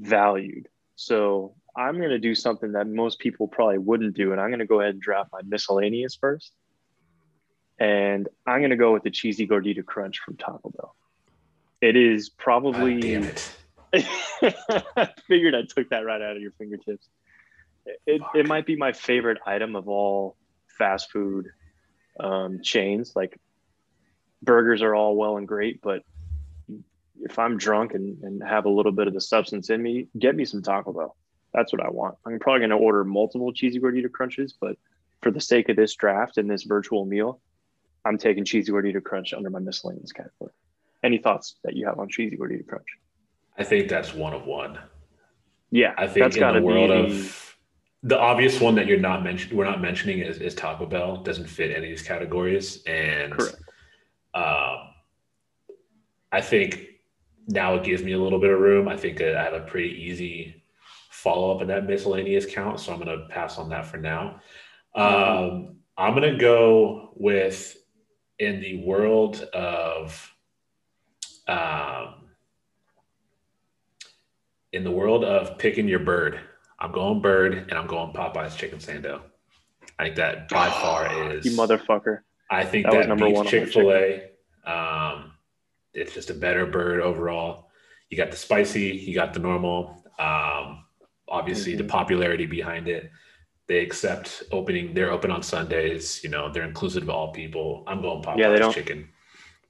[0.00, 0.66] valued.
[0.96, 4.58] So I'm going to do something that most people probably wouldn't do, and I'm going
[4.58, 6.50] to go ahead and draft my miscellaneous first.
[7.78, 10.96] And I'm going to go with the cheesy gordita crunch from Taco Bell.
[11.80, 13.56] It is probably God damn it.
[14.96, 17.08] I figured I took that right out of your fingertips.
[18.06, 18.34] It, Fuck.
[18.34, 20.36] it might be my favorite item of all
[20.78, 21.46] fast food
[22.18, 23.12] um, chains.
[23.14, 23.38] Like
[24.42, 26.02] burgers are all well and great, but
[27.22, 30.34] if I'm drunk and, and have a little bit of the substance in me, get
[30.34, 31.16] me some Taco Bell.
[31.52, 32.16] That's what I want.
[32.24, 34.76] I'm probably going to order multiple cheesy gordita crunches, but
[35.20, 37.40] for the sake of this draft and this virtual meal,
[38.04, 40.52] I'm taking cheesy gordita crunch under my miscellaneous category.
[41.02, 42.86] Any thoughts that you have on cheesy gordita crunch?
[43.58, 44.78] I think that's one of one.
[45.70, 47.49] Yeah, I think that's in got to the be world the, of
[48.02, 51.18] the obvious one that you're not mentioning, we're not mentioning is, is Taco Bell.
[51.18, 53.34] Doesn't fit any of these categories, and
[54.34, 54.76] um,
[56.32, 56.86] I think
[57.46, 58.88] now it gives me a little bit of room.
[58.88, 60.62] I think I have a pretty easy
[61.10, 64.40] follow up in that miscellaneous count, so I'm going to pass on that for now.
[64.94, 67.76] Um, I'm going to go with
[68.38, 70.32] in the world of
[71.46, 72.14] um,
[74.72, 76.40] in the world of picking your bird.
[76.80, 79.20] I'm going bird, and I'm going Popeye's chicken sando.
[79.98, 82.20] I think that by far is You motherfucker.
[82.50, 84.30] I think That that, was number one Chick Fil A.
[84.64, 85.32] Um,
[85.94, 87.68] it's just a better bird overall.
[88.08, 90.04] You got the spicy, you got the normal.
[90.18, 90.84] Um,
[91.28, 91.88] obviously, the Mhm.
[91.88, 93.10] popularity behind it.
[93.68, 94.94] They accept opening.
[94.94, 96.24] They're open on Sundays.
[96.24, 97.84] You know, they're inclusive of all people.
[97.86, 99.08] I'm going Popeye's Yeah, chicken.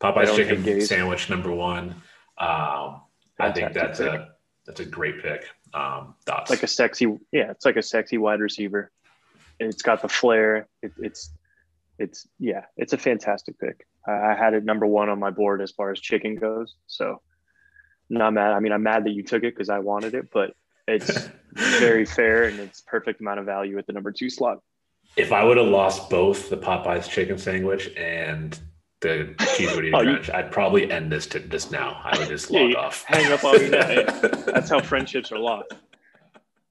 [0.01, 1.91] Popeye's chicken sandwich number one.
[2.39, 3.03] Um,
[3.39, 4.29] I think that's a
[4.67, 5.45] that's a great pick.
[5.73, 6.51] Um, thoughts?
[6.51, 8.91] like a sexy yeah it's like a sexy wide receiver.
[9.59, 10.69] It's got the flair.
[10.83, 11.31] It, it's
[11.99, 13.87] it's yeah it's a fantastic pick.
[14.07, 16.75] I, I had it number one on my board as far as chicken goes.
[16.87, 17.21] So
[18.09, 18.53] not mad.
[18.53, 20.55] I mean i'm mad that you took it because i wanted it but
[20.89, 24.61] it's very fair and it's perfect amount of value at the number two slot.
[25.17, 28.59] If I would have lost both the Popeyes chicken sandwich and
[29.01, 32.01] the cheese gordita Oh, you- I'd probably end this to just now.
[32.05, 33.05] I would just log off.
[33.07, 34.05] hang up on me now.
[34.47, 35.73] that's how friendships are lost.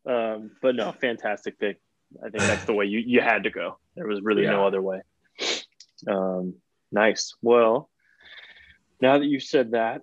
[0.06, 1.80] Um, but no fantastic pick.
[2.26, 3.78] I think that's the way you, you had to go.
[3.96, 5.02] There was really no other way.
[6.08, 6.56] Um,
[6.92, 7.36] nice.
[7.42, 7.90] Well
[9.02, 10.02] now that you said that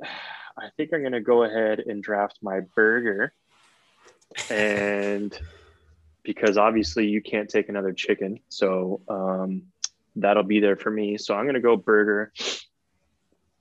[0.58, 3.30] i think i'm going to go ahead and draft my burger.
[4.50, 5.38] And
[6.22, 9.62] because obviously you can't take another chicken so um,
[10.16, 12.32] that'll be there for me so i'm going to go burger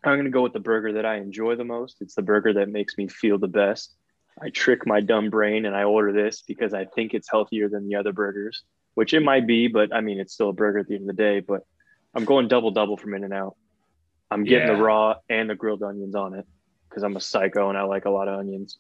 [0.03, 2.53] i'm going to go with the burger that i enjoy the most it's the burger
[2.53, 3.95] that makes me feel the best
[4.41, 7.88] i trick my dumb brain and i order this because i think it's healthier than
[7.88, 8.64] the other burgers
[8.94, 11.15] which it might be but i mean it's still a burger at the end of
[11.15, 11.61] the day but
[12.14, 13.56] i'm going double double from in and out
[14.32, 14.76] i'm getting Yeah.
[14.76, 16.45] the raw and the grilled onions on it
[16.90, 18.77] because i'm a psycho and i like a lot of onions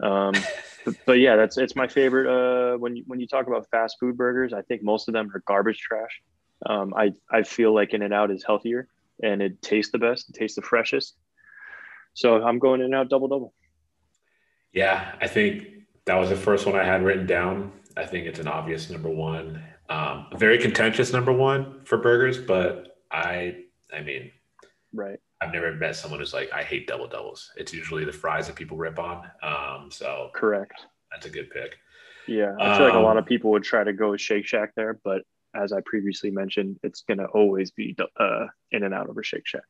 [0.00, 0.34] um,
[0.84, 2.26] but, but yeah, that's it's my favorite.
[2.28, 5.30] Uh, when you when you talk about fast food burgers, I think most of them
[5.34, 6.20] are garbage trash.
[6.66, 8.88] Um, I I feel like In and Out is healthier
[9.22, 11.16] and it tastes the best, it tastes the freshest.
[12.14, 13.54] So I'm going In and Out double double.
[14.72, 15.66] Yeah, I think
[16.06, 17.72] that was the first one I had written down.
[17.96, 19.62] I think it's an obvious number one.
[19.88, 24.30] Um, very contentious number one for burgers, but I, I mean,
[24.92, 25.18] Right.
[25.40, 27.52] I've never met someone who's like, I hate double doubles.
[27.56, 29.28] It's usually the fries that people rip on.
[29.42, 30.86] Um, so Correct.
[31.12, 31.76] that's a good pick.
[32.26, 34.46] Yeah, I feel like a lot of Um, people would try to go with Shake
[34.46, 35.22] Shack there, but
[35.54, 39.62] as I previously mentioned, it's gonna always be uh, In and Out over Shake Shack.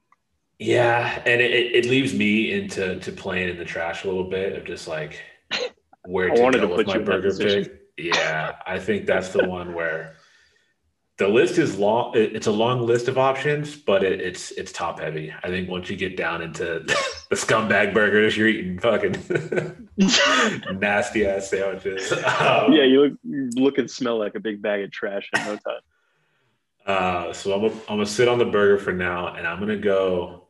[0.58, 4.56] Yeah, and it, it leaves me into to playing in the trash a little bit
[4.56, 5.20] of just like
[6.04, 7.80] where I to wanted go to with put my you burger pick.
[7.96, 10.16] Yeah, I think that's the one where
[11.16, 12.12] the list is long.
[12.14, 15.32] It's a long list of options, but it, it's it's top heavy.
[15.44, 16.80] I think once you get down into
[17.30, 19.14] the scumbag burgers, you're eating fucking
[20.80, 22.12] nasty ass sandwiches.
[22.24, 25.44] Um, yeah, you look, you look and smell like a big bag of trash in
[25.44, 25.80] no time.
[26.86, 29.76] Uh, so I'm gonna, I'm gonna sit on the burger for now, and I'm gonna
[29.78, 30.48] go.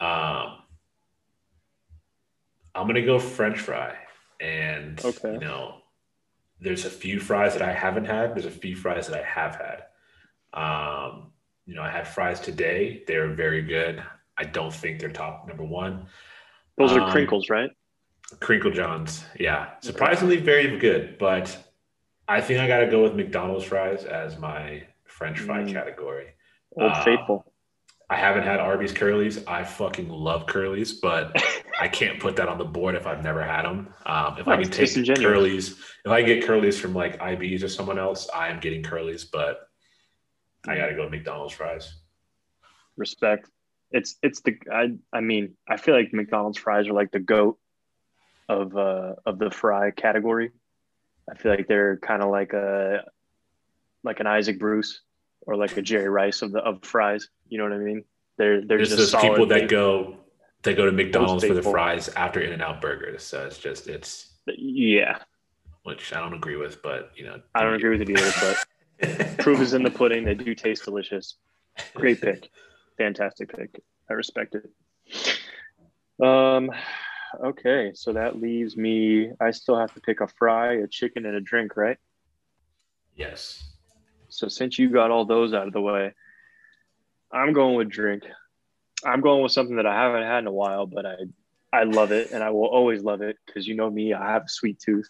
[0.00, 0.58] Um,
[2.74, 3.94] I'm gonna go French fry,
[4.40, 5.32] and Okay.
[5.34, 5.81] you know,
[6.62, 8.34] there's a few fries that I haven't had.
[8.34, 9.82] There's a few fries that I have had.
[10.54, 11.32] Um,
[11.66, 13.02] you know, I had fries today.
[13.06, 14.02] They're very good.
[14.38, 16.06] I don't think they're top number one.
[16.78, 17.70] Those are Um, crinkles, right?
[18.40, 21.18] Crinkle Johns, yeah, surprisingly very good.
[21.18, 21.54] But
[22.28, 25.72] I think I got to go with McDonald's fries as my French fry Mm.
[25.72, 26.28] category.
[26.76, 27.52] Old uh, Faithful.
[28.08, 29.42] I haven't had Arby's curlies.
[29.46, 31.34] I fucking love curlies, but
[31.80, 33.92] I can't put that on the board if I've never had them.
[34.06, 37.98] Um, if I can take curlies, if I get curlies from like IBs or someone
[37.98, 39.24] else, I am getting curlies.
[39.30, 39.60] But
[40.66, 41.94] I got to go McDonald's fries.
[42.96, 43.48] Respect.
[43.90, 47.58] It's it's the I I mean I feel like McDonald's fries are like the goat
[48.48, 50.50] of uh of the fry category.
[51.30, 53.04] I feel like they're kind of like a
[54.02, 55.00] like an Isaac Bruce
[55.46, 57.28] or like a Jerry Rice of the of fries.
[57.48, 58.04] You know what I mean?
[58.38, 60.16] They're they're There's just those people that go
[60.62, 63.22] they go to McDonald's for the fries after In and Out burgers.
[63.24, 65.18] So it's just it's Yeah,
[65.82, 69.38] which I don't agree with, but you know, I don't agree with it either, but
[69.38, 70.24] proof is in the pudding.
[70.24, 71.36] They do taste delicious.
[71.94, 72.50] Great pick.
[72.98, 73.82] Fantastic pick.
[74.10, 76.24] I respect it.
[76.24, 76.70] Um,
[77.44, 79.30] okay, so that leaves me.
[79.40, 81.96] I still have to pick a fry, a chicken, and a drink, right?
[83.16, 83.72] Yes.
[84.28, 86.14] So since you got all those out of the way,
[87.32, 88.24] I'm going with drink.
[89.04, 91.16] I'm going with something that I haven't had in a while, but I
[91.72, 94.42] I love it and I will always love it because you know me, I have
[94.44, 95.08] a sweet tooth.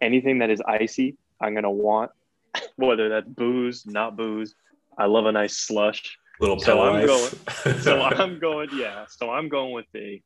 [0.00, 2.10] Anything that is icy, I'm gonna want,
[2.76, 4.54] whether that's booze, not booze.
[4.96, 6.18] I love a nice slush.
[6.40, 7.34] Little So I'm Ice.
[7.82, 9.04] So I'm going, yeah.
[9.08, 10.22] So I'm going with a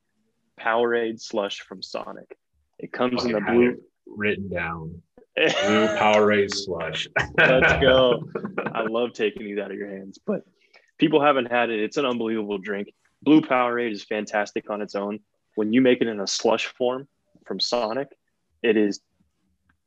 [0.61, 2.37] Powerade slush from Sonic.
[2.79, 3.77] It comes in the blue.
[4.07, 5.03] written down.
[5.37, 7.09] Blue Powerade slush.
[7.39, 8.23] Let's go.
[8.75, 10.43] I love taking these out of your hands, but
[10.99, 11.81] people haven't had it.
[11.81, 12.89] It's an unbelievable drink.
[13.23, 15.21] Blue Powerade is fantastic on its own.
[15.55, 17.07] When you make it in a slush form
[17.47, 18.09] from Sonic,
[18.63, 19.01] it is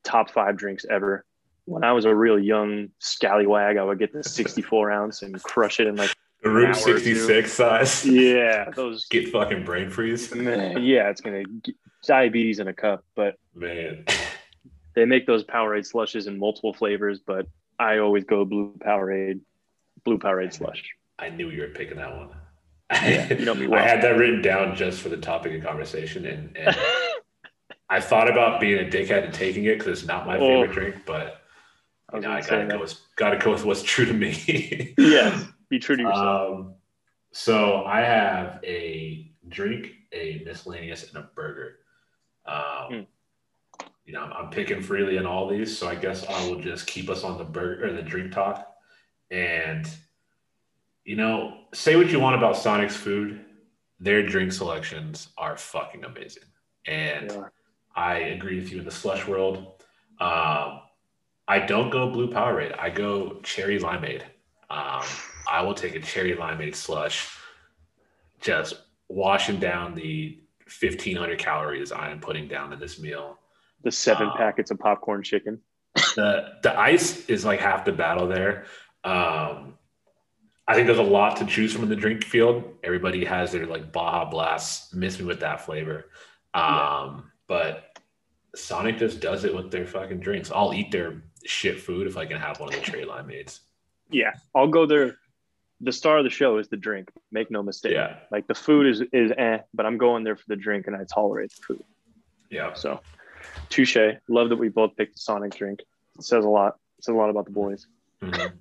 [0.04, 1.26] top five drinks ever.
[1.66, 5.80] When I was a real young scallywag, I would get the 64 ounce and crush
[5.80, 7.16] it in like, The room Hour or two.
[7.16, 8.06] 66 size.
[8.06, 10.34] yeah, those, Get fucking brain freeze.
[10.34, 11.76] man, yeah, it's gonna get
[12.06, 13.04] diabetes in a cup.
[13.16, 14.06] But Man.
[14.96, 17.20] they make those Powerade slushes in multiple flavors.
[17.26, 17.48] But
[17.80, 19.40] I always go Blue Powerade,
[20.04, 20.84] Blue Powerade slush.
[21.18, 22.30] I knew you were picking that one.
[22.92, 23.80] Yeah, you know me well.
[23.84, 26.76] I had that written down just for the topic of conversation, and, and
[27.90, 30.40] I thought about being a dickhead and taking it because it's not my Oh.
[30.62, 31.42] favorite drink, but
[32.12, 34.94] I you know, I gotta go with gotta go with what's true to me.
[34.98, 36.52] Yes, be true to yourself.
[36.60, 36.74] Um,
[37.32, 41.80] so I have a drink, a miscellaneous, and a burger.
[42.46, 43.00] Um, Hmm.
[44.06, 46.86] You know, I'm, I'm picking freely in all these, so I guess I will just
[46.86, 48.72] keep us on the burger or the drink talk.
[49.32, 49.90] And
[51.06, 53.46] you know, say what you want about Sonic's food,
[54.00, 56.44] their drink selections are fucking amazing,
[56.86, 57.44] and Yeah.
[57.96, 59.84] I agree with you in the slush world.
[60.20, 60.82] Um,
[61.48, 62.78] I don't go blue Powerade.
[62.78, 64.24] I go cherry limeade.
[64.70, 65.04] Um,
[65.48, 67.30] I will take a cherry limeade slush,
[68.42, 73.38] just washing down the 1500 calories I am putting down in this meal.
[73.84, 75.62] The seven um, packets of popcorn chicken.
[76.16, 78.66] The the ice is like half the battle there.
[79.04, 79.78] Um,
[80.68, 82.64] I think there's a lot to choose from in the drink field.
[82.84, 84.96] Everybody has their like Baja Blast.
[84.96, 86.06] Miss me with that flavor.
[86.56, 88.00] Um, but
[88.56, 90.52] Sonic just does it with their fucking drinks.
[90.52, 93.60] I'll eat their shit food if I can have one of the cherry limeades.
[94.10, 95.18] Yeah, I'll go there.
[95.82, 97.10] The star of the show is the drink.
[97.32, 97.92] Make no mistake.
[97.94, 100.96] Yeah, Like the food is is eh, but I'm going there for the drink, and
[100.96, 101.84] I tolerate the food.
[102.50, 102.74] yeah.
[102.74, 103.02] So,
[103.70, 103.98] touche.
[104.30, 105.82] Love that we both picked the Sonic drink.
[106.18, 106.78] It says a lot.
[106.98, 107.88] It says a lot about the boys.
[108.22, 108.54] Mhm.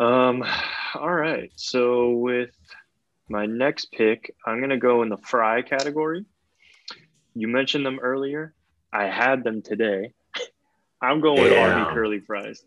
[0.00, 0.44] Um,
[0.94, 1.50] all right.
[1.56, 2.50] So with
[3.28, 6.24] my next pick, I'm gonna go in the fry category.
[7.34, 8.54] You mentioned them earlier.
[8.92, 10.12] I had them today.
[11.02, 11.78] I'm going with Damn.
[11.80, 12.62] Arby curly fries.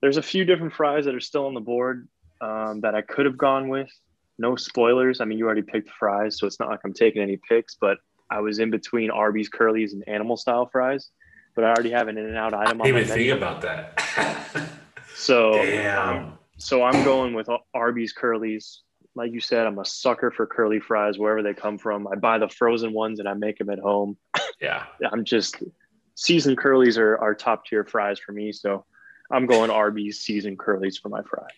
[0.00, 2.08] There's a few different fries that are still on the board
[2.40, 3.88] um, that I could have gone with.
[4.38, 5.20] No spoilers.
[5.20, 7.76] I mean, you already picked fries, so it's not like I'm taking any picks.
[7.78, 7.98] But
[8.30, 11.10] I was in between Arby's curlies and animal style fries.
[11.54, 13.36] But I already have an In and Out I item didn't on my even think
[13.36, 14.56] about that.
[15.20, 18.78] So um, so I'm going with Arby's curlies.
[19.14, 22.08] like you said, I'm a sucker for curly fries wherever they come from.
[22.08, 24.16] I buy the frozen ones and I make them at home.
[24.60, 24.86] Yeah.
[25.12, 25.62] I'm just
[26.14, 28.50] seasoned curlies are, are top tier fries for me.
[28.52, 28.84] So
[29.30, 31.48] I'm going Arby's seasoned curlies for my fries.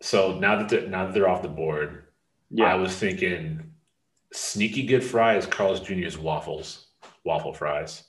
[0.00, 2.04] So now that they're, now that they're off the board,
[2.50, 2.66] Yeah.
[2.66, 3.72] I was thinking
[4.32, 6.86] sneaky good fries, Carl's Jr.'s waffles,
[7.24, 8.04] waffle fries.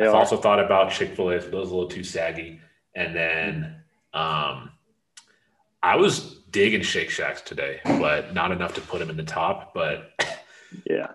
[0.00, 2.60] I've also thought about Chick Fil A, but those are a little too saggy.
[2.96, 3.81] And then
[4.14, 4.70] um,
[5.82, 9.72] I was digging Shake Shacks today, but not enough to put them in the top.
[9.74, 10.12] But
[10.88, 11.08] yeah.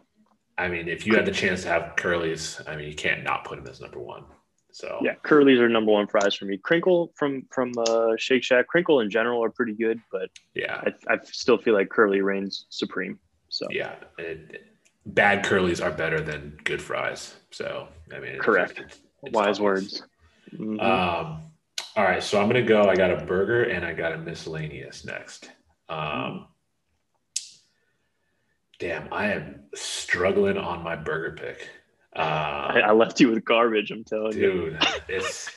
[0.57, 3.43] I mean, if you had the chance to have Curly's, I mean, you can't not
[3.45, 4.23] put them as number one.
[4.71, 5.15] So Yeah.
[5.23, 6.57] Curly's are number one fries for me.
[6.57, 8.67] Crinkle from from uh, Shake Shack.
[8.67, 12.65] Crinkle in general are pretty good, but yeah, I, I still feel like Curly reigns
[12.69, 13.17] supreme.
[13.49, 13.95] So yeah.
[14.17, 14.63] It,
[15.05, 17.35] bad Curly's are better than good fries.
[17.51, 18.77] So I mean, it's Correct.
[18.77, 19.59] just- it's wise obvious.
[19.59, 20.03] words.
[20.53, 20.81] Mhm.
[20.83, 21.41] Um,
[21.97, 22.83] all right, so I'm gonna go.
[22.83, 25.49] I got a burger and I got a miscellaneous next.
[25.89, 26.45] Um,
[28.77, 31.67] damn, I am struggling on my burger pick.
[32.15, 33.89] I, Uh, I left you with garbage.
[33.89, 34.69] I'm telling you.
[34.71, 35.49] dude, it's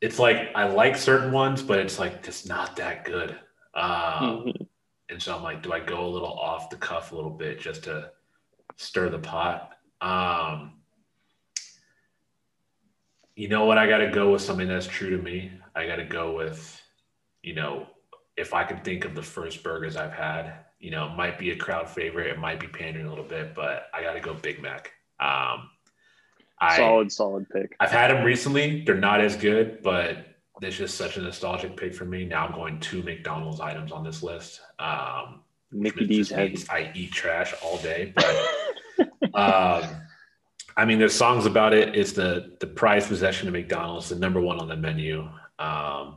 [0.00, 3.32] it's like I like certain ones, but it's like just not that good.
[3.74, 4.66] Um, Mhm.
[5.08, 7.58] and so I'm like, do I go a little off the cuff a little bit
[7.58, 8.12] just to
[8.76, 9.72] stir the pot?
[10.00, 10.80] Um,
[13.36, 13.78] you know what?
[13.78, 15.52] I got to go with something that's true to me.
[15.74, 16.80] I got to go with,
[17.42, 17.86] you know,
[18.36, 21.50] if I can think of the first burgers I've had, you know, it might be
[21.50, 22.28] a crowd favorite.
[22.28, 24.92] It might be pandering a little bit, but I got to go Big Mac.
[25.20, 25.70] Um,
[26.60, 27.76] I, solid, solid pick.
[27.80, 28.82] I've had them recently.
[28.84, 30.26] They're not as good, but
[30.62, 32.24] it's just such a nostalgic pick for me.
[32.24, 34.60] Now I'm going two McDonald's items on this list.
[34.78, 35.40] Um,
[35.72, 36.64] Mickey D's heavy.
[36.70, 39.84] I eat trash all day, but um,
[40.76, 41.94] I mean, there's songs about it.
[41.94, 45.28] It's the the prized possession of McDonald's, the number one on the menu.
[45.58, 46.16] Um,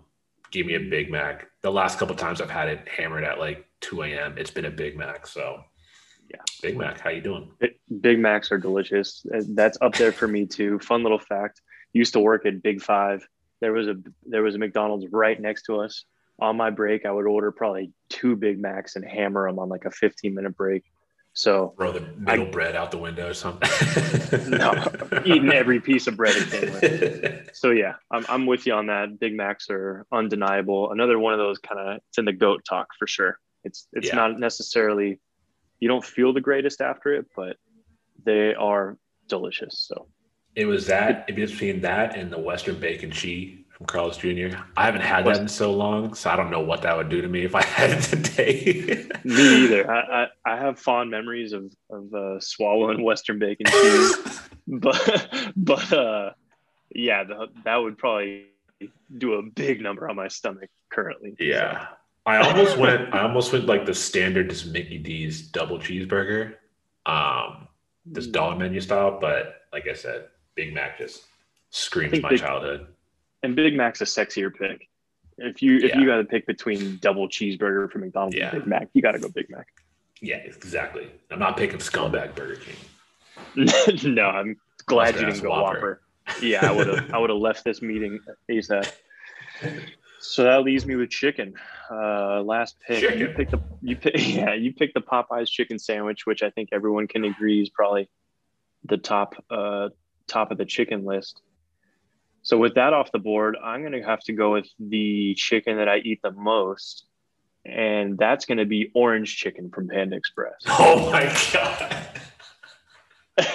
[0.51, 1.47] give me a Big Mac.
[1.61, 4.37] The last couple times I've had it hammered at like 2 a.m.
[4.37, 5.27] It's been a Big Mac.
[5.27, 5.63] So
[6.29, 6.41] Yeah.
[6.61, 6.99] Big Mac.
[6.99, 7.51] How you doing?
[8.01, 9.25] Big Macs are delicious.
[9.29, 10.79] That's up there for me too.
[10.81, 11.61] Fun little fact.
[11.93, 13.27] Used to work at Big Five.
[13.61, 16.05] There was a there was a McDonald's right next to us.
[16.39, 19.85] On my break, I would order probably two Big Macs and hammer them on like
[19.85, 20.83] a 15 minute break.
[21.37, 23.69] So Throw the middle bread out the window or something.
[24.49, 24.73] No,
[25.25, 27.49] eating every piece of bread it came with.
[27.53, 29.19] So yeah, I'm I'm with you on that.
[29.19, 30.91] Big Macs are undeniable.
[30.91, 33.39] Another one of those kind of it's in the goat talk for sure.
[33.63, 34.15] It's it's Yeah.
[34.15, 35.19] not necessarily
[35.79, 37.57] you don't feel the greatest after it, but
[38.25, 38.97] they are
[39.27, 39.77] delicious.
[39.87, 40.07] So
[40.55, 44.57] It was that it between that and the Western Bacon Cheese from Carl's Jr.
[44.75, 47.21] I haven't had that in so long, so I don't know what that would do
[47.21, 49.05] to me if I had it today.
[49.23, 49.89] me either.
[49.89, 55.93] I, I, I have fond memories of of uh, swallowing Western bacon cheese, but but
[55.93, 56.31] uh,
[56.93, 58.45] yeah, the, that would probably
[59.17, 61.35] do a big number on my stomach currently.
[61.39, 61.87] yeah.
[62.25, 66.55] I almost went I almost went like the standard just Mickey D's double cheeseburger.
[67.05, 67.69] Um
[68.05, 71.23] this So, dollar menu style, but like I said, Big Mac just
[71.69, 72.87] screams my Big- childhood.
[73.43, 74.87] And Big Mac's a sexier pick.
[75.37, 75.99] If you if Yeah.
[75.99, 78.49] you got to pick between double cheeseburger from McDonald's Yeah.
[78.51, 79.67] and Big Mac, you got to go Big Mac.
[80.21, 81.09] Yeah, exactly.
[81.29, 82.55] I'm not picking scumbag Burger
[83.55, 84.05] King.
[84.15, 84.57] no, I'm
[84.87, 86.01] glad you didn't go Whopper.
[86.25, 86.41] Whopper.
[86.41, 88.19] Yeah, I would have I would have left this meeting
[88.49, 88.91] ASAP.
[90.19, 91.53] So that leaves me with chicken.
[91.91, 93.01] Uh, last pick.
[93.03, 93.33] You Chicken.
[93.35, 97.07] picked the you pick, yeah you picked the Popeyes chicken sandwich, which I think everyone
[97.07, 98.09] can agree is probably
[98.85, 99.89] the top uh,
[100.27, 101.41] top of the chicken list.
[102.47, 105.89] So with that off the board, I'm gonna have to go with the chicken that
[105.89, 107.03] I eat the most,
[107.65, 110.53] and that's gonna be orange chicken from Panda Express.
[110.65, 112.07] Oh my god.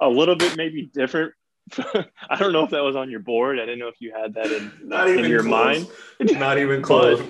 [0.00, 1.34] a little bit maybe different.
[1.76, 3.58] I don't know if that was on your board.
[3.60, 5.86] I didn't know if you had that in Not in even your close.
[6.18, 6.38] mind.
[6.40, 7.20] Not even close.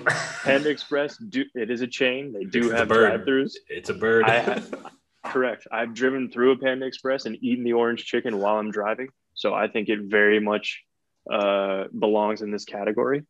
[0.45, 1.17] Panda Express.
[1.17, 2.31] Do it is a chain.
[2.31, 3.51] They do It's have drive-throughs.
[3.67, 4.23] It's a bird.
[4.29, 4.63] I-
[5.25, 5.67] Correct.
[5.73, 9.09] I've driven through a Panda Express and eaten the orange chicken while I'm driving.
[9.33, 10.81] So I think it very much
[11.29, 13.23] uh, belongs in this category.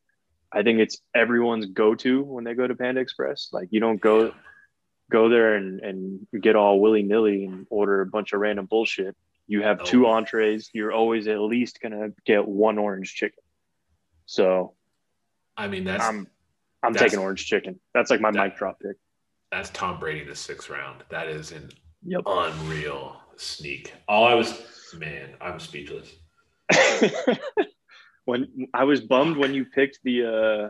[0.52, 3.50] I think it's everyone's go-to when they go to Panda Express.
[3.52, 4.34] Like you don't go
[5.10, 9.16] go there and, and get all willy-nilly and order a bunch of random bullshit.
[9.48, 10.70] You have two entrees.
[10.74, 13.44] You're always at least gonna get one orange chicken.
[14.26, 14.76] So
[15.58, 16.28] I mean, that's I'm
[16.84, 17.80] I'm That's- taking orange chicken.
[17.94, 18.96] That's like my that- mic drop pick.
[19.52, 21.04] that's Tom Brady the sixth round.
[21.10, 21.70] That is an
[22.04, 22.22] Yep.
[22.26, 23.94] unreal sneak.
[24.08, 24.60] All I was,
[24.98, 26.10] man, I'm speechless.
[28.26, 30.70] when I was bummed when you picked the uh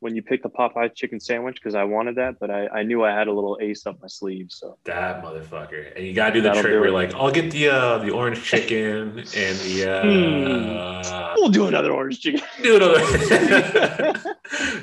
[0.00, 3.04] when you picked the Popeye chicken sandwich because I wanted that, but I, I knew
[3.04, 4.48] I had a little ace up my sleeve.
[4.50, 7.52] So that motherfucker, and you gotta do the That'll trick do where like I'll get
[7.52, 12.40] the uh, the orange chicken and the uh, we'll do another orange chicken.
[12.62, 12.98] do another.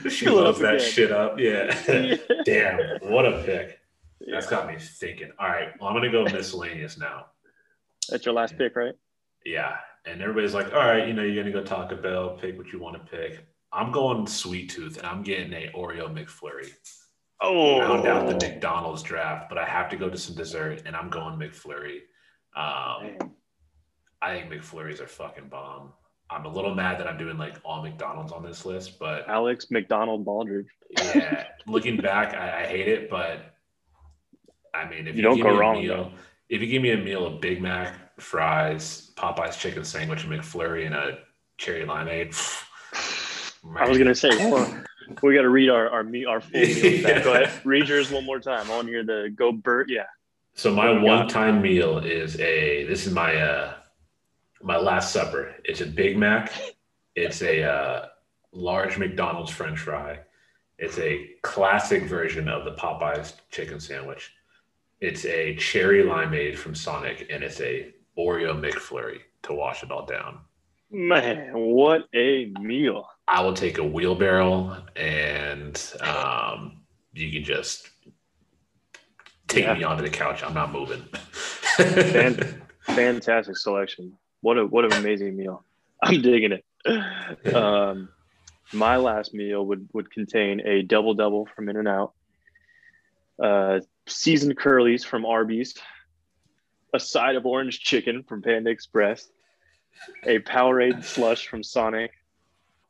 [0.10, 0.88] she Fill loves that again.
[0.90, 1.38] shit up.
[1.38, 2.18] Yeah.
[2.46, 3.80] Damn, what a pick.
[4.26, 5.32] That's got me thinking.
[5.38, 7.26] All right, well, I'm gonna go miscellaneous now.
[8.10, 8.94] That's your last pick, right?
[9.46, 9.76] Yeah.
[10.06, 12.80] And everybody's like, all right, you know, you're gonna go Taco Bell, pick what you
[12.80, 13.46] want to pick.
[13.72, 16.72] I'm going sweet tooth and I'm getting a Oreo McFlurry.
[17.42, 20.96] Oh, round out the McDonald's draft, but I have to go to some dessert and
[20.96, 22.00] I'm going McFlurry.
[22.56, 23.36] Um.
[24.22, 25.94] I think McFlurries are fucking bomb.
[26.30, 29.72] I'm a little mad that I'm doing like all McDonald's on this list, but Alex
[29.72, 30.68] McDonald Baldridge.
[31.16, 33.56] yeah, looking back, I, I hate it, but
[34.74, 36.12] I mean, if You you, don't give go me a wrong, meal,
[36.50, 40.96] if you give me a meal of Big Mac, fries, Popeye's chicken sandwich, McFlurry, and
[40.96, 41.20] a
[41.58, 42.36] cherry limeade,
[43.76, 44.86] I was gonna say, on.
[45.22, 47.24] we got to read our our me our full meals back.
[47.24, 48.70] Go ahead, read yours one more time.
[48.72, 49.90] I want to hear the go Bert.
[49.90, 50.04] Yeah,
[50.54, 51.18] So my What do you got?
[51.18, 52.86] one-time meal is a.
[52.86, 53.74] This is my uh
[54.62, 55.56] my last supper.
[55.66, 56.52] It's a Big Mac.
[57.16, 58.06] It's a uh,
[58.52, 60.20] large McDonald's French fry.
[60.78, 64.32] It's a classic version of the Popeyes chicken sandwich.
[65.02, 70.06] It's a cherry limeade from Sonic, and it's a Oreo McFlurry to wash it all
[70.06, 70.40] down.
[70.92, 73.08] man, what a meal!
[73.28, 76.82] I will take a wheelbarrow, and um,
[77.14, 77.90] you can just
[79.48, 79.74] take Yeah.
[79.76, 80.44] me onto the couch.
[80.44, 81.04] I'm not moving.
[81.78, 84.18] Fan- fantastic selection.
[84.42, 85.64] What a what an amazing meal.
[86.02, 87.54] I'm digging it.
[87.54, 88.10] Um,
[88.74, 92.14] my last meal would would contain a double double from In and Out,
[93.44, 95.76] uh, seasoned curlies from Arby's,
[96.94, 99.30] a side of orange chicken from Panda Express,
[100.24, 102.12] a Powerade slush from Sonic,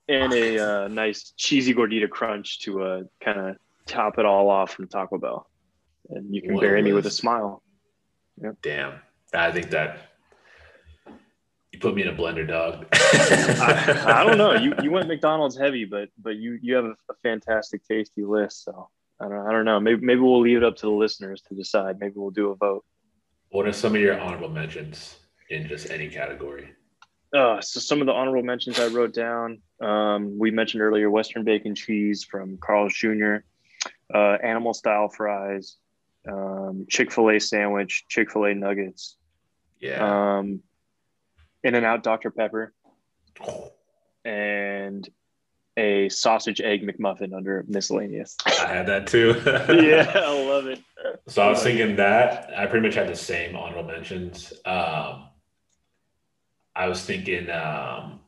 [0.08, 3.56] and a uh, nice cheesy gordita crunch to uh, kind of
[3.86, 5.48] top it all off from Taco Bell.
[6.10, 7.62] And you can What bury me with a smile.
[8.62, 8.94] Damn.
[9.34, 10.00] I think that
[11.72, 12.88] you put me in a blender, dog.
[12.94, 14.54] I, I don't know.
[14.54, 18.64] You you went McDonald's heavy, but but you you have a, a fantastic tasty list.
[18.64, 18.90] So
[19.20, 19.80] I don't I don't know.
[19.80, 22.00] Maybe maybe we'll leave it up to the listeners to decide.
[22.00, 22.86] Maybe we'll do a vote.
[23.50, 25.16] What are some of your honorable mentions
[25.50, 26.70] in just any category?
[27.36, 29.62] Uh, so some of the honorable mentions I wrote down.
[29.82, 33.38] Um, we mentioned earlier Western bacon cheese from Carl's Jr.,
[34.14, 35.78] uh, animal style fries,
[36.28, 39.16] um, Chick Fil A sandwich, Chick Fil A nuggets,
[39.80, 40.38] Yeah.
[40.38, 40.62] um,
[41.64, 42.74] In and Out Dr Pepper,
[44.26, 45.08] and
[45.78, 48.36] a sausage egg McMuffin under miscellaneous.
[48.46, 49.42] I had that too.
[49.46, 50.82] yeah, I love it.
[51.30, 54.52] So I was thinking that I pretty much had the same honorable mentions.
[54.66, 55.28] Um,
[56.76, 58.20] I was thinking um,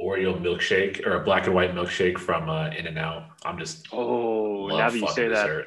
[0.00, 3.28] Oreo milkshake or a black and white milkshake from uh, In and Out.
[3.44, 5.66] I'm just Oh, now that you say that.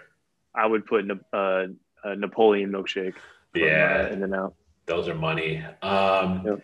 [0.54, 1.68] I would put uh,
[2.04, 3.14] a Napoleon milkshake.
[3.54, 4.56] from, Yeah, uh, In and Out.
[4.86, 5.64] those are money.
[5.82, 6.62] Um, Yep.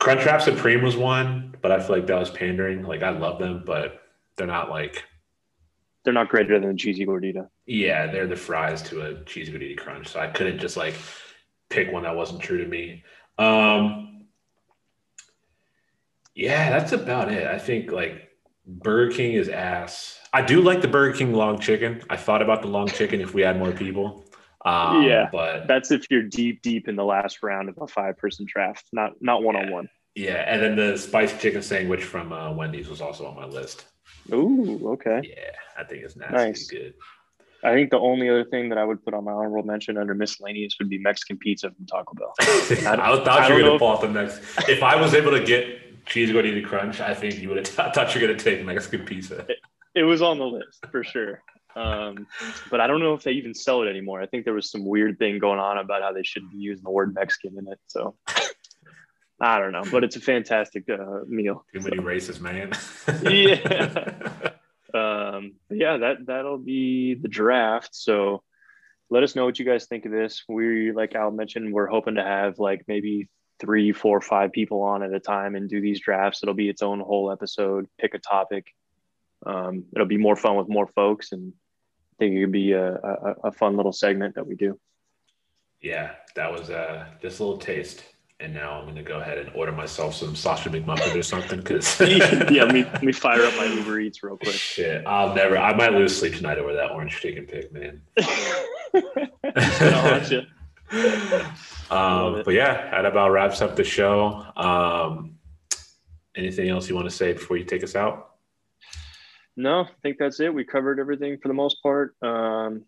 [0.00, 2.82] Crunchwrap Supreme was one, but I feel like that was pandering.
[2.82, 4.02] Like I love them, but
[4.36, 5.02] they're not like
[6.06, 7.48] They're not greater than a cheesy gordita.
[7.66, 10.06] yeah, they're the fries to a cheesy gordita crunch.
[10.06, 10.94] So I couldn't just like
[11.68, 13.02] pick one that wasn't true to me.
[13.38, 14.26] Um,
[16.34, 17.44] yeah, that's about it.
[17.46, 18.30] I think like
[18.66, 20.20] Burger King is ass.
[20.32, 22.02] I do like the Burger King long chicken.
[22.08, 24.24] I thought about the long chicken if we had more people.
[24.64, 25.28] Um, Yeah.
[25.32, 29.12] but That's if you're deep, deep in the last round of a five-person draft, not
[29.20, 29.88] not one-on-one.
[30.14, 33.86] yeah, and then the spicy chicken sandwich from uh, Wendy's was also on my list.
[34.32, 35.20] Ooh, okay.
[35.22, 36.66] Yeah, I think it's nasty Nice.
[36.66, 36.94] good.
[37.62, 40.14] I think the only other thing that I would put on my honorable mention under
[40.14, 42.34] miscellaneous would be Mexican pizza from Taco Bell.
[42.40, 44.40] I, thought you were gonna know pull off the next.
[44.68, 47.78] If I was able to get cheese gordita crunch, I think you would have.
[47.78, 49.46] I thought you were gonna take Mexican pizza.
[49.94, 51.42] It was on the list for sure.
[51.74, 52.26] Um,
[52.70, 54.22] but I don't know if they even sell it anymore.
[54.22, 56.84] I think there was some weird thing going on about how they shouldn't be using
[56.84, 57.78] the word Mexican in it.
[57.86, 58.16] So
[59.40, 61.64] I don't know, but it's a fantastic uh, meal.
[61.72, 62.72] Too many races, man.
[63.22, 64.50] Yeah.
[64.94, 67.94] um, yeah, that that'll be the draft.
[67.94, 68.42] So
[69.10, 70.42] let us know what you guys think of this.
[70.48, 73.28] We, like Al mentioned, we're hoping to have like maybe
[73.60, 76.42] three, four, five people on at a time and do these drafts.
[76.42, 77.86] It'll be its own whole episode.
[77.98, 78.74] Pick a topic.
[79.44, 82.94] Um, it'll be more fun with more folks, and I think it could be a,
[82.94, 84.78] a, a fun little segment that we do.
[85.82, 88.02] yeah, that was uh, just a little taste.
[88.38, 91.98] And now I'm gonna go ahead and order myself some sausage McMuffin or something because
[92.50, 94.52] yeah, let me, let me fire up my Uber Eats real quick.
[94.52, 95.56] shit, I'll never.
[95.56, 98.02] I might lose sleep tonight over that orange chicken pick, man.
[98.22, 100.42] I'll let you.
[100.92, 104.44] Love um, but yeah, that about wraps up the show.
[104.54, 105.36] Um,
[106.36, 108.34] anything else you want to say before you take us out?
[109.56, 110.52] no, I think that's it.
[110.52, 112.14] We covered everything for the most part.
[112.22, 112.84] Um,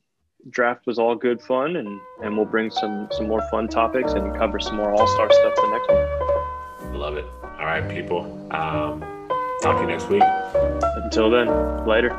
[0.51, 4.35] draft was all good fun, and and we'll bring some some more fun topics and
[4.37, 6.99] cover some more All Star stuff the next one.
[6.99, 7.27] Love it.
[7.43, 8.21] All right, people.
[8.51, 9.01] Um,
[9.63, 10.23] talk to you next week.
[11.05, 12.11] Until then, later.